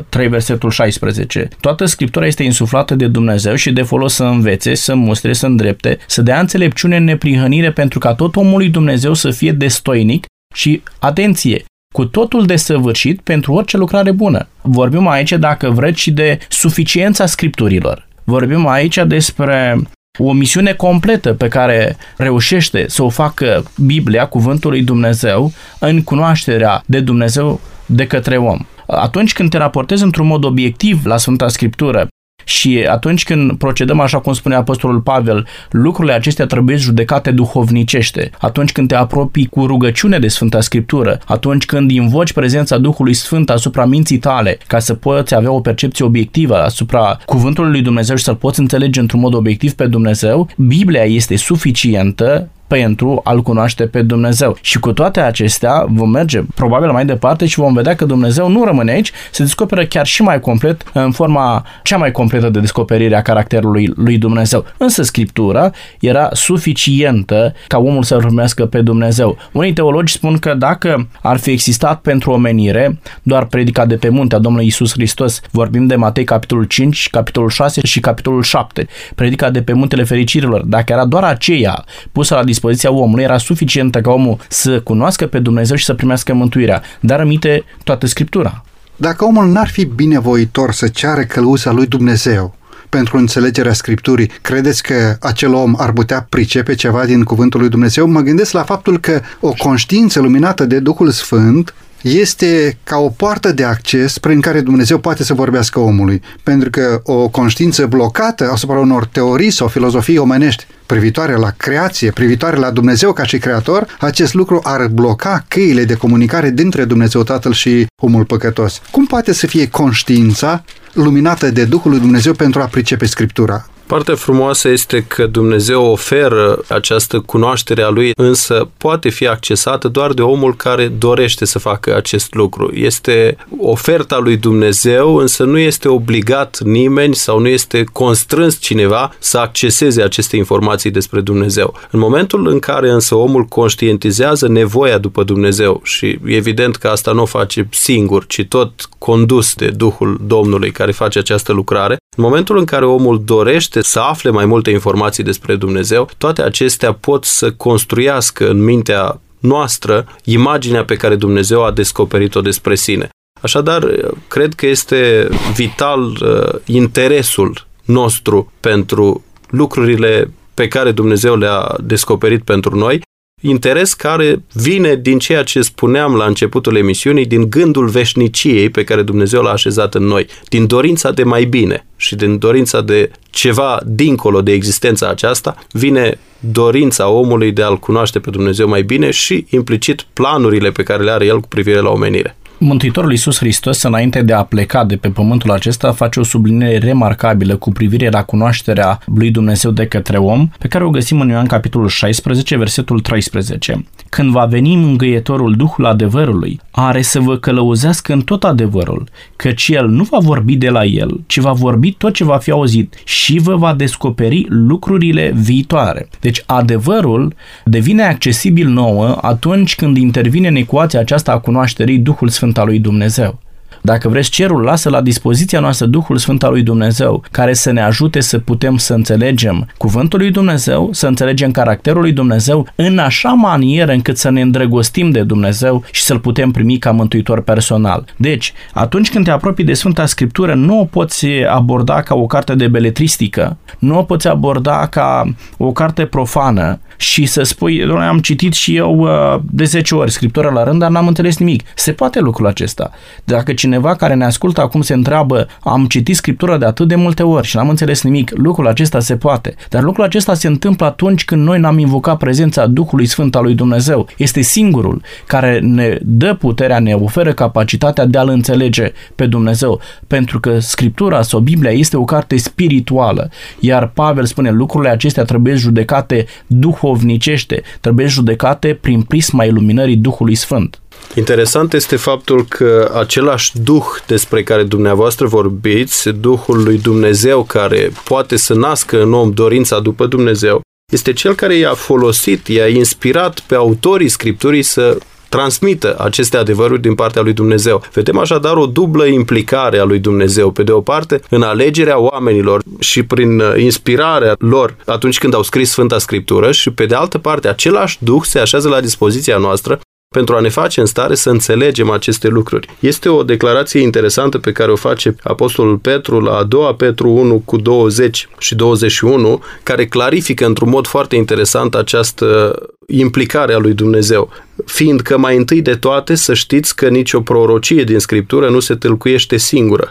3, 0.09 0.25
uh, 0.25 0.31
versetul 0.31 0.71
16. 0.71 1.49
Toată 1.61 1.85
Scriptura 1.85 2.27
este 2.27 2.43
insuflată 2.43 2.95
de 2.95 3.07
Dumnezeu 3.07 3.55
și 3.55 3.73
de 3.73 3.83
folos 3.83 4.15
să 4.15 4.25
învețe, 4.25 4.75
să 4.75 4.95
mustre, 4.95 5.33
să 5.33 5.47
îndrepte, 5.47 5.99
să 6.07 6.23
dea 6.23 6.41
înțelepciune 6.41 6.97
în 6.97 7.05
neprihănire 7.05 7.73
pentru 7.73 7.99
ca 7.99 8.15
tot 8.15 8.37
omul 8.37 8.59
lui 8.59 8.69
Dumnezeu 8.69 9.15
să 9.15 9.31
fie 9.31 9.53
destoinic 9.53 10.27
și, 10.55 10.83
atenție, 10.99 11.65
cu 11.95 12.05
totul 12.05 12.47
desăvârșit 12.47 13.21
pentru 13.21 13.53
orice 13.53 13.77
lucrare 13.77 14.11
bună. 14.11 14.49
Vorbim 14.63 15.09
aici, 15.09 15.33
dacă 15.33 15.71
vreți, 15.71 16.01
și 16.01 16.11
de 16.11 16.39
suficiența 16.49 17.27
scripturilor. 17.27 18.07
Vorbim 18.25 18.67
aici 18.67 18.99
despre 19.07 19.79
o 20.19 20.33
misiune 20.33 20.73
completă 20.73 21.33
pe 21.33 21.49
care 21.49 21.97
reușește 22.17 22.85
să 22.89 23.03
o 23.03 23.09
facă 23.09 23.63
Biblia, 23.77 24.27
Cuvântul 24.27 24.71
lui 24.71 24.83
Dumnezeu, 24.83 25.53
în 25.79 26.03
cunoașterea 26.03 26.83
de 26.87 27.01
Dumnezeu 27.01 27.61
de 27.87 28.07
către 28.07 28.37
om. 28.37 28.59
Atunci 28.87 29.33
când 29.33 29.51
te 29.51 29.59
raportezi 29.59 30.03
într-un 30.03 30.27
mod 30.27 30.45
obiectiv 30.45 31.05
la 31.05 31.17
Sfânta 31.17 31.49
Scriptură 31.49 32.09
și 32.49 32.87
atunci 32.89 33.25
când 33.25 33.53
procedăm 33.53 34.01
așa 34.01 34.19
cum 34.21 34.33
spune 34.33 34.55
Apostolul 34.55 35.01
Pavel, 35.01 35.47
lucrurile 35.71 36.15
acestea 36.15 36.47
trebuie 36.47 36.77
judecate 36.77 37.31
duhovnicește. 37.31 38.31
Atunci 38.39 38.73
când 38.73 38.89
te 38.89 38.95
apropii 38.95 39.47
cu 39.47 39.67
rugăciune 39.67 40.19
de 40.19 40.29
Sfânta 40.29 40.61
Scriptură, 40.61 41.19
atunci 41.27 41.65
când 41.67 41.91
invoci 41.91 42.33
prezența 42.33 42.79
Duhului 42.79 43.15
Sfânt 43.15 43.51
asupra 43.51 43.85
minții 43.85 44.19
tale, 44.19 44.59
ca 44.67 44.79
să 44.79 44.95
poți 44.95 45.35
avea 45.35 45.51
o 45.51 45.61
percepție 45.61 46.05
obiectivă 46.05 46.63
asupra 46.63 47.19
cuvântului 47.25 47.71
lui 47.71 47.83
Dumnezeu 47.83 48.17
și 48.17 48.25
să-l 48.25 48.35
poți 48.35 48.61
înțelege 48.61 49.01
într-un 49.01 49.21
mod 49.21 49.35
obiectiv 49.35 49.73
pe 49.73 49.87
Dumnezeu, 49.87 50.49
Biblia 50.57 51.03
este 51.03 51.37
suficientă 51.37 52.49
pentru 52.69 53.21
a-L 53.25 53.43
cunoaște 53.43 53.87
pe 53.87 54.03
Dumnezeu. 54.03 54.57
Și 54.61 54.79
cu 54.79 54.93
toate 54.93 55.21
acestea 55.21 55.85
vom 55.89 56.11
merge 56.11 56.43
probabil 56.55 56.91
mai 56.91 57.05
departe 57.05 57.47
și 57.47 57.59
vom 57.59 57.75
vedea 57.75 57.95
că 57.95 58.05
Dumnezeu 58.05 58.49
nu 58.49 58.65
rămâne 58.65 58.93
aici, 58.93 59.13
se 59.33 59.43
descoperă 59.43 59.85
chiar 59.85 60.07
și 60.07 60.23
mai 60.23 60.41
complet 60.41 60.83
în 60.93 61.11
forma 61.11 61.65
cea 61.83 61.97
mai 61.97 62.11
completă 62.11 62.49
de 62.49 62.61
descoperire 62.61 63.17
a 63.17 63.23
caracterului 63.23 63.93
lui 63.97 64.19
Dumnezeu. 64.19 64.65
Însă 64.77 65.03
Scriptura 65.03 65.71
era 66.01 66.29
suficientă 66.33 67.55
ca 67.67 67.79
omul 67.79 68.03
să 68.03 68.15
urmească 68.15 68.67
pe 68.67 68.81
Dumnezeu. 68.81 69.37
Unii 69.53 69.73
teologi 69.73 70.13
spun 70.13 70.39
că 70.39 70.55
dacă 70.55 71.09
ar 71.23 71.37
fi 71.37 71.51
existat 71.51 72.01
pentru 72.01 72.31
omenire 72.31 73.01
doar 73.23 73.45
predica 73.45 73.87
de 73.87 73.97
pe 73.97 74.09
munte 74.09 74.35
a 74.35 74.39
Domnului 74.39 74.67
Isus 74.67 74.93
Hristos, 74.93 75.41
vorbim 75.51 75.87
de 75.87 75.97
Matei 75.97 76.25
capitolul 76.25 76.65
5, 76.65 77.09
capitolul 77.11 77.49
6 77.49 77.81
și 77.87 78.01
capitolul 78.01 78.43
7, 78.43 78.87
predica 79.15 79.51
de 79.51 79.63
pe 79.63 79.73
muntele 79.73 80.05
fericirilor, 80.05 80.63
dacă 80.63 80.93
era 80.93 81.05
doar 81.05 81.25
aceea 81.25 81.85
pusă 82.13 82.35
la 82.35 82.45
dispoziție 82.45 82.57
dispoziția 82.59 82.93
omului 82.93 83.25
era 83.25 83.39
suficientă 83.39 84.01
ca 84.01 84.11
omul 84.11 84.39
să 84.49 84.81
cunoască 84.81 85.27
pe 85.27 85.39
Dumnezeu 85.39 85.77
și 85.77 85.85
să 85.85 85.95
primească 85.95 86.35
mântuirea, 86.35 86.83
dar 87.01 87.19
rămite 87.19 87.65
toată 87.85 88.07
Scriptura. 88.07 88.65
Dacă 88.97 89.25
omul 89.25 89.47
n-ar 89.47 89.69
fi 89.69 89.85
binevoitor 89.85 90.73
să 90.73 90.89
ceară 90.89 91.23
călăuza 91.23 91.71
lui 91.71 91.87
Dumnezeu 91.87 92.57
pentru 92.89 93.17
înțelegerea 93.17 93.73
Scripturii, 93.73 94.31
credeți 94.43 94.83
că 94.83 95.17
acel 95.21 95.55
om 95.55 95.75
ar 95.77 95.93
putea 95.93 96.27
pricepe 96.29 96.75
ceva 96.75 97.05
din 97.05 97.23
Cuvântul 97.23 97.61
lui 97.61 97.69
Dumnezeu? 97.69 98.07
Mă 98.07 98.21
gândesc 98.21 98.53
la 98.53 98.63
faptul 98.63 98.99
că 98.99 99.21
o 99.41 99.53
conștiință 99.53 100.21
luminată 100.21 100.65
de 100.65 100.79
Duhul 100.79 101.11
Sfânt 101.11 101.75
este 102.03 102.79
ca 102.85 102.97
o 102.97 103.09
poartă 103.09 103.53
de 103.53 103.65
acces 103.65 104.19
prin 104.19 104.41
care 104.41 104.61
Dumnezeu 104.61 104.99
poate 104.99 105.25
să 105.25 105.35
vorbească 105.35 105.81
omului, 105.81 106.23
pentru 106.43 106.71
că 106.71 107.01
o 107.05 107.29
conștiință 107.29 107.87
blocată 107.87 108.51
asupra 108.53 108.79
unor 108.79 109.07
teorii 109.07 109.51
sau 109.51 109.69
filozofii 109.69 110.19
omenești 110.19 110.67
privitoare 110.89 111.37
la 111.37 111.51
creație, 111.51 112.11
privitoare 112.11 112.57
la 112.57 112.71
Dumnezeu 112.71 113.13
ca 113.13 113.25
și 113.25 113.39
creator, 113.39 113.97
acest 114.01 114.35
lucru 114.35 114.61
ar 114.63 114.87
bloca 114.87 115.45
căile 115.49 115.85
de 115.85 115.95
comunicare 115.95 116.51
dintre 116.51 116.85
Dumnezeu 116.85 117.23
Tatăl 117.23 117.53
și 117.53 117.87
omul 118.03 118.25
păcătos. 118.25 118.81
Cum 118.91 119.07
poate 119.07 119.33
să 119.33 119.47
fie 119.47 119.69
conștiința 119.69 120.65
luminată 120.93 121.51
de 121.51 121.65
Duhul 121.65 121.91
lui 121.91 122.01
Dumnezeu 122.01 122.33
pentru 122.33 122.61
a 122.61 122.65
pricepe 122.65 123.07
Scriptura? 123.07 123.67
Partea 123.89 124.15
frumoasă 124.15 124.69
este 124.69 125.05
că 125.09 125.27
Dumnezeu 125.27 125.85
oferă 125.85 126.65
această 126.69 127.21
cunoaștere 127.21 127.83
a 127.83 127.89
Lui, 127.89 128.11
însă 128.17 128.69
poate 128.77 129.09
fi 129.09 129.27
accesată 129.27 129.89
doar 129.89 130.13
de 130.13 130.23
omul 130.23 130.57
care 130.57 130.89
dorește 130.89 131.45
să 131.45 131.59
facă 131.59 131.97
acest 131.97 132.35
lucru. 132.35 132.71
Este 132.75 133.37
oferta 133.61 134.19
lui 134.19 134.37
Dumnezeu, 134.37 135.17
însă 135.17 135.45
nu 135.45 135.59
este 135.59 135.89
obligat 135.89 136.59
nimeni 136.65 137.15
sau 137.15 137.39
nu 137.39 137.49
este 137.49 137.85
constrâns 137.93 138.59
cineva 138.61 139.15
să 139.19 139.39
acceseze 139.39 140.03
aceste 140.03 140.37
informații 140.37 140.91
despre 140.91 141.21
Dumnezeu. 141.21 141.75
În 141.91 141.99
momentul 141.99 142.47
în 142.47 142.59
care 142.59 142.91
însă 142.91 143.15
omul 143.15 143.45
conștientizează 143.45 144.49
nevoia 144.49 144.99
după 144.99 145.23
Dumnezeu 145.23 145.81
și 145.85 146.19
evident 146.25 146.77
că 146.77 146.89
asta 146.89 147.13
nu 147.13 147.23
o 147.23 147.27
face 147.27 147.69
singur, 147.71 148.27
ci 148.27 148.45
tot 148.49 148.89
condus 148.99 149.55
de 149.55 149.69
Duhul 149.69 150.21
Domnului 150.27 150.71
care 150.71 150.93
face 150.93 151.19
această 151.19 151.53
lucrare, 151.53 151.97
în 152.17 152.25
momentul 152.25 152.59
în 152.59 152.65
care 152.65 152.85
omul 152.85 153.23
dorește 153.25 153.78
dorește 153.79 153.99
să 153.99 154.01
afle 154.01 154.31
mai 154.31 154.47
multe 154.47 154.71
informații 154.71 155.25
despre 155.25 155.57
Dumnezeu, 155.57 156.09
toate 156.19 156.43
acestea 156.43 156.93
pot 156.93 157.25
să 157.25 157.53
construiască 157.53 158.49
în 158.49 158.65
mintea 158.65 159.21
noastră 159.39 160.07
imaginea 160.25 160.85
pe 160.85 160.97
care 160.97 161.17
Dumnezeu 161.17 161.65
a 161.65 161.71
descoperit-o 161.71 162.41
despre 162.41 162.75
sine. 162.75 163.09
Așadar, 163.41 163.87
cred 164.29 164.55
că 164.55 164.67
este 164.67 165.29
vital 165.55 166.01
uh, 166.03 166.61
interesul 166.65 167.67
nostru 167.85 168.53
pentru 168.61 169.25
lucrurile 169.51 170.31
pe 170.55 170.69
care 170.69 170.93
Dumnezeu 170.93 171.37
le-a 171.37 171.75
descoperit 171.81 172.43
pentru 172.45 172.77
noi 172.77 173.01
interes 173.41 173.95
care 173.95 174.43
vine 174.53 174.95
din 174.95 175.19
ceea 175.19 175.43
ce 175.43 175.61
spuneam 175.61 176.15
la 176.15 176.25
începutul 176.25 176.77
emisiunii, 176.77 177.27
din 177.27 177.51
gândul 177.51 177.89
veșniciei 177.89 178.71
pe 178.71 178.85
care 178.85 179.03
Dumnezeu 179.03 179.43
l-a 179.43 179.51
așezat 179.51 179.95
în 179.95 180.05
noi, 180.05 180.27
din 180.49 180.67
dorința 180.67 181.11
de 181.11 181.23
mai 181.23 181.45
bine 181.45 181.87
și 181.97 182.15
din 182.15 182.39
dorința 182.39 182.81
de 182.81 183.11
ceva 183.31 183.81
dincolo 183.87 184.43
de 184.43 184.53
existența 184.53 185.09
aceasta, 185.09 185.57
vine 185.73 186.19
dorința 186.39 187.09
omului 187.09 187.53
de 187.53 187.63
a-L 187.63 187.79
cunoaște 187.79 188.19
pe 188.19 188.31
Dumnezeu 188.31 188.69
mai 188.69 188.83
bine 188.83 189.11
și 189.11 189.47
implicit 189.51 190.07
planurile 190.13 190.71
pe 190.71 190.83
care 190.83 191.03
le 191.03 191.11
are 191.11 191.27
El 191.27 191.41
cu 191.41 191.49
privire 191.49 191.81
la 191.81 191.91
omenire. 191.91 192.37
Mântuitorul 192.61 193.11
Iisus 193.11 193.39
Hristos, 193.39 193.83
înainte 193.83 194.23
de 194.23 194.33
a 194.33 194.43
pleca 194.43 194.85
de 194.85 194.97
pe 194.97 195.09
pământul 195.09 195.51
acesta, 195.51 195.93
face 195.93 196.21
o 196.21 196.23
subliniere 196.23 196.79
remarcabilă 196.79 197.57
cu 197.57 197.71
privire 197.71 198.09
la 198.11 198.23
cunoașterea 198.23 198.99
lui 199.15 199.31
Dumnezeu 199.31 199.71
de 199.71 199.87
către 199.87 200.17
om, 200.17 200.49
pe 200.59 200.69
care 200.69 200.85
o 200.85 200.91
găsim 200.91 201.21
în 201.21 201.29
Ioan 201.29 201.47
capitolul 201.47 201.89
16, 201.89 202.57
versetul 202.57 203.01
13. 203.01 203.85
Când 204.09 204.31
va 204.31 204.45
veni 204.45 204.77
mângâietorul 204.77 205.55
Duhul 205.57 205.87
adevărului, 205.87 206.61
are 206.71 207.03
să 207.03 207.21
vă 207.21 207.37
călăuzească 207.37 208.13
în 208.13 208.21
tot 208.21 208.45
adevărul, 208.45 209.09
căci 209.37 209.69
el 209.69 209.89
nu 209.89 210.03
va 210.03 210.19
vorbi 210.19 210.57
de 210.57 210.69
la 210.69 210.85
el, 210.85 211.21
ci 211.27 211.39
va 211.39 211.53
vorbi 211.53 211.93
tot 211.93 212.15
ce 212.15 212.25
va 212.25 212.37
fi 212.37 212.51
auzit 212.51 212.95
și 213.05 213.39
vă 213.39 213.57
va 213.57 213.75
descoperi 213.75 214.47
lucrurile 214.49 215.33
viitoare. 215.35 216.09
Deci 216.21 216.43
adevărul 216.47 217.35
devine 217.65 218.03
accesibil 218.03 218.69
nouă 218.69 219.19
atunci 219.21 219.75
când 219.75 219.97
intervine 219.97 220.49
în 220.49 220.57
ecuația 220.57 221.01
aceasta 221.01 221.33
a 221.33 221.39
cunoașterii 221.39 221.99
Duhul 221.99 222.29
Sfânt 222.29 222.47
al 222.57 222.67
lui 222.67 222.81
Dumnezeu. 222.81 223.39
Dacă 223.83 224.09
vreți, 224.09 224.31
cerul 224.31 224.63
lasă 224.63 224.91
la 224.91 225.01
dispoziția 225.01 225.61
noastră 225.61 225.87
Duhul 225.87 226.17
Sfânt 226.17 226.43
al 226.43 226.51
lui 226.51 226.63
Dumnezeu, 226.63 227.25
care 227.31 227.53
să 227.53 227.71
ne 227.71 227.83
ajute 227.83 228.21
să 228.21 228.39
putem 228.39 228.77
să 228.77 228.95
înțelegem 228.95 229.69
cuvântul 229.77 230.19
lui 230.19 230.31
Dumnezeu, 230.31 230.89
să 230.93 231.07
înțelegem 231.07 231.51
caracterul 231.51 232.01
lui 232.01 232.13
Dumnezeu 232.13 232.67
în 232.75 232.99
așa 232.99 233.29
manieră 233.29 233.93
încât 233.93 234.17
să 234.17 234.31
ne 234.31 234.41
îndrăgostim 234.41 235.11
de 235.11 235.23
Dumnezeu 235.23 235.85
și 235.91 236.03
să-L 236.03 236.19
putem 236.19 236.51
primi 236.51 236.79
ca 236.79 236.91
mântuitor 236.91 237.43
personal. 237.43 238.05
Deci, 238.17 238.53
atunci 238.73 239.11
când 239.11 239.25
te 239.25 239.31
apropii 239.31 239.65
de 239.65 239.75
Sfânta 239.75 240.07
Scriptură, 240.07 240.55
nu 240.55 240.81
o 240.81 240.85
poți 240.85 241.27
aborda 241.27 242.03
ca 242.03 242.15
o 242.15 242.27
carte 242.27 242.55
de 242.55 242.69
beletristică, 242.69 243.57
nu 243.79 243.99
o 243.99 244.03
poți 244.03 244.29
aborda 244.29 244.87
ca 244.87 245.35
o 245.57 245.73
carte 245.73 246.05
profană 246.05 246.81
și 246.97 247.27
să 247.27 247.43
spui, 247.43 247.87
doamne, 247.87 248.05
am 248.05 248.19
citit 248.19 248.53
și 248.53 248.77
eu 248.77 248.99
uh, 248.99 249.41
de 249.51 249.65
10 249.65 249.95
ori 249.95 250.11
Scriptura 250.11 250.51
la 250.51 250.65
rând, 250.65 250.81
dar 250.81 250.91
n-am 250.91 251.07
înțeles 251.07 251.39
nimic. 251.39 251.63
Se 251.75 251.93
poate 251.93 252.21
lucrul 252.21 252.47
acesta. 252.47 252.91
Dacă 253.25 253.53
cineva 253.69 253.95
care 253.95 254.15
ne 254.15 254.25
ascultă 254.25 254.61
acum 254.61 254.81
se 254.81 254.93
întreabă, 254.93 255.47
am 255.61 255.87
citit 255.87 256.17
Scriptura 256.17 256.57
de 256.57 256.65
atât 256.65 256.89
de 256.89 256.95
multe 256.95 257.23
ori 257.23 257.47
și 257.47 257.57
n-am 257.57 257.69
înțeles 257.69 258.03
nimic, 258.03 258.31
lucrul 258.35 258.67
acesta 258.67 259.01
se 259.01 259.17
poate. 259.17 259.55
Dar 259.69 259.83
lucrul 259.83 260.05
acesta 260.05 260.35
se 260.35 260.47
întâmplă 260.47 260.87
atunci 260.87 261.25
când 261.25 261.45
noi 261.45 261.59
n-am 261.59 261.79
invocat 261.79 262.17
prezența 262.17 262.67
Duhului 262.67 263.07
Sfânt 263.07 263.37
al 263.37 263.43
lui 263.43 263.55
Dumnezeu. 263.55 264.07
Este 264.17 264.41
singurul 264.41 265.03
care 265.27 265.59
ne 265.59 265.99
dă 266.03 266.35
puterea, 266.35 266.79
ne 266.79 266.93
oferă 266.95 267.33
capacitatea 267.33 268.07
de 268.07 268.19
a-L 268.19 268.29
înțelege 268.29 268.93
pe 269.15 269.27
Dumnezeu. 269.27 269.81
Pentru 270.07 270.41
că 270.41 270.59
Scriptura 270.59 271.23
sau 271.23 271.41
Biblia 271.41 271.71
este 271.71 271.97
o 271.97 272.05
carte 272.05 272.37
spirituală. 272.37 273.31
Iar 273.61 273.89
Pavel 273.89 274.25
spune, 274.25 274.51
lucrurile 274.51 274.91
acestea 274.91 275.25
trebuie 275.25 275.55
judecate 275.55 276.27
duhovnicește, 276.47 277.63
trebuie 277.81 278.07
judecate 278.07 278.79
prin 278.81 279.03
prisma 279.03 279.45
iluminării 279.45 279.97
Duhului 279.97 280.35
Sfânt. 280.35 280.81
Interesant 281.15 281.73
este 281.73 281.97
faptul 281.97 282.45
că 282.49 282.93
același 282.95 283.53
Duh 283.63 283.85
despre 284.07 284.43
care 284.43 284.63
dumneavoastră 284.63 285.27
vorbiți, 285.27 286.09
Duhul 286.09 286.63
lui 286.63 286.79
Dumnezeu 286.79 287.43
care 287.43 287.93
poate 288.05 288.37
să 288.37 288.55
nască 288.55 289.03
în 289.03 289.13
om 289.13 289.31
dorința 289.31 289.81
după 289.81 290.07
Dumnezeu, 290.07 290.61
este 290.93 291.13
cel 291.13 291.35
care 291.35 291.55
i-a 291.55 291.75
folosit, 291.75 292.47
i-a 292.47 292.69
inspirat 292.69 293.41
pe 293.41 293.55
autorii 293.55 294.09
Scripturii 294.09 294.63
să 294.63 294.99
transmită 295.29 295.97
aceste 295.99 296.37
adevăruri 296.37 296.81
din 296.81 296.95
partea 296.95 297.23
lui 297.23 297.33
Dumnezeu. 297.33 297.83
Vedem 297.93 298.19
așadar 298.19 298.57
o 298.57 298.67
dublă 298.67 299.05
implicare 299.07 299.79
a 299.79 299.85
lui 299.85 299.99
Dumnezeu, 299.99 300.51
pe 300.51 300.63
de 300.63 300.73
o 300.73 300.81
parte 300.81 301.21
în 301.31 301.43
alegerea 301.43 301.99
oamenilor 301.99 302.63
și 302.79 303.03
prin 303.03 303.41
uh, 303.41 303.53
inspirarea 303.57 304.35
lor 304.39 304.77
atunci 304.87 305.19
când 305.19 305.35
au 305.35 305.43
scris 305.43 305.71
Sfânta 305.71 305.99
Scriptură 305.99 306.53
și 306.53 306.71
pe 306.71 306.87
de 306.87 306.95
altă 306.95 307.19
parte 307.19 307.49
același 307.49 307.99
Duh 308.01 308.23
se 308.23 308.39
așează 308.39 308.69
la 308.69 308.81
dispoziția 308.81 309.37
noastră 309.37 309.81
pentru 310.09 310.35
a 310.35 310.41
ne 310.41 310.49
face 310.49 310.81
în 310.81 310.87
stare 310.87 311.15
să 311.15 311.31
înțelegem 311.31 311.91
aceste 311.91 312.29
lucruri. 312.29 312.69
Este 312.81 313.09
o 313.09 313.23
declarație 313.23 313.81
interesantă 313.81 314.39
pe 314.39 314.53
care 314.53 314.71
o 314.71 314.77
face 314.77 315.17
Apostolul 315.23 315.77
Petru 315.77 316.21
la 316.21 316.37
a 316.37 316.45
doua 316.45 316.75
Petru 316.75 317.11
1 317.11 317.43
cu 317.45 317.57
20 317.57 318.29
și 318.39 318.55
21, 318.55 319.43
care 319.63 319.87
clarifică 319.87 320.47
într-un 320.47 320.69
mod 320.69 320.87
foarte 320.87 321.17
interesant 321.17 321.75
această 321.75 322.59
implicare 322.87 323.55
a 323.55 323.59
lui 323.59 323.73
Dumnezeu. 323.73 324.31
Fiindcă 324.65 325.19
mai 325.19 325.37
întâi 325.37 325.63
de 325.63 325.75
toate 325.75 326.15
să 326.15 326.35
știți 326.35 326.77
că 326.77 326.89
nicio 326.89 327.21
prorocie 327.21 327.85
din 327.85 327.99
Scriptură 327.99 328.49
nu 328.49 328.61
se 328.61 328.75
tâlcuiește 328.75 329.37
singură, 329.37 329.91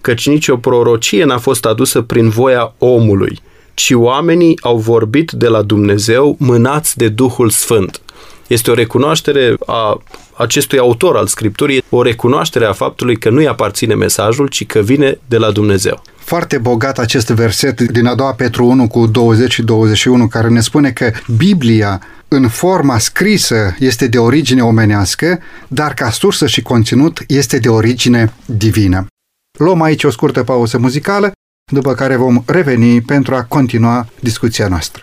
căci 0.00 0.28
nicio 0.28 0.56
prorocie 0.56 1.24
n-a 1.24 1.38
fost 1.38 1.64
adusă 1.64 2.00
prin 2.00 2.28
voia 2.28 2.74
omului, 2.78 3.38
ci 3.74 3.90
oamenii 3.94 4.58
au 4.62 4.76
vorbit 4.76 5.30
de 5.30 5.48
la 5.48 5.62
Dumnezeu 5.62 6.36
mânați 6.38 6.96
de 6.96 7.08
Duhul 7.08 7.50
Sfânt. 7.50 8.03
Este 8.46 8.70
o 8.70 8.74
recunoaștere 8.74 9.56
a 9.66 10.02
acestui 10.36 10.78
autor 10.78 11.16
al 11.16 11.26
Scripturii, 11.26 11.84
o 11.88 12.02
recunoaștere 12.02 12.64
a 12.64 12.72
faptului 12.72 13.16
că 13.16 13.30
nu-i 13.30 13.48
aparține 13.48 13.94
mesajul, 13.94 14.48
ci 14.48 14.66
că 14.66 14.78
vine 14.78 15.18
de 15.28 15.36
la 15.36 15.50
Dumnezeu. 15.50 16.02
Foarte 16.16 16.58
bogat 16.58 16.98
acest 16.98 17.28
verset 17.28 17.80
din 17.80 18.06
a 18.06 18.14
doua 18.14 18.32
Petru 18.32 18.66
1 18.66 18.88
cu 18.88 19.06
20 19.06 19.52
și 19.52 19.62
21 19.62 20.26
care 20.26 20.48
ne 20.48 20.60
spune 20.60 20.90
că 20.90 21.10
Biblia 21.36 22.00
în 22.28 22.48
forma 22.48 22.98
scrisă 22.98 23.76
este 23.78 24.06
de 24.06 24.18
origine 24.18 24.62
omenească, 24.62 25.38
dar 25.68 25.94
ca 25.94 26.10
sursă 26.10 26.46
și 26.46 26.62
conținut 26.62 27.24
este 27.26 27.58
de 27.58 27.68
origine 27.68 28.32
divină. 28.44 29.06
Luăm 29.58 29.82
aici 29.82 30.04
o 30.04 30.10
scurtă 30.10 30.42
pauză 30.44 30.78
muzicală, 30.78 31.32
după 31.72 31.94
care 31.94 32.16
vom 32.16 32.42
reveni 32.46 33.00
pentru 33.00 33.34
a 33.34 33.42
continua 33.42 34.06
discuția 34.20 34.68
noastră. 34.68 35.00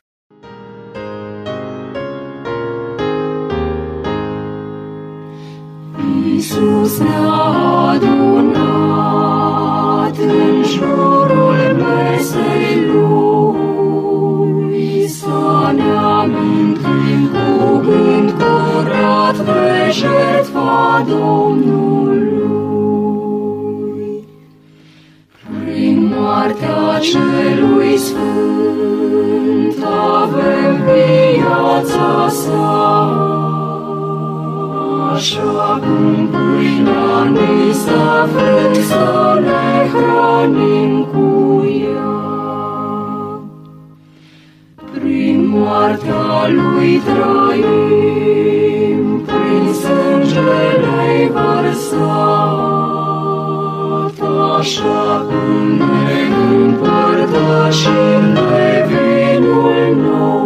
Iisus 6.41 6.93
ne-a 6.97 7.33
adunat 7.93 8.97
în 10.17 10.63
jurul 10.63 11.59
mesei 11.77 12.75
Lui, 12.91 13.99
să 15.07 15.71
ne 15.75 15.91
amintim 16.21 17.21
cu 17.31 17.77
gând 17.77 18.29
curat 18.31 19.37
de 19.45 19.91
jertfa 19.91 21.05
Domnului. 21.07 22.29
Prin 25.63 25.95
moartea 26.15 26.99
celui 27.01 27.97
sfânt 27.97 29.79
avem 30.19 30.73
viața 30.85 32.29
sa, 32.29 33.61
Așa 35.10 35.80
cum 35.82 36.28
pâinea 36.28 37.24
ni 37.24 37.74
s-a 37.74 38.28
frânt 38.34 38.76
să 38.76 39.39
ne 39.43 39.64
hrănim 39.91 40.93
cu 41.14 41.28
ea. 41.84 42.20
Prin 44.93 45.38
moartea 45.47 46.47
lui 46.49 46.91
trăim, 47.06 48.20
prin 49.26 49.66
sângele 49.74 51.32
vărsat, 51.34 52.58
așa 54.60 55.26
cum 55.28 55.66
ne 55.78 56.20
împărtășim 56.56 58.24
de 58.34 58.64
vinul 58.88 59.86
nou 60.02 60.40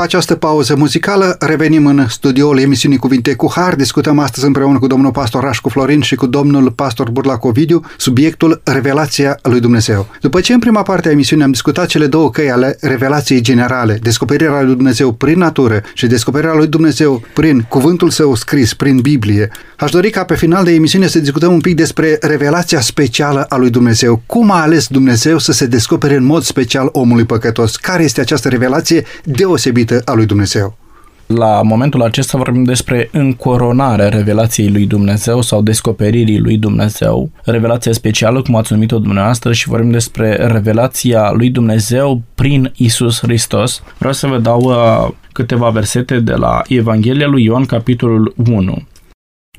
După 0.00 0.12
această 0.12 0.34
pauză 0.34 0.76
muzicală, 0.76 1.36
revenim 1.40 1.86
în 1.86 2.06
studioul 2.08 2.58
emisiunii 2.58 2.98
Cuvinte 2.98 3.34
cu 3.34 3.52
Har. 3.54 3.74
Discutăm 3.74 4.18
astăzi 4.18 4.46
împreună 4.46 4.78
cu 4.78 4.86
domnul 4.86 5.10
pastor 5.10 5.42
Rașcu 5.42 5.68
Florin 5.68 6.00
și 6.00 6.14
cu 6.14 6.26
domnul 6.26 6.70
pastor 6.70 7.10
Burlac 7.10 7.44
Ovidiu 7.44 7.84
subiectul 7.96 8.60
Revelația 8.64 9.38
lui 9.42 9.60
Dumnezeu. 9.60 10.06
După 10.20 10.40
ce 10.40 10.52
în 10.52 10.58
prima 10.58 10.82
parte 10.82 11.08
a 11.08 11.10
emisiunii 11.10 11.44
am 11.44 11.50
discutat 11.50 11.86
cele 11.86 12.06
două 12.06 12.30
căi 12.30 12.50
ale 12.50 12.76
revelației 12.80 13.40
generale, 13.40 13.98
descoperirea 14.02 14.62
lui 14.62 14.74
Dumnezeu 14.74 15.12
prin 15.12 15.38
natură 15.38 15.82
și 15.94 16.06
descoperirea 16.06 16.54
lui 16.54 16.66
Dumnezeu 16.66 17.22
prin 17.34 17.66
cuvântul 17.68 18.10
său 18.10 18.34
scris, 18.34 18.74
prin 18.74 19.00
Biblie, 19.00 19.50
aș 19.76 19.90
dori 19.90 20.10
ca 20.10 20.24
pe 20.24 20.34
final 20.34 20.64
de 20.64 20.72
emisiune 20.72 21.06
să 21.06 21.18
discutăm 21.18 21.52
un 21.52 21.60
pic 21.60 21.76
despre 21.76 22.18
revelația 22.20 22.80
specială 22.80 23.46
a 23.48 23.56
lui 23.56 23.70
Dumnezeu. 23.70 24.22
Cum 24.26 24.50
a 24.50 24.60
ales 24.60 24.86
Dumnezeu 24.86 25.38
să 25.38 25.52
se 25.52 25.66
descopere 25.66 26.14
în 26.14 26.24
mod 26.24 26.42
special 26.42 26.88
omului 26.92 27.24
păcătos? 27.24 27.76
Care 27.76 28.02
este 28.02 28.20
această 28.20 28.48
revelație 28.48 29.04
deosebită 29.24 29.89
deosebită 29.90 30.10
a 30.10 30.14
lui 30.14 30.26
Dumnezeu. 30.26 30.78
La 31.26 31.62
momentul 31.62 32.02
acesta 32.02 32.38
vorbim 32.38 32.64
despre 32.64 33.08
încoronarea 33.12 34.08
revelației 34.08 34.70
lui 34.70 34.86
Dumnezeu 34.86 35.40
sau 35.40 35.62
descoperirii 35.62 36.40
lui 36.40 36.56
Dumnezeu, 36.56 37.30
revelația 37.44 37.92
specială, 37.92 38.42
cum 38.42 38.56
ați 38.56 38.72
numit-o 38.72 38.98
dumneavoastră, 38.98 39.52
și 39.52 39.68
vorbim 39.68 39.90
despre 39.90 40.34
revelația 40.34 41.30
lui 41.30 41.50
Dumnezeu 41.50 42.22
prin 42.34 42.72
Isus 42.76 43.20
Hristos. 43.20 43.82
Vreau 43.98 44.12
să 44.12 44.26
vă 44.26 44.38
dau 44.38 44.60
uh, 44.60 45.14
câteva 45.32 45.68
versete 45.68 46.20
de 46.20 46.34
la 46.34 46.62
Evanghelia 46.68 47.26
lui 47.26 47.44
Ioan, 47.44 47.64
capitolul 47.64 48.34
1. 48.46 48.76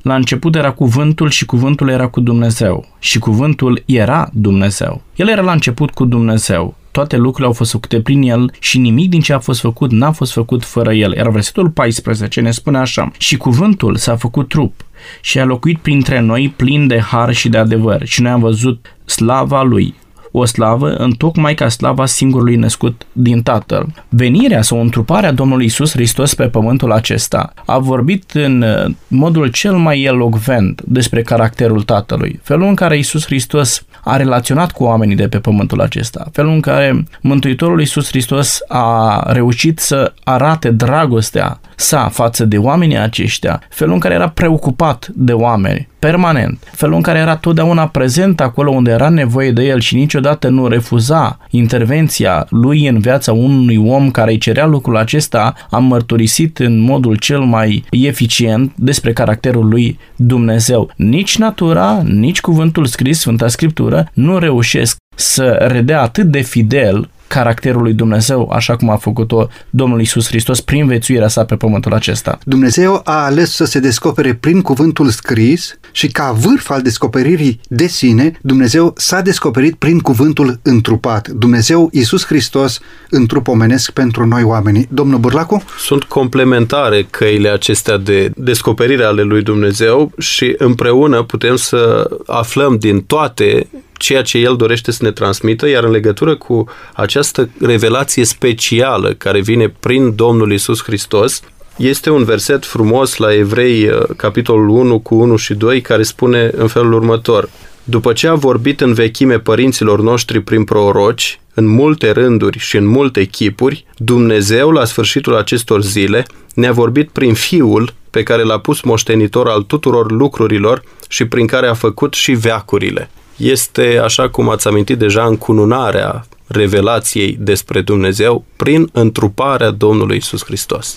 La 0.02 0.14
început 0.14 0.54
era 0.54 0.72
cuvântul 0.72 1.30
și 1.30 1.46
cuvântul 1.46 1.88
era 1.88 2.06
cu 2.06 2.20
Dumnezeu 2.20 2.86
și 2.98 3.18
cuvântul 3.18 3.82
era 3.86 4.28
Dumnezeu. 4.32 5.02
El 5.14 5.28
era 5.28 5.42
la 5.42 5.52
început 5.52 5.90
cu 5.90 6.04
Dumnezeu. 6.04 6.74
Toate 6.92 7.16
lucrurile 7.16 7.46
au 7.46 7.52
fost 7.52 7.70
făcute 7.70 8.00
prin 8.00 8.22
El 8.22 8.52
și 8.58 8.78
nimic 8.78 9.10
din 9.10 9.20
ce 9.20 9.32
a 9.32 9.38
fost 9.38 9.60
făcut 9.60 9.90
n-a 9.90 10.12
fost 10.12 10.32
făcut 10.32 10.64
fără 10.64 10.92
El. 10.92 11.14
Iar 11.14 11.28
versetul 11.28 11.70
14 11.70 12.40
ne 12.40 12.50
spune 12.50 12.78
așa, 12.78 13.10
și 13.18 13.36
cuvântul 13.36 13.96
s-a 13.96 14.16
făcut 14.16 14.48
trup 14.48 14.84
și 15.20 15.38
a 15.38 15.44
locuit 15.44 15.78
printre 15.78 16.20
noi 16.20 16.52
plin 16.56 16.86
de 16.86 17.00
har 17.00 17.32
și 17.34 17.48
de 17.48 17.58
adevăr 17.58 18.04
și 18.04 18.22
noi 18.22 18.30
am 18.30 18.40
văzut 18.40 18.96
slava 19.04 19.62
Lui, 19.62 19.94
o 20.32 20.44
slavă 20.44 20.94
întocmai 20.94 21.54
ca 21.54 21.68
slava 21.68 22.06
singurului 22.06 22.56
născut 22.56 23.06
din 23.12 23.42
Tatăl. 23.42 23.86
Venirea 24.08 24.62
sau 24.62 24.80
întruparea 24.80 25.32
Domnului 25.32 25.64
Isus 25.64 25.92
Hristos 25.92 26.34
pe 26.34 26.48
pământul 26.48 26.92
acesta 26.92 27.52
a 27.66 27.78
vorbit 27.78 28.30
în 28.32 28.62
uh, 28.62 28.94
modul 29.08 29.46
cel 29.46 29.76
mai 29.76 30.02
elocvent 30.02 30.82
despre 30.84 31.22
caracterul 31.22 31.82
Tatălui. 31.82 32.40
Felul 32.42 32.66
în 32.66 32.74
care 32.74 32.98
Isus 32.98 33.24
Hristos 33.24 33.84
a 34.04 34.16
relaționat 34.16 34.72
cu 34.72 34.84
oamenii 34.84 35.16
de 35.16 35.28
pe 35.28 35.38
pământul 35.38 35.80
acesta. 35.80 36.28
Felul 36.32 36.52
în 36.52 36.60
care 36.60 37.04
Mântuitorul 37.20 37.80
Iisus 37.80 38.08
Hristos 38.08 38.58
a 38.68 39.22
reușit 39.32 39.78
să 39.78 40.12
arate 40.24 40.70
dragostea 40.70 41.60
sa 41.82 42.08
față 42.08 42.44
de 42.44 42.58
oamenii 42.58 42.98
aceștia, 42.98 43.60
felul 43.68 43.94
în 43.94 44.00
care 44.00 44.14
era 44.14 44.28
preocupat 44.28 45.08
de 45.14 45.32
oameni, 45.32 45.88
permanent, 45.98 46.58
felul 46.72 46.94
în 46.94 47.02
care 47.02 47.18
era 47.18 47.36
totdeauna 47.36 47.86
prezent 47.86 48.40
acolo 48.40 48.70
unde 48.70 48.90
era 48.90 49.08
nevoie 49.08 49.50
de 49.50 49.62
el 49.62 49.80
și 49.80 49.94
niciodată 49.94 50.48
nu 50.48 50.68
refuza 50.68 51.38
intervenția 51.50 52.46
lui 52.50 52.86
în 52.86 52.98
viața 52.98 53.32
unui 53.32 53.76
om 53.76 54.10
care 54.10 54.30
îi 54.30 54.38
cerea 54.38 54.66
lucrul 54.66 54.96
acesta, 54.96 55.54
am 55.70 55.84
mărturisit 55.84 56.58
în 56.58 56.80
modul 56.80 57.16
cel 57.16 57.40
mai 57.40 57.84
eficient 57.90 58.72
despre 58.74 59.12
caracterul 59.12 59.68
lui 59.68 59.98
Dumnezeu. 60.16 60.90
Nici 60.96 61.38
natura, 61.38 62.02
nici 62.04 62.40
cuvântul 62.40 62.84
scris, 62.86 63.18
Sfânta 63.18 63.48
Scriptură, 63.48 64.10
nu 64.12 64.38
reușesc 64.38 64.96
să 65.14 65.66
redea 65.68 66.02
atât 66.02 66.26
de 66.26 66.40
fidel 66.40 67.08
caracterul 67.32 67.82
lui 67.82 67.92
Dumnezeu, 67.92 68.50
așa 68.50 68.76
cum 68.76 68.90
a 68.90 68.96
făcut-o 68.96 69.48
Domnul 69.70 70.00
Isus 70.00 70.26
Hristos 70.26 70.60
prin 70.60 70.86
vețuirea 70.86 71.28
sa 71.28 71.44
pe 71.44 71.56
pământul 71.56 71.92
acesta. 71.92 72.38
Dumnezeu 72.44 73.00
a 73.04 73.24
ales 73.24 73.50
să 73.50 73.64
se 73.64 73.78
descopere 73.78 74.34
prin 74.34 74.60
cuvântul 74.60 75.08
scris 75.08 75.78
și 75.92 76.06
ca 76.06 76.32
vârf 76.32 76.70
al 76.70 76.82
descoperirii 76.82 77.60
de 77.68 77.86
sine, 77.86 78.32
Dumnezeu 78.40 78.92
s-a 78.96 79.20
descoperit 79.20 79.74
prin 79.74 79.98
cuvântul 79.98 80.58
întrupat. 80.62 81.28
Dumnezeu 81.28 81.88
Isus 81.92 82.26
Hristos 82.26 82.80
în 83.10 83.26
trup 83.26 83.48
omenesc 83.48 83.90
pentru 83.90 84.26
noi 84.26 84.42
oamenii. 84.42 84.88
Domnul 84.90 85.18
Burlacu? 85.18 85.62
Sunt 85.78 86.04
complementare 86.04 87.06
căile 87.10 87.48
acestea 87.48 87.96
de 87.96 88.30
descoperire 88.36 89.04
ale 89.04 89.22
lui 89.22 89.42
Dumnezeu 89.42 90.12
și 90.18 90.54
împreună 90.58 91.22
putem 91.22 91.56
să 91.56 92.10
aflăm 92.26 92.76
din 92.76 93.02
toate 93.02 93.66
ceea 94.02 94.22
ce 94.22 94.38
el 94.38 94.56
dorește 94.56 94.90
să 94.90 94.98
ne 95.02 95.10
transmită, 95.10 95.68
iar 95.68 95.84
în 95.84 95.90
legătură 95.90 96.36
cu 96.36 96.64
această 96.92 97.48
revelație 97.60 98.24
specială 98.24 99.12
care 99.12 99.40
vine 99.40 99.68
prin 99.80 100.14
Domnul 100.14 100.52
Isus 100.52 100.82
Hristos, 100.82 101.40
este 101.76 102.10
un 102.10 102.24
verset 102.24 102.64
frumos 102.64 103.16
la 103.16 103.34
Evrei, 103.34 103.88
uh, 103.88 104.02
capitolul 104.16 104.68
1 104.68 104.98
cu 104.98 105.14
1 105.14 105.36
și 105.36 105.54
2, 105.54 105.80
care 105.80 106.02
spune 106.02 106.50
în 106.56 106.66
felul 106.66 106.92
următor. 106.92 107.48
După 107.84 108.12
ce 108.12 108.28
a 108.28 108.34
vorbit 108.34 108.80
în 108.80 108.92
vechime 108.92 109.38
părinților 109.38 110.00
noștri 110.00 110.40
prin 110.40 110.64
proroci, 110.64 111.40
în 111.54 111.66
multe 111.66 112.10
rânduri 112.10 112.58
și 112.58 112.76
în 112.76 112.86
multe 112.86 113.24
chipuri, 113.24 113.84
Dumnezeu, 113.96 114.70
la 114.70 114.84
sfârșitul 114.84 115.36
acestor 115.36 115.82
zile, 115.82 116.26
ne-a 116.54 116.72
vorbit 116.72 117.08
prin 117.08 117.34
Fiul 117.34 117.94
pe 118.10 118.22
care 118.22 118.42
l-a 118.42 118.58
pus 118.58 118.80
moștenitor 118.80 119.48
al 119.48 119.62
tuturor 119.62 120.10
lucrurilor 120.10 120.82
și 121.08 121.24
prin 121.24 121.46
care 121.46 121.66
a 121.66 121.74
făcut 121.74 122.14
și 122.14 122.32
veacurile 122.32 123.10
este, 123.42 124.00
așa 124.02 124.28
cum 124.28 124.48
ați 124.48 124.68
amintit 124.68 124.98
deja, 124.98 125.24
încununarea 125.24 126.24
revelației 126.46 127.36
despre 127.40 127.80
Dumnezeu 127.80 128.44
prin 128.56 128.88
întruparea 128.92 129.70
Domnului 129.70 130.16
Isus 130.16 130.44
Hristos. 130.44 130.96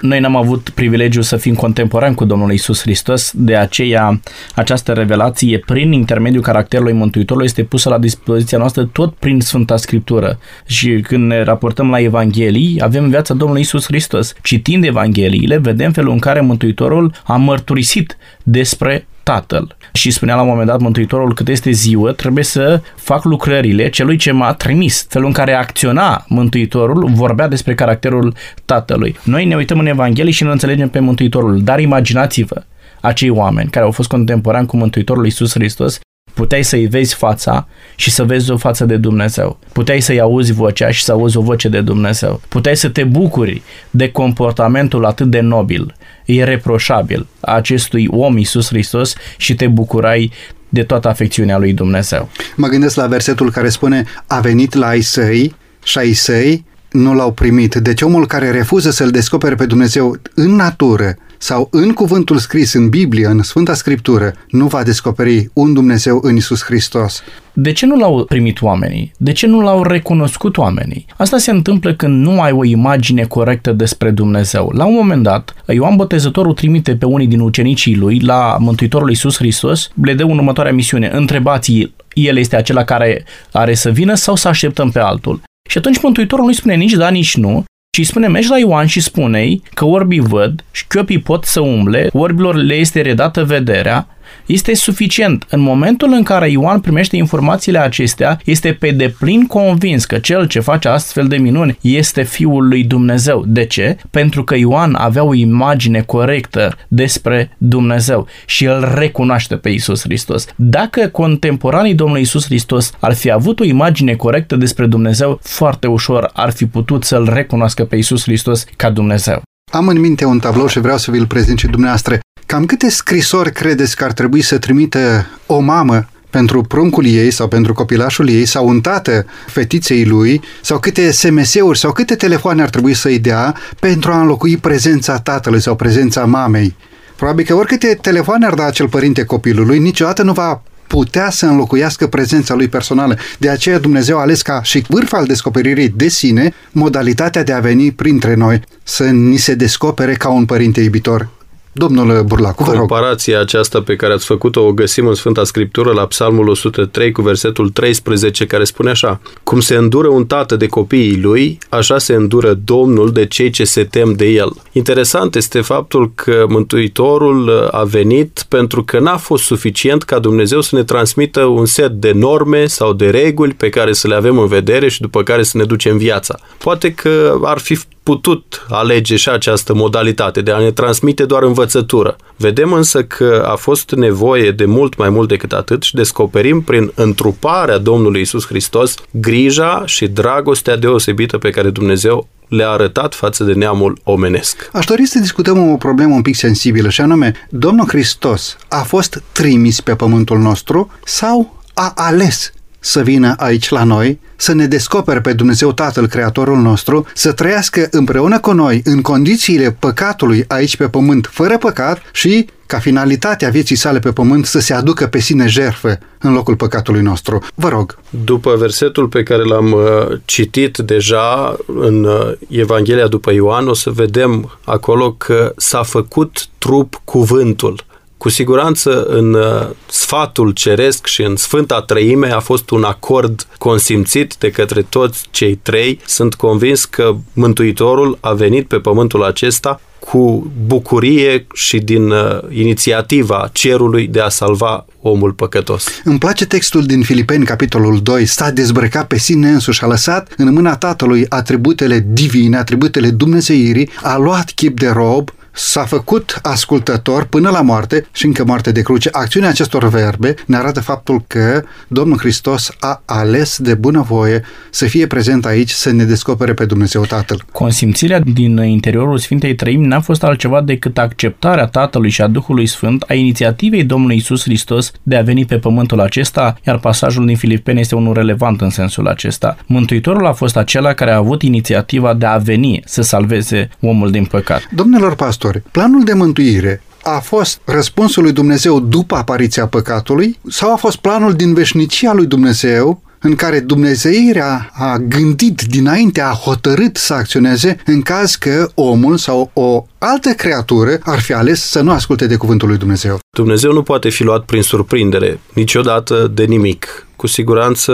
Noi 0.00 0.20
n-am 0.20 0.36
avut 0.36 0.68
privilegiul 0.68 1.22
să 1.22 1.36
fim 1.36 1.54
contemporani 1.54 2.14
cu 2.14 2.24
Domnul 2.24 2.52
Isus 2.52 2.80
Hristos, 2.80 3.32
de 3.34 3.56
aceea 3.56 4.20
această 4.54 4.92
revelație 4.92 5.58
prin 5.58 5.92
intermediul 5.92 6.42
caracterului 6.42 6.92
Mântuitorului 6.92 7.46
este 7.46 7.62
pusă 7.64 7.88
la 7.88 7.98
dispoziția 7.98 8.58
noastră 8.58 8.84
tot 8.84 9.14
prin 9.14 9.40
Sfânta 9.40 9.76
Scriptură. 9.76 10.38
Și 10.66 11.00
când 11.00 11.26
ne 11.26 11.42
raportăm 11.42 11.90
la 11.90 12.00
Evanghelii, 12.00 12.80
avem 12.80 13.08
viața 13.08 13.34
Domnului 13.34 13.62
Isus 13.62 13.84
Hristos. 13.84 14.34
Citind 14.42 14.84
Evangheliile, 14.84 15.58
vedem 15.58 15.92
felul 15.92 16.12
în 16.12 16.18
care 16.18 16.40
Mântuitorul 16.40 17.12
a 17.24 17.36
mărturisit 17.36 18.16
despre 18.42 19.06
Tatăl. 19.22 19.76
Și 19.92 20.10
spunea 20.10 20.34
la 20.34 20.40
un 20.40 20.48
moment 20.48 20.68
dat 20.68 20.80
Mântuitorul 20.80 21.34
cât 21.34 21.48
este 21.48 21.70
ziua, 21.70 22.12
trebuie 22.12 22.44
să 22.44 22.80
fac 22.96 23.24
lucrările 23.24 23.90
celui 23.90 24.16
ce 24.16 24.30
m-a 24.30 24.52
trimis. 24.52 25.06
Felul 25.08 25.26
în 25.26 25.32
care 25.32 25.52
acționa 25.52 26.24
Mântuitorul 26.28 27.10
vorbea 27.14 27.48
despre 27.48 27.74
caracterul 27.74 28.34
Tatălui. 28.64 29.16
Noi 29.24 29.44
ne 29.44 29.56
uităm 29.56 29.78
în 29.78 29.86
Evanghelie 29.86 30.32
și 30.32 30.44
nu 30.44 30.50
înțelegem 30.50 30.88
pe 30.88 30.98
Mântuitorul, 30.98 31.62
dar 31.62 31.80
imaginați-vă 31.80 32.62
acei 33.00 33.30
oameni 33.30 33.70
care 33.70 33.84
au 33.84 33.90
fost 33.90 34.08
contemporani 34.08 34.66
cu 34.66 34.76
Mântuitorul 34.76 35.24
Iisus 35.24 35.52
Hristos 35.52 36.00
Puteai 36.34 36.62
să-i 36.62 36.86
vezi 36.86 37.14
fața 37.14 37.68
și 37.96 38.10
să 38.10 38.24
vezi 38.24 38.50
o 38.50 38.56
față 38.56 38.84
de 38.84 38.96
Dumnezeu. 38.96 39.58
Puteai 39.72 40.00
să-i 40.00 40.20
auzi 40.20 40.52
vocea 40.52 40.90
și 40.90 41.02
să 41.02 41.12
auzi 41.12 41.36
o 41.36 41.40
voce 41.40 41.68
de 41.68 41.80
Dumnezeu. 41.80 42.40
Puteai 42.48 42.76
să 42.76 42.88
te 42.88 43.04
bucuri 43.04 43.62
de 43.90 44.10
comportamentul 44.10 45.04
atât 45.04 45.30
de 45.30 45.40
nobil, 45.40 45.94
ireproșabil 46.24 47.26
a 47.40 47.52
acestui 47.54 48.06
om 48.10 48.36
Iisus 48.36 48.68
Hristos 48.68 49.14
și 49.36 49.54
te 49.54 49.66
bucurai 49.66 50.32
de 50.68 50.82
toată 50.82 51.08
afecțiunea 51.08 51.58
lui 51.58 51.72
Dumnezeu. 51.72 52.28
Mă 52.56 52.66
gândesc 52.66 52.96
la 52.96 53.06
versetul 53.06 53.50
care 53.50 53.68
spune 53.68 54.04
a 54.26 54.40
venit 54.40 54.74
la 54.74 54.86
ai 54.86 55.00
săi 55.00 55.54
și 55.82 55.98
ai 55.98 56.12
săi 56.12 56.64
nu 56.90 57.14
l-au 57.14 57.32
primit. 57.32 57.74
Deci 57.74 58.02
omul 58.02 58.26
care 58.26 58.50
refuză 58.50 58.90
să-L 58.90 59.10
descopere 59.10 59.54
pe 59.54 59.66
Dumnezeu 59.66 60.16
în 60.34 60.54
natură 60.54 61.16
sau 61.42 61.68
în 61.70 61.92
cuvântul 61.92 62.38
scris 62.38 62.72
în 62.72 62.88
Biblie, 62.88 63.26
în 63.26 63.42
Sfânta 63.42 63.74
Scriptură, 63.74 64.32
nu 64.48 64.66
va 64.66 64.82
descoperi 64.82 65.50
un 65.52 65.72
Dumnezeu 65.72 66.18
în 66.22 66.36
Isus 66.36 66.64
Hristos. 66.64 67.22
De 67.52 67.72
ce 67.72 67.86
nu 67.86 67.96
l-au 67.96 68.24
primit 68.24 68.62
oamenii? 68.62 69.12
De 69.16 69.32
ce 69.32 69.46
nu 69.46 69.60
l-au 69.60 69.82
recunoscut 69.82 70.56
oamenii? 70.56 71.06
Asta 71.16 71.38
se 71.38 71.50
întâmplă 71.50 71.94
când 71.94 72.24
nu 72.26 72.40
ai 72.40 72.52
o 72.52 72.64
imagine 72.64 73.22
corectă 73.22 73.72
despre 73.72 74.10
Dumnezeu. 74.10 74.72
La 74.74 74.84
un 74.84 74.94
moment 74.94 75.22
dat, 75.22 75.54
Ioan 75.66 75.96
Botezătorul 75.96 76.52
trimite 76.52 76.96
pe 76.96 77.04
unii 77.04 77.26
din 77.26 77.40
ucenicii 77.40 77.96
lui 77.96 78.20
la 78.20 78.56
Mântuitorul 78.58 79.08
Iisus 79.08 79.36
Hristos, 79.36 79.90
le 80.02 80.14
dă 80.14 80.24
următoarea 80.24 80.72
misiune. 80.72 81.10
Întrebați 81.12 81.92
el 82.12 82.36
este 82.36 82.56
acela 82.56 82.84
care 82.84 83.24
are 83.52 83.74
să 83.74 83.90
vină 83.90 84.14
sau 84.14 84.34
să 84.34 84.48
așteptăm 84.48 84.90
pe 84.90 84.98
altul? 84.98 85.42
Și 85.70 85.78
atunci 85.78 86.02
Mântuitorul 86.02 86.44
nu 86.44 86.52
spune 86.52 86.74
nici 86.74 86.92
da, 86.92 87.08
nici 87.08 87.36
nu, 87.36 87.64
ci 87.96 88.06
spune, 88.06 88.28
mergi 88.28 88.48
la 88.48 88.58
Ioan 88.58 88.86
și 88.86 89.00
spune 89.00 89.60
că 89.74 89.84
orbii 89.84 90.20
văd, 90.20 90.64
șchiopii 90.70 91.18
pot 91.18 91.44
să 91.44 91.60
umble, 91.60 92.08
orbilor 92.12 92.54
le 92.54 92.74
este 92.74 93.00
redată 93.00 93.44
vederea, 93.44 94.06
este 94.46 94.74
suficient. 94.74 95.46
În 95.50 95.60
momentul 95.60 96.12
în 96.12 96.22
care 96.22 96.50
Ioan 96.50 96.80
primește 96.80 97.16
informațiile 97.16 97.78
acestea, 97.78 98.38
este 98.44 98.72
pe 98.72 98.90
deplin 98.90 99.46
convins 99.46 100.04
că 100.04 100.18
cel 100.18 100.46
ce 100.46 100.60
face 100.60 100.88
astfel 100.88 101.26
de 101.26 101.36
minuni 101.36 101.78
este 101.80 102.22
Fiul 102.22 102.68
lui 102.68 102.84
Dumnezeu. 102.84 103.44
De 103.46 103.64
ce? 103.64 103.96
Pentru 104.10 104.44
că 104.44 104.56
Ioan 104.56 104.94
avea 104.94 105.22
o 105.22 105.34
imagine 105.34 106.00
corectă 106.00 106.76
despre 106.88 107.56
Dumnezeu 107.58 108.26
și 108.46 108.64
el 108.64 108.92
recunoaște 108.94 109.56
pe 109.56 109.68
Isus 109.68 110.02
Hristos. 110.02 110.46
Dacă 110.56 111.08
contemporanii 111.08 111.94
Domnului 111.94 112.22
Isus 112.22 112.44
Hristos 112.44 112.92
ar 113.00 113.14
fi 113.14 113.30
avut 113.30 113.60
o 113.60 113.64
imagine 113.64 114.14
corectă 114.14 114.56
despre 114.56 114.86
Dumnezeu, 114.86 115.40
foarte 115.42 115.86
ușor 115.86 116.30
ar 116.32 116.50
fi 116.50 116.66
putut 116.66 117.04
să-l 117.04 117.28
recunoască 117.32 117.84
pe 117.84 117.96
Isus 117.96 118.22
Hristos 118.22 118.64
ca 118.76 118.90
Dumnezeu. 118.90 119.42
Am 119.72 119.88
în 119.88 120.00
minte 120.00 120.24
un 120.24 120.38
tablou 120.38 120.66
și 120.66 120.80
vreau 120.80 120.98
să 120.98 121.10
vi-l 121.10 121.26
prezint 121.26 121.58
și 121.58 121.66
dumneavoastră. 121.66 122.18
Cam 122.52 122.66
câte 122.66 122.90
scrisori 122.90 123.52
credeți 123.52 123.96
că 123.96 124.04
ar 124.04 124.12
trebui 124.12 124.42
să 124.42 124.58
trimită 124.58 125.26
o 125.46 125.58
mamă 125.58 126.08
pentru 126.30 126.62
pruncul 126.62 127.06
ei 127.06 127.30
sau 127.30 127.48
pentru 127.48 127.72
copilașul 127.72 128.28
ei 128.28 128.44
sau 128.44 128.68
un 128.68 128.80
tată 128.80 129.26
fetiței 129.46 130.04
lui 130.04 130.40
sau 130.62 130.78
câte 130.78 131.10
SMS-uri 131.10 131.78
sau 131.78 131.92
câte 131.92 132.14
telefoane 132.14 132.62
ar 132.62 132.70
trebui 132.70 132.94
să-i 132.94 133.18
dea 133.18 133.56
pentru 133.80 134.12
a 134.12 134.20
înlocui 134.20 134.56
prezența 134.56 135.18
tatălui 135.18 135.60
sau 135.60 135.76
prezența 135.76 136.24
mamei. 136.24 136.76
Probabil 137.16 137.44
că 137.44 137.54
oricâte 137.54 137.98
telefoane 138.00 138.46
ar 138.46 138.54
da 138.54 138.64
acel 138.64 138.88
părinte 138.88 139.24
copilului, 139.24 139.78
niciodată 139.78 140.22
nu 140.22 140.32
va 140.32 140.62
putea 140.86 141.30
să 141.30 141.46
înlocuiască 141.46 142.06
prezența 142.06 142.54
lui 142.54 142.68
personală. 142.68 143.18
De 143.38 143.48
aceea 143.48 143.78
Dumnezeu 143.78 144.18
a 144.18 144.20
ales 144.20 144.42
ca 144.42 144.62
și 144.62 144.84
vârf 144.88 145.12
al 145.12 145.24
descoperirii 145.24 145.88
de 145.88 146.08
sine 146.08 146.52
modalitatea 146.72 147.42
de 147.42 147.52
a 147.52 147.60
veni 147.60 147.92
printre 147.92 148.34
noi, 148.34 148.60
să 148.82 149.04
ni 149.04 149.36
se 149.36 149.54
descopere 149.54 150.14
ca 150.14 150.28
un 150.28 150.44
părinte 150.44 150.80
iubitor 150.80 151.28
Domnul 151.74 152.22
Burlacu, 152.22 152.64
vă 152.64 152.70
rog. 152.70 152.78
Comparația 152.78 153.40
aceasta 153.40 153.82
pe 153.82 153.96
care 153.96 154.12
ați 154.12 154.24
făcut-o 154.24 154.60
o 154.66 154.72
găsim 154.72 155.06
în 155.06 155.14
Sfânta 155.14 155.44
Scriptură 155.44 155.92
la 155.92 156.06
Psalmul 156.06 156.48
103 156.48 157.12
cu 157.12 157.22
versetul 157.22 157.68
13 157.68 158.46
care 158.46 158.64
spune 158.64 158.90
așa 158.90 159.20
Cum 159.42 159.60
se 159.60 159.74
îndură 159.74 160.08
un 160.08 160.26
tată 160.26 160.56
de 160.56 160.66
copiii 160.66 161.20
lui, 161.20 161.58
așa 161.68 161.98
se 161.98 162.14
îndură 162.14 162.54
Domnul 162.54 163.12
de 163.12 163.26
cei 163.26 163.50
ce 163.50 163.64
se 163.64 163.84
tem 163.84 164.12
de 164.12 164.26
el. 164.26 164.52
Interesant 164.72 165.34
este 165.34 165.60
faptul 165.60 166.12
că 166.14 166.44
Mântuitorul 166.48 167.68
a 167.70 167.82
venit 167.84 168.44
pentru 168.48 168.84
că 168.84 168.98
n-a 168.98 169.16
fost 169.16 169.44
suficient 169.44 170.02
ca 170.02 170.18
Dumnezeu 170.18 170.60
să 170.60 170.76
ne 170.76 170.84
transmită 170.84 171.44
un 171.44 171.66
set 171.66 171.90
de 171.90 172.12
norme 172.12 172.66
sau 172.66 172.92
de 172.92 173.10
reguli 173.10 173.54
pe 173.54 173.68
care 173.68 173.92
să 173.92 174.08
le 174.08 174.14
avem 174.14 174.38
în 174.38 174.46
vedere 174.46 174.88
și 174.88 175.00
după 175.00 175.22
care 175.22 175.42
să 175.42 175.56
ne 175.56 175.64
ducem 175.64 175.96
viața. 175.96 176.38
Poate 176.58 176.92
că 176.92 177.38
ar 177.42 177.58
fi 177.58 177.78
putut 178.02 178.66
alege 178.68 179.16
și 179.16 179.28
această 179.28 179.74
modalitate 179.74 180.40
de 180.40 180.50
a 180.50 180.58
ne 180.58 180.70
transmite 180.70 181.24
doar 181.24 181.42
învățătură. 181.42 182.16
Vedem 182.36 182.72
însă 182.72 183.04
că 183.04 183.48
a 183.48 183.54
fost 183.54 183.90
nevoie 183.90 184.50
de 184.50 184.64
mult 184.64 184.96
mai 184.96 185.08
mult 185.08 185.28
decât 185.28 185.52
atât 185.52 185.82
și 185.82 185.94
descoperim 185.94 186.60
prin 186.60 186.92
întruparea 186.94 187.78
Domnului 187.78 188.20
Isus 188.20 188.46
Hristos 188.46 188.94
grija 189.10 189.82
și 189.86 190.06
dragostea 190.06 190.76
deosebită 190.76 191.38
pe 191.38 191.50
care 191.50 191.70
Dumnezeu 191.70 192.28
le-a 192.48 192.68
arătat 192.68 193.14
față 193.14 193.44
de 193.44 193.52
neamul 193.52 193.98
omenesc. 194.02 194.70
Aș 194.72 194.84
dori 194.84 195.06
să 195.06 195.18
discutăm 195.18 195.72
o 195.72 195.76
problemă 195.76 196.14
un 196.14 196.22
pic 196.22 196.34
sensibilă 196.34 196.88
și 196.88 197.00
anume, 197.00 197.32
Domnul 197.50 197.88
Hristos 197.88 198.56
a 198.68 198.82
fost 198.82 199.22
trimis 199.32 199.80
pe 199.80 199.94
pământul 199.94 200.38
nostru 200.38 200.90
sau 201.04 201.60
a 201.74 201.92
ales 201.96 202.52
să 202.84 203.02
vină 203.02 203.34
aici 203.36 203.68
la 203.68 203.84
noi, 203.84 204.20
să 204.36 204.54
ne 204.54 204.66
descopere 204.66 205.20
pe 205.20 205.32
Dumnezeu 205.32 205.72
Tatăl, 205.72 206.06
Creatorul 206.06 206.58
nostru, 206.58 207.06
să 207.14 207.32
trăiască 207.32 207.88
împreună 207.90 208.40
cu 208.40 208.52
noi 208.52 208.80
în 208.84 209.00
condițiile 209.00 209.76
păcatului 209.78 210.44
aici 210.48 210.76
pe 210.76 210.88
pământ, 210.88 211.28
fără 211.32 211.58
păcat 211.58 212.02
și 212.12 212.46
ca 212.66 212.78
finalitatea 212.78 213.48
vieții 213.48 213.76
sale 213.76 213.98
pe 213.98 214.12
pământ 214.12 214.46
să 214.46 214.60
se 214.60 214.74
aducă 214.74 215.06
pe 215.06 215.18
sine 215.18 215.46
jertfă 215.46 215.98
în 216.18 216.32
locul 216.32 216.56
păcatului 216.56 217.02
nostru. 217.02 217.42
Vă 217.54 217.68
rog. 217.68 217.98
După 218.24 218.54
versetul 218.56 219.08
pe 219.08 219.22
care 219.22 219.42
l-am 219.42 219.72
uh, 219.72 220.18
citit 220.24 220.76
deja 220.76 221.56
în 221.66 222.04
uh, 222.04 222.32
Evanghelia 222.48 223.06
după 223.06 223.32
Ioan, 223.32 223.68
o 223.68 223.74
să 223.74 223.90
vedem 223.90 224.58
acolo 224.64 225.12
că 225.12 225.52
s-a 225.56 225.82
făcut 225.82 226.46
trup 226.58 227.00
cuvântul. 227.04 227.84
Cu 228.22 228.28
siguranță 228.28 229.02
în 229.04 229.34
uh, 229.34 229.68
sfatul 229.90 230.50
ceresc 230.50 231.06
și 231.06 231.22
în 231.22 231.36
Sfânta 231.36 231.80
Trăime 231.80 232.30
a 232.30 232.40
fost 232.40 232.70
un 232.70 232.84
acord 232.84 233.46
consimțit 233.58 234.34
de 234.38 234.50
către 234.50 234.82
toți 234.82 235.26
cei 235.30 235.54
trei. 235.54 236.00
Sunt 236.06 236.34
convins 236.34 236.84
că 236.84 237.16
Mântuitorul 237.32 238.18
a 238.20 238.32
venit 238.32 238.66
pe 238.66 238.76
pământul 238.76 239.24
acesta 239.24 239.80
cu 239.98 240.52
bucurie 240.66 241.46
și 241.54 241.78
din 241.78 242.10
uh, 242.10 242.38
inițiativa 242.50 243.50
cerului 243.52 244.06
de 244.06 244.20
a 244.20 244.28
salva 244.28 244.84
omul 245.00 245.32
păcătos. 245.32 245.86
Îmi 246.04 246.18
place 246.18 246.46
textul 246.46 246.86
din 246.86 247.02
Filipeni, 247.02 247.44
capitolul 247.44 248.00
2. 248.02 248.26
S-a 248.26 248.50
dezbrăcat 248.50 249.06
pe 249.06 249.18
sine 249.18 249.48
însuși, 249.48 249.82
a 249.84 249.86
lăsat 249.86 250.34
în 250.36 250.52
mâna 250.52 250.76
Tatălui 250.76 251.26
atributele 251.28 252.06
divine, 252.08 252.56
atributele 252.56 253.10
dumnezeirii, 253.10 253.90
a 254.02 254.16
luat 254.16 254.50
chip 254.50 254.78
de 254.78 254.88
rob, 254.88 255.30
s-a 255.52 255.84
făcut 255.84 256.38
ascultător 256.42 257.24
până 257.24 257.50
la 257.50 257.60
moarte 257.60 258.06
și 258.12 258.26
încă 258.26 258.44
moarte 258.44 258.72
de 258.72 258.82
cruce. 258.82 259.08
Acțiunea 259.12 259.48
acestor 259.48 259.88
verbe 259.88 260.34
ne 260.46 260.56
arată 260.56 260.80
faptul 260.80 261.24
că 261.26 261.62
Domnul 261.88 262.18
Hristos 262.18 262.70
a 262.80 263.02
ales 263.04 263.58
de 263.58 263.74
bunăvoie 263.74 264.44
să 264.70 264.84
fie 264.84 265.06
prezent 265.06 265.46
aici, 265.46 265.70
să 265.70 265.92
ne 265.92 266.04
descopere 266.04 266.54
pe 266.54 266.64
Dumnezeu 266.64 267.04
Tatăl. 267.04 267.44
Consimțirea 267.52 268.20
din 268.20 268.56
interiorul 268.56 269.18
Sfintei 269.18 269.54
Trăimi 269.54 269.86
n-a 269.86 270.00
fost 270.00 270.22
altceva 270.22 270.60
decât 270.60 270.98
acceptarea 270.98 271.66
Tatălui 271.66 272.10
și 272.10 272.22
a 272.22 272.26
Duhului 272.26 272.66
Sfânt 272.66 273.04
a 273.08 273.14
inițiativei 273.14 273.84
Domnului 273.84 274.16
Isus 274.16 274.42
Hristos 274.42 274.92
de 275.02 275.16
a 275.16 275.22
veni 275.22 275.44
pe 275.44 275.58
pământul 275.58 276.00
acesta, 276.00 276.56
iar 276.66 276.78
pasajul 276.78 277.26
din 277.26 277.36
Filipeni 277.36 277.80
este 277.80 277.94
unul 277.94 278.14
relevant 278.14 278.60
în 278.60 278.70
sensul 278.70 279.08
acesta. 279.08 279.56
Mântuitorul 279.66 280.26
a 280.26 280.32
fost 280.32 280.56
acela 280.56 280.92
care 280.92 281.10
a 281.10 281.16
avut 281.16 281.42
inițiativa 281.42 282.14
de 282.14 282.26
a 282.26 282.36
veni 282.36 282.80
să 282.84 283.02
salveze 283.02 283.68
omul 283.80 284.10
din 284.10 284.24
păcat. 284.24 284.62
Domnilor 284.74 285.14
pastori, 285.14 285.41
pastori, 285.42 285.62
planul 285.70 286.04
de 286.04 286.12
mântuire 286.12 286.82
a 287.02 287.18
fost 287.18 287.60
răspunsul 287.64 288.22
lui 288.22 288.32
Dumnezeu 288.32 288.80
după 288.80 289.14
apariția 289.14 289.66
păcatului 289.66 290.38
sau 290.48 290.72
a 290.72 290.76
fost 290.76 290.96
planul 290.96 291.32
din 291.32 291.54
veșnicia 291.54 292.12
lui 292.12 292.26
Dumnezeu 292.26 293.02
în 293.20 293.34
care 293.34 293.60
Dumnezeirea 293.60 294.70
a 294.72 294.96
gândit 294.96 295.62
dinainte, 295.62 296.20
a 296.20 296.30
hotărât 296.30 296.96
să 296.96 297.14
acționeze 297.14 297.76
în 297.84 298.02
caz 298.02 298.34
că 298.34 298.68
omul 298.74 299.16
sau 299.16 299.50
o 299.52 299.86
altă 299.98 300.30
creatură 300.30 300.98
ar 301.02 301.20
fi 301.20 301.32
ales 301.32 301.62
să 301.62 301.80
nu 301.80 301.90
asculte 301.90 302.26
de 302.26 302.36
cuvântul 302.36 302.68
lui 302.68 302.78
Dumnezeu. 302.78 303.18
Dumnezeu 303.36 303.72
nu 303.72 303.82
poate 303.82 304.08
fi 304.08 304.22
luat 304.22 304.44
prin 304.44 304.62
surprindere 304.62 305.40
niciodată 305.52 306.30
de 306.34 306.44
nimic. 306.44 307.06
Cu 307.22 307.28
siguranță 307.28 307.92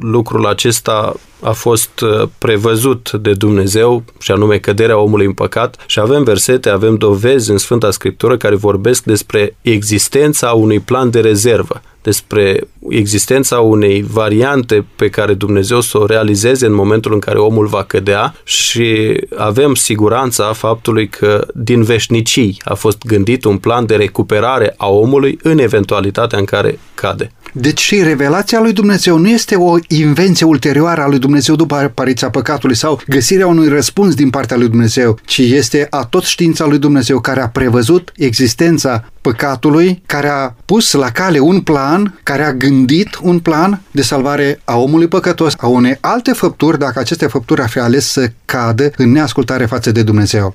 lucrul 0.00 0.46
acesta 0.46 1.14
a 1.40 1.50
fost 1.50 2.00
uh, 2.00 2.28
prevăzut 2.38 3.12
de 3.12 3.32
Dumnezeu 3.32 4.04
și 4.18 4.30
anume 4.30 4.58
căderea 4.58 4.98
omului 4.98 5.26
în 5.26 5.32
păcat 5.32 5.84
și 5.86 6.00
avem 6.00 6.22
versete, 6.22 6.68
avem 6.68 6.96
dovezi 6.96 7.50
în 7.50 7.58
Sfânta 7.58 7.90
Scriptură 7.90 8.36
care 8.36 8.54
vorbesc 8.54 9.02
despre 9.04 9.56
existența 9.62 10.50
unui 10.52 10.80
plan 10.80 11.10
de 11.10 11.20
rezervă, 11.20 11.82
despre 12.02 12.68
existența 12.88 13.60
unei 13.60 14.02
variante 14.02 14.86
pe 14.96 15.08
care 15.08 15.34
Dumnezeu 15.34 15.80
să 15.80 15.98
o 15.98 16.06
realizeze 16.06 16.66
în 16.66 16.74
momentul 16.74 17.12
în 17.12 17.18
care 17.18 17.38
omul 17.38 17.66
va 17.66 17.82
cădea 17.82 18.34
și 18.44 19.20
avem 19.36 19.74
siguranța 19.74 20.52
faptului 20.52 21.08
că 21.08 21.46
din 21.54 21.82
veșnicii 21.82 22.60
a 22.64 22.74
fost 22.74 22.98
gândit 23.04 23.44
un 23.44 23.58
plan 23.58 23.86
de 23.86 23.96
recuperare 23.96 24.74
a 24.76 24.88
omului 24.88 25.38
în 25.42 25.58
eventualitatea 25.58 26.38
în 26.38 26.44
care 26.44 26.78
cade. 26.94 27.30
Deci 27.58 27.80
și 27.80 28.02
revelația 28.02 28.60
lui 28.60 28.72
Dumnezeu 28.72 29.18
nu 29.18 29.28
este 29.28 29.54
o 29.54 29.76
invenție 29.88 30.46
ulterioară 30.46 31.02
a 31.02 31.06
lui 31.08 31.18
Dumnezeu 31.18 31.54
după 31.54 31.74
apariția 31.74 32.30
păcatului 32.30 32.76
sau 32.76 33.00
găsirea 33.08 33.46
unui 33.46 33.68
răspuns 33.68 34.14
din 34.14 34.30
partea 34.30 34.56
lui 34.56 34.68
Dumnezeu, 34.68 35.18
ci 35.24 35.38
este 35.38 35.86
a 35.90 36.04
tot 36.04 36.24
știința 36.24 36.66
lui 36.66 36.78
Dumnezeu 36.78 37.20
care 37.20 37.40
a 37.40 37.48
prevăzut 37.48 38.12
existența 38.16 39.04
păcatului, 39.20 40.02
care 40.06 40.28
a 40.28 40.54
pus 40.64 40.92
la 40.92 41.10
cale 41.10 41.38
un 41.38 41.60
plan, 41.60 42.18
care 42.22 42.42
a 42.44 42.52
gândit 42.52 43.18
un 43.22 43.38
plan 43.38 43.80
de 43.90 44.02
salvare 44.02 44.60
a 44.64 44.76
omului 44.76 45.08
păcătos, 45.08 45.54
a 45.56 45.66
unei 45.66 45.98
alte 46.00 46.32
făpturi, 46.32 46.78
dacă 46.78 46.98
aceste 46.98 47.26
făpturi 47.26 47.60
ar 47.60 47.68
fi 47.68 47.78
ales 47.78 48.06
să 48.06 48.30
cadă 48.44 48.90
în 48.96 49.12
neascultare 49.12 49.66
față 49.66 49.92
de 49.92 50.02
Dumnezeu. 50.02 50.54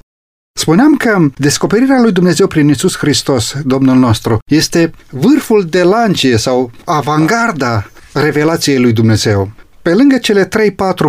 Spuneam 0.54 0.96
că 0.96 1.18
descoperirea 1.38 2.02
lui 2.02 2.12
Dumnezeu 2.12 2.48
prin 2.48 2.68
Isus 2.70 2.98
Hristos, 2.98 3.56
Domnul 3.64 3.98
nostru, 3.98 4.40
este 4.46 4.92
vârful 5.10 5.66
de 5.66 5.84
lancie 5.84 6.38
sau 6.38 6.72
avangarda 6.86 7.90
revelației 8.14 8.80
lui 8.80 8.94
Dumnezeu. 8.94 9.52
Pe 9.82 9.94
lângă 9.94 10.18
cele 10.18 10.48
3-4 10.48 10.50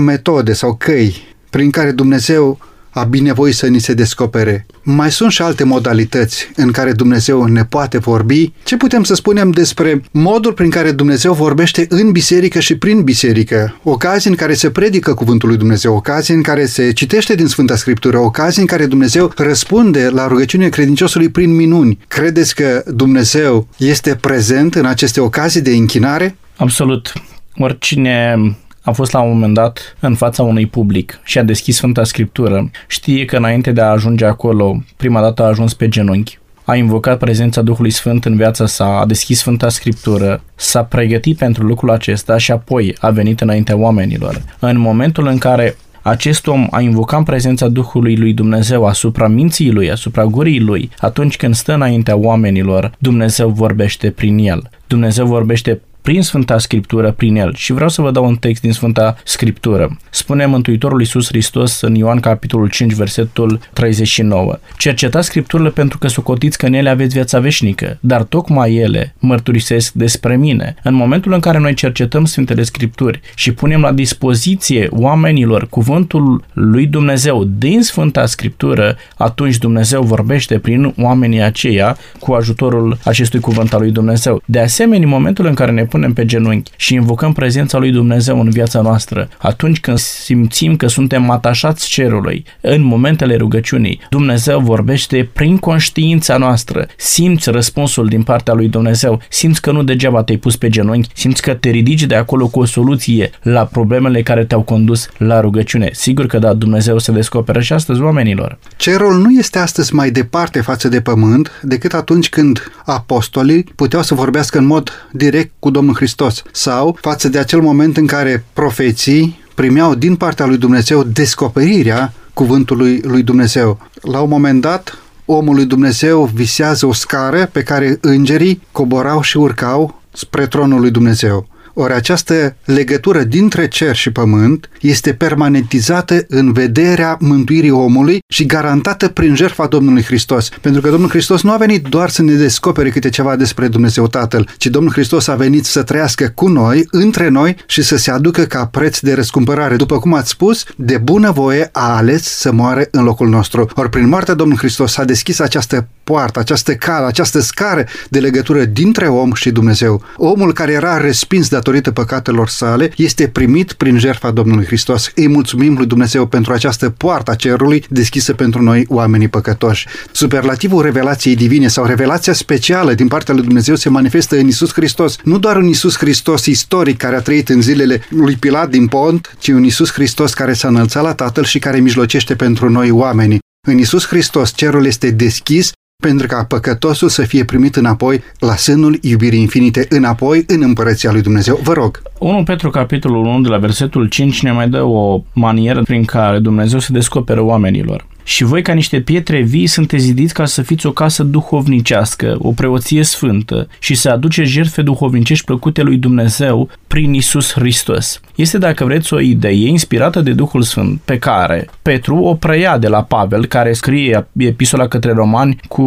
metode 0.00 0.52
sau 0.52 0.74
căi 0.74 1.34
prin 1.50 1.70
care 1.70 1.90
Dumnezeu 1.90 2.58
a 2.92 3.04
binevoit 3.04 3.54
să 3.54 3.66
ni 3.66 3.78
se 3.78 3.94
descopere. 3.94 4.66
Mai 4.82 5.10
sunt 5.10 5.30
și 5.30 5.42
alte 5.42 5.64
modalități 5.64 6.50
în 6.56 6.70
care 6.70 6.92
Dumnezeu 6.92 7.44
ne 7.44 7.64
poate 7.64 7.98
vorbi. 7.98 8.52
Ce 8.64 8.76
putem 8.76 9.02
să 9.02 9.14
spunem 9.14 9.50
despre 9.50 10.02
modul 10.10 10.52
prin 10.52 10.70
care 10.70 10.90
Dumnezeu 10.90 11.32
vorbește 11.32 11.86
în 11.88 12.12
biserică 12.12 12.60
și 12.60 12.76
prin 12.76 13.02
biserică? 13.02 13.80
Ocazii 13.82 14.30
în 14.30 14.36
care 14.36 14.54
se 14.54 14.70
predică 14.70 15.14
cuvântul 15.14 15.48
lui 15.48 15.58
Dumnezeu, 15.58 15.94
ocazii 15.94 16.34
în 16.34 16.42
care 16.42 16.66
se 16.66 16.92
citește 16.92 17.34
din 17.34 17.46
Sfânta 17.46 17.76
Scriptură, 17.76 18.18
ocazii 18.18 18.60
în 18.60 18.66
care 18.66 18.86
Dumnezeu 18.86 19.32
răspunde 19.36 20.08
la 20.08 20.26
rugăciunea 20.26 20.68
credinciosului 20.68 21.28
prin 21.28 21.54
minuni. 21.54 21.98
Credeți 22.08 22.54
că 22.54 22.82
Dumnezeu 22.86 23.68
este 23.76 24.14
prezent 24.14 24.74
în 24.74 24.86
aceste 24.86 25.20
ocazii 25.20 25.60
de 25.60 25.70
închinare? 25.70 26.36
Absolut. 26.56 27.12
Oricine 27.56 28.36
a 28.82 28.90
fost 28.90 29.12
la 29.12 29.20
un 29.20 29.32
moment 29.32 29.54
dat 29.54 29.96
în 30.00 30.14
fața 30.14 30.42
unui 30.42 30.66
public 30.66 31.20
și 31.24 31.38
a 31.38 31.42
deschis 31.42 31.76
Sfânta 31.76 32.04
Scriptură, 32.04 32.70
știe 32.86 33.24
că 33.24 33.36
înainte 33.36 33.72
de 33.72 33.80
a 33.80 33.90
ajunge 33.90 34.24
acolo, 34.24 34.82
prima 34.96 35.20
dată 35.20 35.42
a 35.42 35.46
ajuns 35.46 35.74
pe 35.74 35.88
genunchi, 35.88 36.38
a 36.64 36.74
invocat 36.74 37.18
prezența 37.18 37.62
Duhului 37.62 37.90
Sfânt 37.90 38.24
în 38.24 38.36
viața 38.36 38.66
sa, 38.66 38.98
a 38.98 39.06
deschis 39.06 39.38
Sfânta 39.38 39.68
Scriptură, 39.68 40.42
s-a 40.54 40.82
pregătit 40.84 41.36
pentru 41.36 41.64
lucrul 41.64 41.90
acesta 41.90 42.38
și 42.38 42.52
apoi 42.52 42.94
a 43.00 43.10
venit 43.10 43.40
înaintea 43.40 43.76
oamenilor. 43.76 44.42
În 44.58 44.78
momentul 44.78 45.26
în 45.26 45.38
care 45.38 45.76
acest 46.02 46.46
om 46.46 46.66
a 46.70 46.80
invocat 46.80 47.22
prezența 47.22 47.68
Duhului 47.68 48.16
lui 48.16 48.32
Dumnezeu 48.32 48.86
asupra 48.86 49.28
minții 49.28 49.70
lui, 49.70 49.90
asupra 49.90 50.24
gurii 50.24 50.60
lui, 50.60 50.90
atunci 50.98 51.36
când 51.36 51.54
stă 51.54 51.74
înaintea 51.74 52.16
oamenilor, 52.16 52.92
Dumnezeu 52.98 53.48
vorbește 53.48 54.10
prin 54.10 54.38
el. 54.38 54.70
Dumnezeu 54.86 55.26
vorbește 55.26 55.80
prin 56.02 56.22
Sfânta 56.22 56.58
Scriptură, 56.58 57.12
prin 57.12 57.36
El. 57.36 57.54
Și 57.54 57.72
vreau 57.72 57.88
să 57.88 58.02
vă 58.02 58.10
dau 58.10 58.24
un 58.24 58.36
text 58.36 58.62
din 58.62 58.72
Sfânta 58.72 59.16
Scriptură. 59.24 59.96
Spune 60.10 60.46
Mântuitorul 60.46 61.00
Iisus 61.00 61.26
Hristos 61.26 61.80
în 61.80 61.94
Ioan 61.94 62.20
capitolul 62.20 62.68
5, 62.68 62.92
versetul 62.92 63.60
39. 63.72 64.58
Cercetați 64.76 65.26
Scripturile 65.26 65.68
pentru 65.68 65.98
că 65.98 66.08
socotiți 66.08 66.58
că 66.58 66.66
în 66.66 66.72
ele 66.72 66.88
aveți 66.88 67.14
viața 67.14 67.38
veșnică, 67.38 67.98
dar 68.00 68.22
tocmai 68.22 68.74
ele 68.74 69.14
mărturisesc 69.18 69.92
despre 69.92 70.36
mine. 70.36 70.74
În 70.82 70.94
momentul 70.94 71.32
în 71.32 71.40
care 71.40 71.58
noi 71.58 71.74
cercetăm 71.74 72.24
Sfintele 72.24 72.62
Scripturi 72.62 73.20
și 73.34 73.52
punem 73.52 73.80
la 73.80 73.92
dispoziție 73.92 74.88
oamenilor 74.90 75.66
cuvântul 75.68 76.44
lui 76.52 76.86
Dumnezeu 76.86 77.44
din 77.44 77.82
Sfânta 77.82 78.26
Scriptură, 78.26 78.96
atunci 79.16 79.56
Dumnezeu 79.56 80.02
vorbește 80.02 80.58
prin 80.58 80.94
oamenii 80.98 81.42
aceia 81.42 81.96
cu 82.18 82.32
ajutorul 82.32 82.98
acestui 83.04 83.40
cuvânt 83.40 83.72
al 83.72 83.80
lui 83.80 83.90
Dumnezeu. 83.90 84.42
De 84.44 84.60
asemenea, 84.60 85.04
în 85.04 85.08
momentul 85.08 85.46
în 85.46 85.54
care 85.54 85.70
ne 85.70 85.84
punem 85.92 86.12
pe 86.12 86.24
genunchi 86.24 86.70
și 86.76 86.94
invocăm 86.94 87.32
prezența 87.32 87.78
lui 87.78 87.90
Dumnezeu 87.90 88.40
în 88.40 88.50
viața 88.50 88.80
noastră, 88.80 89.28
atunci 89.38 89.80
când 89.80 89.98
simțim 89.98 90.76
că 90.76 90.86
suntem 90.86 91.30
atașați 91.30 91.88
cerului, 91.88 92.44
în 92.60 92.82
momentele 92.82 93.36
rugăciunii, 93.36 94.00
Dumnezeu 94.10 94.60
vorbește 94.60 95.28
prin 95.32 95.58
conștiința 95.58 96.36
noastră. 96.36 96.86
Simți 96.96 97.50
răspunsul 97.50 98.06
din 98.08 98.22
partea 98.22 98.54
lui 98.54 98.68
Dumnezeu, 98.68 99.20
simți 99.28 99.60
că 99.60 99.72
nu 99.72 99.82
degeaba 99.82 100.22
te-ai 100.22 100.38
pus 100.38 100.56
pe 100.56 100.68
genunchi, 100.68 101.08
simți 101.14 101.42
că 101.42 101.54
te 101.54 101.70
ridici 101.70 102.02
de 102.02 102.14
acolo 102.14 102.46
cu 102.48 102.60
o 102.60 102.64
soluție 102.64 103.30
la 103.42 103.64
problemele 103.64 104.22
care 104.22 104.44
te-au 104.44 104.62
condus 104.62 105.08
la 105.18 105.40
rugăciune. 105.40 105.90
Sigur 105.92 106.26
că 106.26 106.38
da, 106.38 106.52
Dumnezeu 106.52 106.98
se 106.98 107.12
descoperă 107.12 107.60
și 107.60 107.72
astăzi 107.72 108.00
oamenilor. 108.00 108.58
Cerul 108.76 109.18
nu 109.18 109.30
este 109.30 109.58
astăzi 109.58 109.94
mai 109.94 110.10
departe 110.10 110.60
față 110.60 110.88
de 110.88 111.00
pământ 111.00 111.50
decât 111.62 111.92
atunci 111.92 112.28
când 112.28 112.72
apostolii 112.84 113.62
puteau 113.62 114.02
să 114.02 114.14
vorbească 114.14 114.58
în 114.58 114.64
mod 114.64 115.08
direct 115.12 115.52
cu 115.58 115.70
Domnul 115.70 115.80
Hristos 115.90 116.42
sau 116.52 116.98
față 117.00 117.28
de 117.28 117.38
acel 117.38 117.60
moment 117.60 117.96
în 117.96 118.06
care 118.06 118.44
profeții 118.52 119.40
primeau 119.54 119.94
din 119.94 120.16
partea 120.16 120.46
lui 120.46 120.56
Dumnezeu 120.56 121.02
descoperirea 121.02 122.12
cuvântului 122.34 123.00
lui 123.00 123.22
Dumnezeu. 123.22 123.78
La 124.00 124.20
un 124.20 124.28
moment 124.28 124.60
dat, 124.60 124.98
omul 125.24 125.54
lui 125.54 125.64
Dumnezeu 125.64 126.30
visează 126.34 126.86
o 126.86 126.92
scară 126.92 127.48
pe 127.52 127.62
care 127.62 127.98
îngerii 128.00 128.62
coborau 128.72 129.20
și 129.20 129.36
urcau 129.36 130.00
spre 130.12 130.46
tronul 130.46 130.80
lui 130.80 130.90
Dumnezeu. 130.90 131.46
Ori 131.74 131.92
această 131.92 132.56
legătură 132.64 133.22
dintre 133.22 133.68
cer 133.68 133.96
și 133.96 134.10
pământ 134.10 134.68
este 134.80 135.12
permanentizată 135.12 136.24
în 136.28 136.52
vederea 136.52 137.16
mântuirii 137.20 137.70
omului 137.70 138.22
și 138.28 138.46
garantată 138.46 139.08
prin 139.08 139.34
jertfa 139.34 139.66
Domnului 139.66 140.02
Hristos. 140.02 140.48
Pentru 140.60 140.80
că 140.80 140.90
Domnul 140.90 141.08
Hristos 141.08 141.42
nu 141.42 141.52
a 141.52 141.56
venit 141.56 141.86
doar 141.86 142.08
să 142.08 142.22
ne 142.22 142.32
descopere 142.32 142.90
câte 142.90 143.08
ceva 143.08 143.36
despre 143.36 143.68
Dumnezeu 143.68 144.06
Tatăl, 144.06 144.48
ci 144.56 144.66
Domnul 144.66 144.92
Hristos 144.92 145.26
a 145.28 145.34
venit 145.34 145.64
să 145.64 145.82
trăiască 145.82 146.32
cu 146.34 146.48
noi, 146.48 146.86
între 146.90 147.28
noi 147.28 147.56
și 147.66 147.82
să 147.82 147.96
se 147.96 148.10
aducă 148.10 148.42
ca 148.42 148.66
preț 148.66 148.98
de 148.98 149.14
răscumpărare. 149.14 149.76
După 149.76 149.98
cum 149.98 150.14
ați 150.14 150.30
spus, 150.30 150.64
de 150.76 150.98
bunăvoie 150.98 151.68
a 151.72 151.96
ales 151.96 152.22
să 152.22 152.52
moare 152.52 152.88
în 152.90 153.04
locul 153.04 153.28
nostru. 153.28 153.70
Ori 153.74 153.90
prin 153.90 154.08
moartea 154.08 154.34
Domnului 154.34 154.62
Hristos 154.62 154.96
a 154.96 155.04
deschis 155.04 155.38
această 155.38 155.88
poartă, 156.04 156.38
această 156.38 156.74
cală, 156.74 157.06
această 157.06 157.40
scară 157.40 157.84
de 158.08 158.18
legătură 158.18 158.64
dintre 158.64 159.06
om 159.06 159.32
și 159.32 159.50
Dumnezeu. 159.50 160.02
Omul 160.16 160.52
care 160.52 160.72
era 160.72 160.96
respins 160.96 161.48
datorită 161.62 161.90
păcatelor 161.90 162.48
sale 162.48 162.92
este 162.96 163.28
primit 163.28 163.72
prin 163.72 163.98
jertfa 163.98 164.30
Domnului 164.30 164.64
Hristos. 164.64 165.10
Îi 165.14 165.28
mulțumim 165.28 165.76
lui 165.76 165.86
Dumnezeu 165.86 166.26
pentru 166.26 166.52
această 166.52 166.90
poartă 166.90 167.30
a 167.30 167.34
cerului 167.34 167.84
deschisă 167.88 168.32
pentru 168.32 168.62
noi, 168.62 168.84
oamenii 168.88 169.28
păcătoși. 169.28 169.86
Superlativul 170.12 170.82
revelației 170.82 171.36
divine 171.36 171.68
sau 171.68 171.84
revelația 171.84 172.32
specială 172.32 172.94
din 172.94 173.08
partea 173.08 173.34
lui 173.34 173.42
Dumnezeu 173.42 173.74
se 173.74 173.88
manifestă 173.88 174.36
în 174.36 174.46
Isus 174.46 174.72
Hristos. 174.72 175.16
Nu 175.24 175.38
doar 175.38 175.56
un 175.56 175.66
Isus 175.66 175.96
Hristos 175.96 176.46
istoric 176.46 176.96
care 176.96 177.16
a 177.16 177.20
trăit 177.20 177.48
în 177.48 177.62
zilele 177.62 178.00
lui 178.08 178.36
Pilat 178.36 178.70
din 178.70 178.86
Pont, 178.86 179.36
ci 179.38 179.48
un 179.48 179.64
Isus 179.64 179.92
Hristos 179.92 180.34
care 180.34 180.52
s-a 180.52 180.68
înălțat 180.68 181.02
la 181.02 181.14
Tatăl 181.14 181.44
și 181.44 181.58
care 181.58 181.80
mijlocește 181.80 182.34
pentru 182.34 182.70
noi 182.70 182.90
oamenii. 182.90 183.38
În 183.68 183.78
Isus 183.78 184.06
Hristos 184.06 184.52
cerul 184.54 184.86
este 184.86 185.10
deschis 185.10 185.72
pentru 186.02 186.26
ca 186.26 186.44
păcătosul 186.44 187.08
să 187.08 187.22
fie 187.22 187.44
primit 187.44 187.76
înapoi 187.76 188.22
la 188.38 188.56
sânul 188.56 188.98
iubirii 189.00 189.40
infinite, 189.40 189.86
înapoi 189.88 190.44
în 190.46 190.62
împărăția 190.62 191.12
lui 191.12 191.22
Dumnezeu. 191.22 191.60
Vă 191.62 191.72
rog! 191.72 192.02
1 192.18 192.42
Petru 192.42 192.70
capitolul 192.70 193.24
1 193.24 193.40
de 193.40 193.48
la 193.48 193.58
versetul 193.58 194.06
5 194.06 194.42
ne 194.42 194.52
mai 194.52 194.68
dă 194.68 194.82
o 194.82 195.22
manieră 195.32 195.82
prin 195.82 196.04
care 196.04 196.38
Dumnezeu 196.38 196.78
se 196.78 196.92
descoperă 196.92 197.40
oamenilor. 197.40 198.06
Și 198.24 198.44
voi 198.44 198.62
ca 198.62 198.72
niște 198.72 199.00
pietre 199.00 199.40
vii 199.40 199.66
sunteți 199.66 200.02
zidiți 200.02 200.34
ca 200.34 200.44
să 200.44 200.62
fiți 200.62 200.86
o 200.86 200.92
casă 200.92 201.22
duhovnicească, 201.22 202.36
o 202.38 202.50
preoție 202.50 203.02
sfântă 203.02 203.68
și 203.78 203.94
să 203.94 204.10
aduce 204.10 204.42
jertfe 204.42 204.82
duhovnicești 204.82 205.44
plăcute 205.44 205.82
lui 205.82 205.96
Dumnezeu 205.96 206.68
prin 206.86 207.12
Isus 207.12 207.52
Hristos. 207.52 208.20
Este, 208.34 208.58
dacă 208.58 208.84
vreți, 208.84 209.14
o 209.14 209.20
idee 209.20 209.66
inspirată 209.66 210.20
de 210.20 210.32
Duhul 210.32 210.62
Sfânt 210.62 211.00
pe 211.04 211.18
care 211.18 211.68
Petru 211.82 212.16
o 212.16 212.34
preia 212.34 212.78
de 212.78 212.88
la 212.88 213.02
Pavel, 213.02 213.46
care 213.46 213.72
scrie 213.72 214.26
epistola 214.36 214.88
către 214.88 215.12
romani 215.12 215.60
cu 215.68 215.82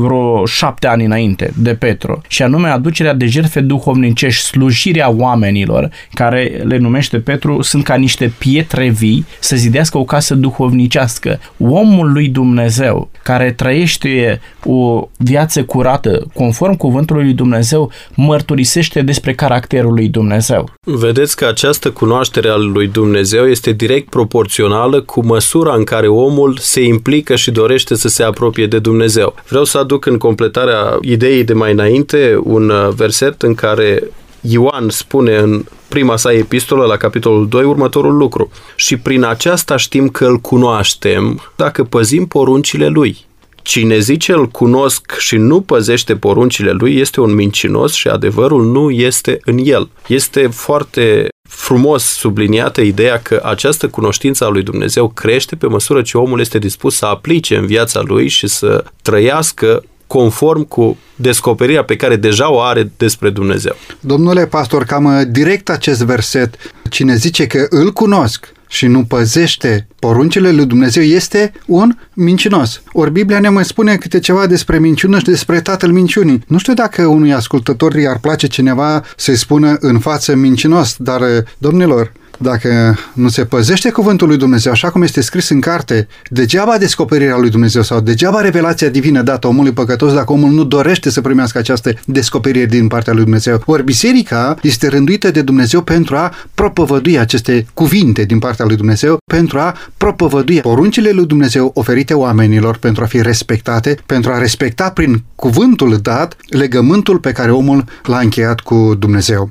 vreo 0.00 0.46
șapte 0.46 0.86
ani 0.86 1.04
înainte 1.04 1.52
de 1.56 1.74
Petru, 1.74 2.20
și 2.28 2.42
anume 2.42 2.68
aducerea 2.68 3.14
de 3.14 3.26
jertfe 3.26 3.60
duhovnicești, 3.60 4.44
slujirea 4.44 5.10
oamenilor, 5.10 5.90
care 6.14 6.62
le 6.64 6.76
numește 6.76 7.18
Petru, 7.18 7.62
sunt 7.62 7.84
ca 7.84 7.94
niște 7.94 8.32
pietre 8.38 8.88
vii 8.88 9.26
să 9.40 9.56
zidească 9.56 9.98
o 9.98 10.04
casă 10.04 10.34
duhovnicească. 10.34 11.40
Omul 11.58 12.12
lui 12.12 12.28
Dumnezeu, 12.28 13.10
care 13.22 13.52
trăiește 13.52 14.40
o 14.64 15.08
viață 15.16 15.64
curată, 15.64 16.26
conform 16.34 16.76
cuvântului 16.76 17.24
lui 17.24 17.32
Dumnezeu, 17.32 17.90
mărturisește 18.14 19.02
despre 19.02 19.34
caracterul 19.34 19.92
lui 19.92 20.08
Dumnezeu. 20.08 20.70
Vedeți 20.84 21.36
că 21.36 21.46
această 21.46 21.90
cunoaștere 21.90 22.48
a 22.48 22.56
lui 22.56 22.86
Dumnezeu 22.86 23.46
este 23.46 23.72
direct 23.72 24.08
proporțională 24.08 25.00
cu 25.00 25.24
măsura 25.26 25.74
în 25.74 25.84
care 25.84 26.08
omul 26.08 26.56
se 26.60 26.82
implică 26.82 27.36
și 27.36 27.50
dorește 27.50 27.94
să 27.94 28.08
se 28.08 28.22
apropie 28.22 28.66
de 28.66 28.78
Dumnezeu. 28.78 29.34
Vreau 29.48 29.64
să 29.64 29.78
aduc 29.90 30.06
în 30.06 30.18
completarea 30.18 30.98
ideii 31.00 31.44
de 31.44 31.52
mai 31.52 31.72
înainte 31.72 32.40
un 32.42 32.68
uh, 32.68 32.88
verset 32.94 33.42
în 33.42 33.54
care 33.54 34.02
Ioan 34.40 34.88
spune 34.88 35.36
în 35.36 35.64
prima 35.88 36.16
sa 36.16 36.32
epistolă, 36.32 36.84
la 36.84 36.96
capitolul 36.96 37.48
2, 37.48 37.64
următorul 37.64 38.16
lucru. 38.16 38.50
Și 38.76 38.96
prin 38.96 39.24
aceasta 39.24 39.76
știm 39.76 40.08
că 40.08 40.26
îl 40.26 40.36
cunoaștem 40.36 41.40
dacă 41.56 41.84
păzim 41.84 42.26
poruncile 42.26 42.86
lui. 42.86 43.26
Cine 43.62 43.98
zice 43.98 44.32
îl 44.32 44.48
cunosc 44.48 45.16
și 45.18 45.36
nu 45.36 45.60
păzește 45.60 46.16
poruncile 46.16 46.70
lui 46.70 46.96
este 46.96 47.20
un 47.20 47.34
mincinos 47.34 47.92
și 47.92 48.08
adevărul 48.08 48.64
nu 48.64 48.90
este 48.90 49.38
în 49.44 49.58
el. 49.58 49.90
Este 50.06 50.46
foarte 50.46 51.28
frumos 51.48 52.04
subliniată 52.04 52.80
ideea 52.80 53.20
că 53.22 53.40
această 53.44 53.88
cunoștință 53.88 54.44
a 54.44 54.48
lui 54.48 54.62
Dumnezeu 54.62 55.08
crește 55.08 55.56
pe 55.56 55.66
măsură 55.66 56.02
ce 56.02 56.18
omul 56.18 56.40
este 56.40 56.58
dispus 56.58 56.96
să 56.96 57.06
aplice 57.06 57.56
în 57.56 57.66
viața 57.66 58.00
lui 58.04 58.28
și 58.28 58.46
să 58.46 58.84
trăiască 59.02 59.82
conform 60.06 60.62
cu 60.62 60.98
descoperirea 61.16 61.84
pe 61.84 61.96
care 61.96 62.16
deja 62.16 62.52
o 62.52 62.60
are 62.60 62.92
despre 62.96 63.30
Dumnezeu. 63.30 63.76
Domnule 64.00 64.46
pastor, 64.46 64.84
cam 64.84 65.28
direct 65.30 65.70
acest 65.70 66.02
verset, 66.02 66.54
cine 66.88 67.14
zice 67.14 67.46
că 67.46 67.66
îl 67.68 67.92
cunosc 67.92 68.52
și 68.70 68.86
nu 68.86 69.04
păzește 69.04 69.86
poruncile 69.98 70.50
lui 70.50 70.66
Dumnezeu 70.66 71.02
este 71.02 71.52
un 71.66 71.96
mincinos. 72.14 72.82
Ori 72.92 73.10
Biblia 73.10 73.40
ne 73.40 73.48
mai 73.48 73.64
spune 73.64 73.96
câte 73.96 74.18
ceva 74.18 74.46
despre 74.46 74.78
minciună 74.78 75.18
și 75.18 75.24
despre 75.24 75.60
tatăl 75.60 75.92
minciunii. 75.92 76.42
Nu 76.46 76.58
știu 76.58 76.74
dacă 76.74 77.06
unui 77.06 77.32
ascultător 77.32 77.94
i-ar 77.94 78.18
place 78.18 78.46
cineva 78.46 79.04
să-i 79.16 79.36
spună 79.36 79.76
în 79.80 79.98
față 79.98 80.34
mincinos, 80.34 80.96
dar, 80.98 81.22
domnilor, 81.58 82.12
dacă 82.40 82.98
nu 83.12 83.28
se 83.28 83.44
păzește 83.44 83.90
cuvântul 83.90 84.28
lui 84.28 84.36
Dumnezeu 84.36 84.72
așa 84.72 84.90
cum 84.90 85.02
este 85.02 85.20
scris 85.20 85.48
în 85.48 85.60
carte, 85.60 86.08
degeaba 86.28 86.78
descoperirea 86.78 87.36
lui 87.36 87.50
Dumnezeu 87.50 87.82
sau 87.82 88.00
degeaba 88.00 88.40
revelația 88.40 88.88
divină 88.88 89.22
dată 89.22 89.46
omului 89.46 89.72
păcătos 89.72 90.12
dacă 90.12 90.32
omul 90.32 90.50
nu 90.50 90.64
dorește 90.64 91.10
să 91.10 91.20
primească 91.20 91.58
această 91.58 91.92
descoperire 92.04 92.66
din 92.66 92.88
partea 92.88 93.12
lui 93.12 93.22
Dumnezeu. 93.22 93.62
Ori 93.66 93.84
biserica 93.84 94.56
este 94.62 94.88
rânduită 94.88 95.30
de 95.30 95.42
Dumnezeu 95.42 95.82
pentru 95.82 96.16
a 96.16 96.32
propovădui 96.54 97.18
aceste 97.18 97.66
cuvinte 97.74 98.24
din 98.24 98.38
partea 98.38 98.64
lui 98.64 98.76
Dumnezeu, 98.76 99.18
pentru 99.30 99.58
a 99.58 99.74
propovădui 99.96 100.60
poruncile 100.60 101.10
lui 101.10 101.26
Dumnezeu 101.26 101.70
oferite 101.74 102.14
oamenilor 102.14 102.76
pentru 102.76 103.02
a 103.02 103.06
fi 103.06 103.22
respectate, 103.22 103.96
pentru 104.06 104.32
a 104.32 104.38
respecta 104.38 104.90
prin 104.90 105.22
cuvântul 105.34 105.98
dat 106.02 106.36
legământul 106.48 107.18
pe 107.18 107.32
care 107.32 107.50
omul 107.50 107.84
l-a 108.02 108.18
încheiat 108.18 108.60
cu 108.60 108.94
Dumnezeu. 108.98 109.50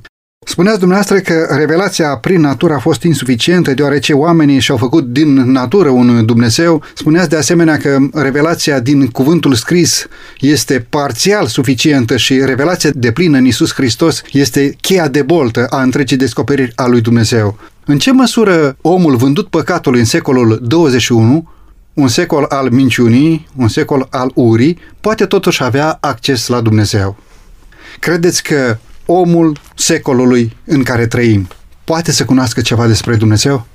Spuneați 0.49 0.79
dumneavoastră 0.79 1.19
că 1.19 1.55
revelația 1.55 2.17
prin 2.17 2.41
natură 2.41 2.73
a 2.73 2.79
fost 2.79 3.03
insuficientă 3.03 3.73
deoarece 3.73 4.13
oamenii 4.13 4.59
și-au 4.59 4.77
făcut 4.77 5.05
din 5.05 5.33
natură 5.33 5.89
un 5.89 6.25
Dumnezeu. 6.25 6.83
Spuneați 6.93 7.29
de 7.29 7.35
asemenea 7.35 7.77
că 7.77 7.97
revelația 8.13 8.79
din 8.79 9.07
cuvântul 9.07 9.53
scris 9.53 10.07
este 10.39 10.85
parțial 10.89 11.47
suficientă 11.47 12.17
și 12.17 12.45
revelația 12.45 12.89
de 12.93 13.11
plină 13.11 13.37
în 13.37 13.45
Isus 13.45 13.73
Hristos 13.73 14.21
este 14.31 14.75
cheia 14.81 15.07
de 15.07 15.21
boltă 15.21 15.65
a 15.69 15.81
întregii 15.81 16.17
descoperiri 16.17 16.71
a 16.75 16.87
lui 16.87 17.01
Dumnezeu. 17.01 17.57
În 17.85 17.97
ce 17.97 18.11
măsură 18.11 18.77
omul 18.81 19.15
vândut 19.15 19.47
păcatului 19.47 19.99
în 19.99 20.05
secolul 20.05 20.59
21 20.61 21.49
un 21.93 22.07
secol 22.07 22.45
al 22.49 22.69
minciunii, 22.69 23.47
un 23.55 23.67
secol 23.67 24.07
al 24.09 24.31
urii, 24.33 24.79
poate 25.01 25.25
totuși 25.25 25.63
avea 25.63 25.97
acces 26.01 26.47
la 26.47 26.61
Dumnezeu. 26.61 27.17
Credeți 27.99 28.43
că 28.43 28.77
omul 29.05 29.57
secolului 29.79 30.55
în 30.65 30.83
care 30.83 31.07
trăim 31.07 31.47
poate 31.83 32.11
să 32.11 32.25
cunoască 32.25 32.61
ceva 32.61 32.87
despre 32.87 33.15
Dumnezeu? 33.15 33.65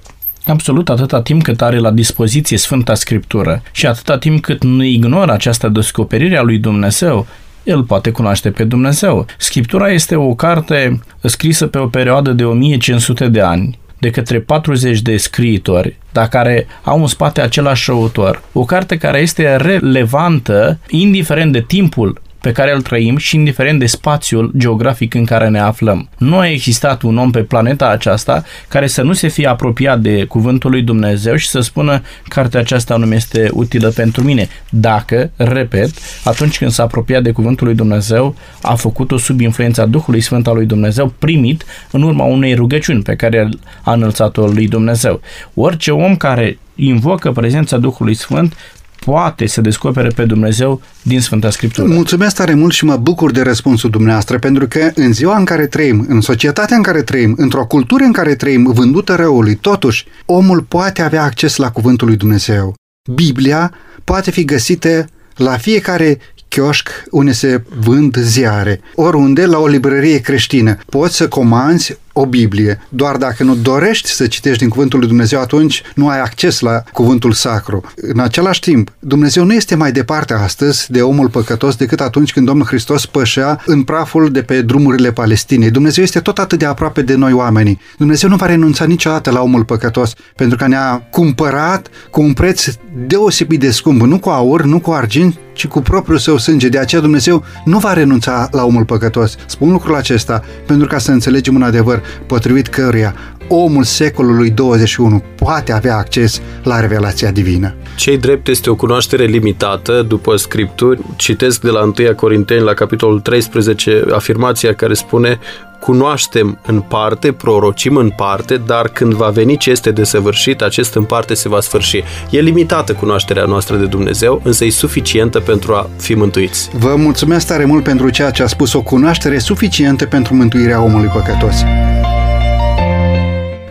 Absolut, 0.46 0.88
atâta 0.88 1.22
timp 1.22 1.42
cât 1.42 1.62
are 1.62 1.78
la 1.78 1.90
dispoziție 1.90 2.58
Sfânta 2.58 2.94
Scriptură 2.94 3.62
și 3.72 3.86
atâta 3.86 4.18
timp 4.18 4.42
cât 4.42 4.62
nu 4.62 4.82
ignoră 4.82 5.32
această 5.32 5.68
descoperire 5.68 6.36
a 6.36 6.42
lui 6.42 6.58
Dumnezeu, 6.58 7.26
el 7.62 7.82
poate 7.82 8.10
cunoaște 8.10 8.50
pe 8.50 8.64
Dumnezeu. 8.64 9.26
Scriptura 9.38 9.90
este 9.90 10.16
o 10.16 10.34
carte 10.34 11.00
scrisă 11.22 11.66
pe 11.66 11.78
o 11.78 11.86
perioadă 11.86 12.32
de 12.32 12.44
1500 12.44 13.28
de 13.28 13.40
ani 13.40 13.78
de 13.98 14.10
către 14.10 14.40
40 14.40 15.00
de 15.00 15.16
scriitori, 15.16 15.96
dar 16.12 16.28
care 16.28 16.66
au 16.82 17.00
în 17.00 17.06
spate 17.06 17.40
același 17.40 17.90
autor. 17.90 18.42
O 18.52 18.64
carte 18.64 18.96
care 18.96 19.18
este 19.18 19.56
relevantă 19.56 20.78
indiferent 20.88 21.52
de 21.52 21.60
timpul 21.60 22.20
pe 22.44 22.52
care 22.52 22.74
îl 22.74 22.82
trăim 22.82 23.16
și 23.16 23.36
indiferent 23.36 23.78
de 23.78 23.86
spațiul 23.86 24.52
geografic 24.56 25.14
în 25.14 25.24
care 25.24 25.48
ne 25.48 25.58
aflăm. 25.58 26.08
Nu 26.18 26.38
a 26.38 26.48
existat 26.48 27.02
un 27.02 27.18
om 27.18 27.30
pe 27.30 27.40
planeta 27.40 27.88
aceasta 27.88 28.44
care 28.68 28.86
să 28.86 29.02
nu 29.02 29.12
se 29.12 29.28
fie 29.28 29.46
apropiat 29.46 30.00
de 30.00 30.24
cuvântul 30.24 30.70
lui 30.70 30.82
Dumnezeu 30.82 31.36
și 31.36 31.48
să 31.48 31.60
spună 31.60 32.02
cartea 32.28 32.60
aceasta 32.60 32.96
nu 32.96 33.06
mi 33.06 33.14
este 33.14 33.50
utilă 33.52 33.88
pentru 33.88 34.24
mine. 34.24 34.48
Dacă, 34.70 35.30
repet, 35.36 35.90
atunci 36.24 36.58
când 36.58 36.70
s-a 36.70 36.82
apropiat 36.82 37.22
de 37.22 37.30
cuvântul 37.30 37.66
lui 37.66 37.76
Dumnezeu, 37.76 38.34
a 38.62 38.74
făcut-o 38.74 39.18
sub 39.18 39.40
influența 39.40 39.86
Duhului 39.86 40.20
Sfânt 40.20 40.46
al 40.46 40.54
lui 40.54 40.66
Dumnezeu, 40.66 41.14
primit 41.18 41.64
în 41.90 42.02
urma 42.02 42.24
unei 42.24 42.54
rugăciuni 42.54 43.02
pe 43.02 43.16
care 43.16 43.48
a 43.82 43.92
înălțat-o 43.92 44.46
lui 44.46 44.68
Dumnezeu. 44.68 45.20
Orice 45.54 45.90
om 45.90 46.16
care 46.16 46.58
invocă 46.74 47.32
prezența 47.32 47.76
Duhului 47.76 48.14
Sfânt 48.14 48.56
poate 49.04 49.46
să 49.46 49.60
descopere 49.60 50.08
pe 50.08 50.24
Dumnezeu 50.24 50.80
din 51.02 51.20
Sfânta 51.20 51.50
Scriptură. 51.50 51.88
Mulțumesc 51.88 52.34
tare 52.34 52.54
mult 52.54 52.72
și 52.72 52.84
mă 52.84 52.96
bucur 52.96 53.30
de 53.30 53.42
răspunsul 53.42 53.90
dumneavoastră, 53.90 54.38
pentru 54.38 54.66
că 54.68 54.90
în 54.94 55.12
ziua 55.12 55.36
în 55.36 55.44
care 55.44 55.66
trăim, 55.66 56.04
în 56.08 56.20
societatea 56.20 56.76
în 56.76 56.82
care 56.82 57.02
trăim, 57.02 57.34
într-o 57.36 57.66
cultură 57.66 58.04
în 58.04 58.12
care 58.12 58.34
trăim, 58.34 58.72
vândută 58.72 59.14
răului, 59.14 59.54
totuși, 59.54 60.06
omul 60.26 60.62
poate 60.62 61.02
avea 61.02 61.22
acces 61.22 61.56
la 61.56 61.70
cuvântul 61.70 62.06
lui 62.06 62.16
Dumnezeu. 62.16 62.74
Biblia 63.14 63.72
poate 64.04 64.30
fi 64.30 64.44
găsită 64.44 65.06
la 65.36 65.56
fiecare 65.56 66.18
chioșc 66.48 66.88
unde 67.10 67.32
se 67.32 67.62
vând 67.80 68.16
ziare, 68.16 68.80
oriunde 68.94 69.46
la 69.46 69.58
o 69.58 69.66
librărie 69.66 70.18
creștină. 70.18 70.76
Poți 70.88 71.16
să 71.16 71.28
comanzi 71.28 71.98
o 72.16 72.26
Biblie. 72.26 72.80
Doar 72.88 73.16
dacă 73.16 73.42
nu 73.42 73.54
dorești 73.54 74.08
să 74.08 74.26
citești 74.26 74.58
din 74.58 74.68
Cuvântul 74.68 74.98
lui 74.98 75.08
Dumnezeu, 75.08 75.40
atunci 75.40 75.82
nu 75.94 76.08
ai 76.08 76.20
acces 76.20 76.60
la 76.60 76.82
Cuvântul 76.92 77.32
Sacru. 77.32 77.82
În 77.96 78.20
același 78.20 78.60
timp, 78.60 78.92
Dumnezeu 78.98 79.44
nu 79.44 79.54
este 79.54 79.74
mai 79.74 79.92
departe 79.92 80.34
astăzi 80.34 80.90
de 80.90 81.02
omul 81.02 81.28
păcătos 81.28 81.76
decât 81.76 82.00
atunci 82.00 82.32
când 82.32 82.46
Domnul 82.46 82.66
Hristos 82.66 83.06
pășea 83.06 83.62
în 83.66 83.82
praful 83.82 84.30
de 84.30 84.42
pe 84.42 84.62
drumurile 84.62 85.12
Palestinei. 85.12 85.70
Dumnezeu 85.70 86.04
este 86.04 86.20
tot 86.20 86.38
atât 86.38 86.58
de 86.58 86.64
aproape 86.64 87.02
de 87.02 87.14
noi 87.14 87.32
oamenii. 87.32 87.80
Dumnezeu 87.98 88.28
nu 88.28 88.36
va 88.36 88.46
renunța 88.46 88.84
niciodată 88.84 89.30
la 89.30 89.40
omul 89.40 89.64
păcătos, 89.64 90.12
pentru 90.36 90.56
că 90.56 90.66
ne-a 90.66 91.08
cumpărat 91.10 91.88
cu 92.10 92.22
un 92.22 92.32
preț 92.32 92.66
deosebit 93.06 93.60
de 93.60 93.70
scump, 93.70 94.00
nu 94.00 94.18
cu 94.18 94.28
aur, 94.28 94.64
nu 94.64 94.80
cu 94.80 94.90
argint, 94.90 95.38
ci 95.52 95.66
cu 95.66 95.80
propriul 95.80 96.18
său 96.18 96.36
sânge. 96.36 96.68
De 96.68 96.78
aceea 96.78 97.00
Dumnezeu 97.00 97.44
nu 97.64 97.78
va 97.78 97.92
renunța 97.92 98.48
la 98.52 98.64
omul 98.64 98.84
păcătos. 98.84 99.36
Spun 99.46 99.70
lucrul 99.70 99.94
acesta 99.94 100.42
pentru 100.66 100.86
ca 100.86 100.98
să 100.98 101.10
înțelegem 101.10 101.54
un 101.54 101.62
adevăr 101.62 102.02
potrivit 102.26 102.66
căruia 102.66 103.14
omul 103.48 103.84
secolului 103.84 104.50
21 104.50 105.22
poate 105.34 105.72
avea 105.72 105.96
acces 105.96 106.40
la 106.62 106.80
revelația 106.80 107.30
divină. 107.30 107.74
Cei 107.96 108.18
drept 108.18 108.48
este 108.48 108.70
o 108.70 108.74
cunoaștere 108.74 109.24
limitată 109.24 110.02
după 110.02 110.36
scripturi. 110.36 111.00
Citesc 111.16 111.60
de 111.60 111.70
la 111.70 111.82
1 111.82 112.14
Corinteni 112.16 112.60
la 112.60 112.74
capitolul 112.74 113.20
13 113.20 114.04
afirmația 114.12 114.74
care 114.74 114.94
spune 114.94 115.38
cunoaștem 115.80 116.58
în 116.66 116.80
parte, 116.80 117.32
prorocim 117.32 117.96
în 117.96 118.10
parte, 118.10 118.56
dar 118.66 118.88
când 118.88 119.12
va 119.12 119.28
veni 119.28 119.56
ce 119.56 119.70
este 119.70 119.90
desăvârșit, 119.90 120.62
acest 120.62 120.94
în 120.94 121.04
parte 121.04 121.34
se 121.34 121.48
va 121.48 121.60
sfârși. 121.60 122.02
E 122.30 122.40
limitată 122.40 122.92
cunoașterea 122.92 123.44
noastră 123.44 123.76
de 123.76 123.86
Dumnezeu, 123.86 124.40
însă 124.44 124.64
e 124.64 124.70
suficientă 124.70 125.40
pentru 125.40 125.72
a 125.72 125.90
fi 126.00 126.14
mântuiți. 126.14 126.70
Vă 126.72 126.94
mulțumesc 126.96 127.46
tare 127.46 127.64
mult 127.64 127.84
pentru 127.84 128.10
ceea 128.10 128.30
ce 128.30 128.42
a 128.42 128.46
spus, 128.46 128.72
o 128.72 128.82
cunoaștere 128.82 129.38
suficientă 129.38 130.04
pentru 130.06 130.34
mântuirea 130.34 130.82
omului 130.82 131.08
păcătos. 131.08 131.64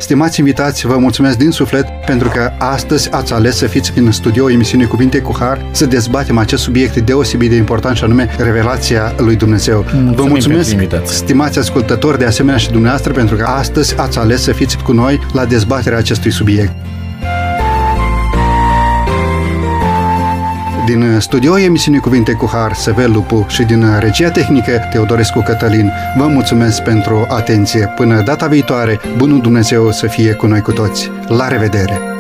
Stimați 0.04 0.40
invitați, 0.40 0.88
vă 0.88 0.98
mulțumesc 0.98 1.38
din 1.38 1.52
suflet 1.52 1.86
pentru 2.06 2.30
că 2.30 2.52
astăzi 2.58 3.12
ați 3.12 3.34
ales 3.34 3.58
să 3.58 3.68
fiți 3.68 3.92
în 3.96 4.12
studio 4.12 4.52
emisiunii 4.52 4.88
Cuvinte 4.88 5.22
cu 5.22 5.36
Har 5.40 5.66
să 5.72 5.86
dezbatem 5.86 6.38
acest 6.38 6.64
subiect 6.64 6.98
deosebit 6.98 7.50
de 7.50 7.56
important 7.56 7.98
și 7.98 8.04
anume 8.04 8.36
revelația 8.38 9.14
lui 9.18 9.36
Dumnezeu. 9.36 9.78
Mulțumim 9.78 10.14
vă 10.14 10.24
mulțumesc, 10.24 10.70
pentru 10.70 10.84
invitație. 10.84 11.16
stimați 11.16 11.60
ascultători, 11.60 12.18
de 12.18 12.26
asemenea 12.26 12.58
și 12.58 12.72
dumneavoastră 12.72 13.14
pentru 13.14 13.36
că 13.36 13.44
astăzi 13.44 13.98
ați 13.98 14.18
ales 14.18 14.42
să 14.42 14.52
fiți 14.52 14.78
cu 14.78 14.92
noi 14.92 15.20
la 15.34 15.46
dezbaterea 15.46 15.98
acestui 15.98 16.32
subiect. 16.32 16.74
Din 20.86 21.20
studio 21.20 21.60
emisiunii 21.60 22.00
Cuvinte 22.00 22.34
cu 22.34 22.50
Har, 22.52 22.74
Sevel 22.74 23.12
Lupu 23.12 23.46
și 23.50 23.64
din 23.64 24.00
regia 24.00 24.30
tehnică 24.30 24.88
Teodorescu 24.92 25.42
Cătălin, 25.42 25.92
vă 26.18 26.28
mulțumesc 26.28 26.82
pentru 26.82 27.26
atenție. 27.30 27.94
Până 27.96 28.22
data 28.22 28.48
viitoare, 28.48 29.00
bunul 29.18 29.42
Dumnezeu 29.42 29.92
să 29.92 30.08
fie 30.08 30.34
cu 30.34 30.46
noi 30.46 30.62
cu 30.62 30.72
toți. 30.72 31.12
La 31.28 31.48
revedere! 31.48 32.13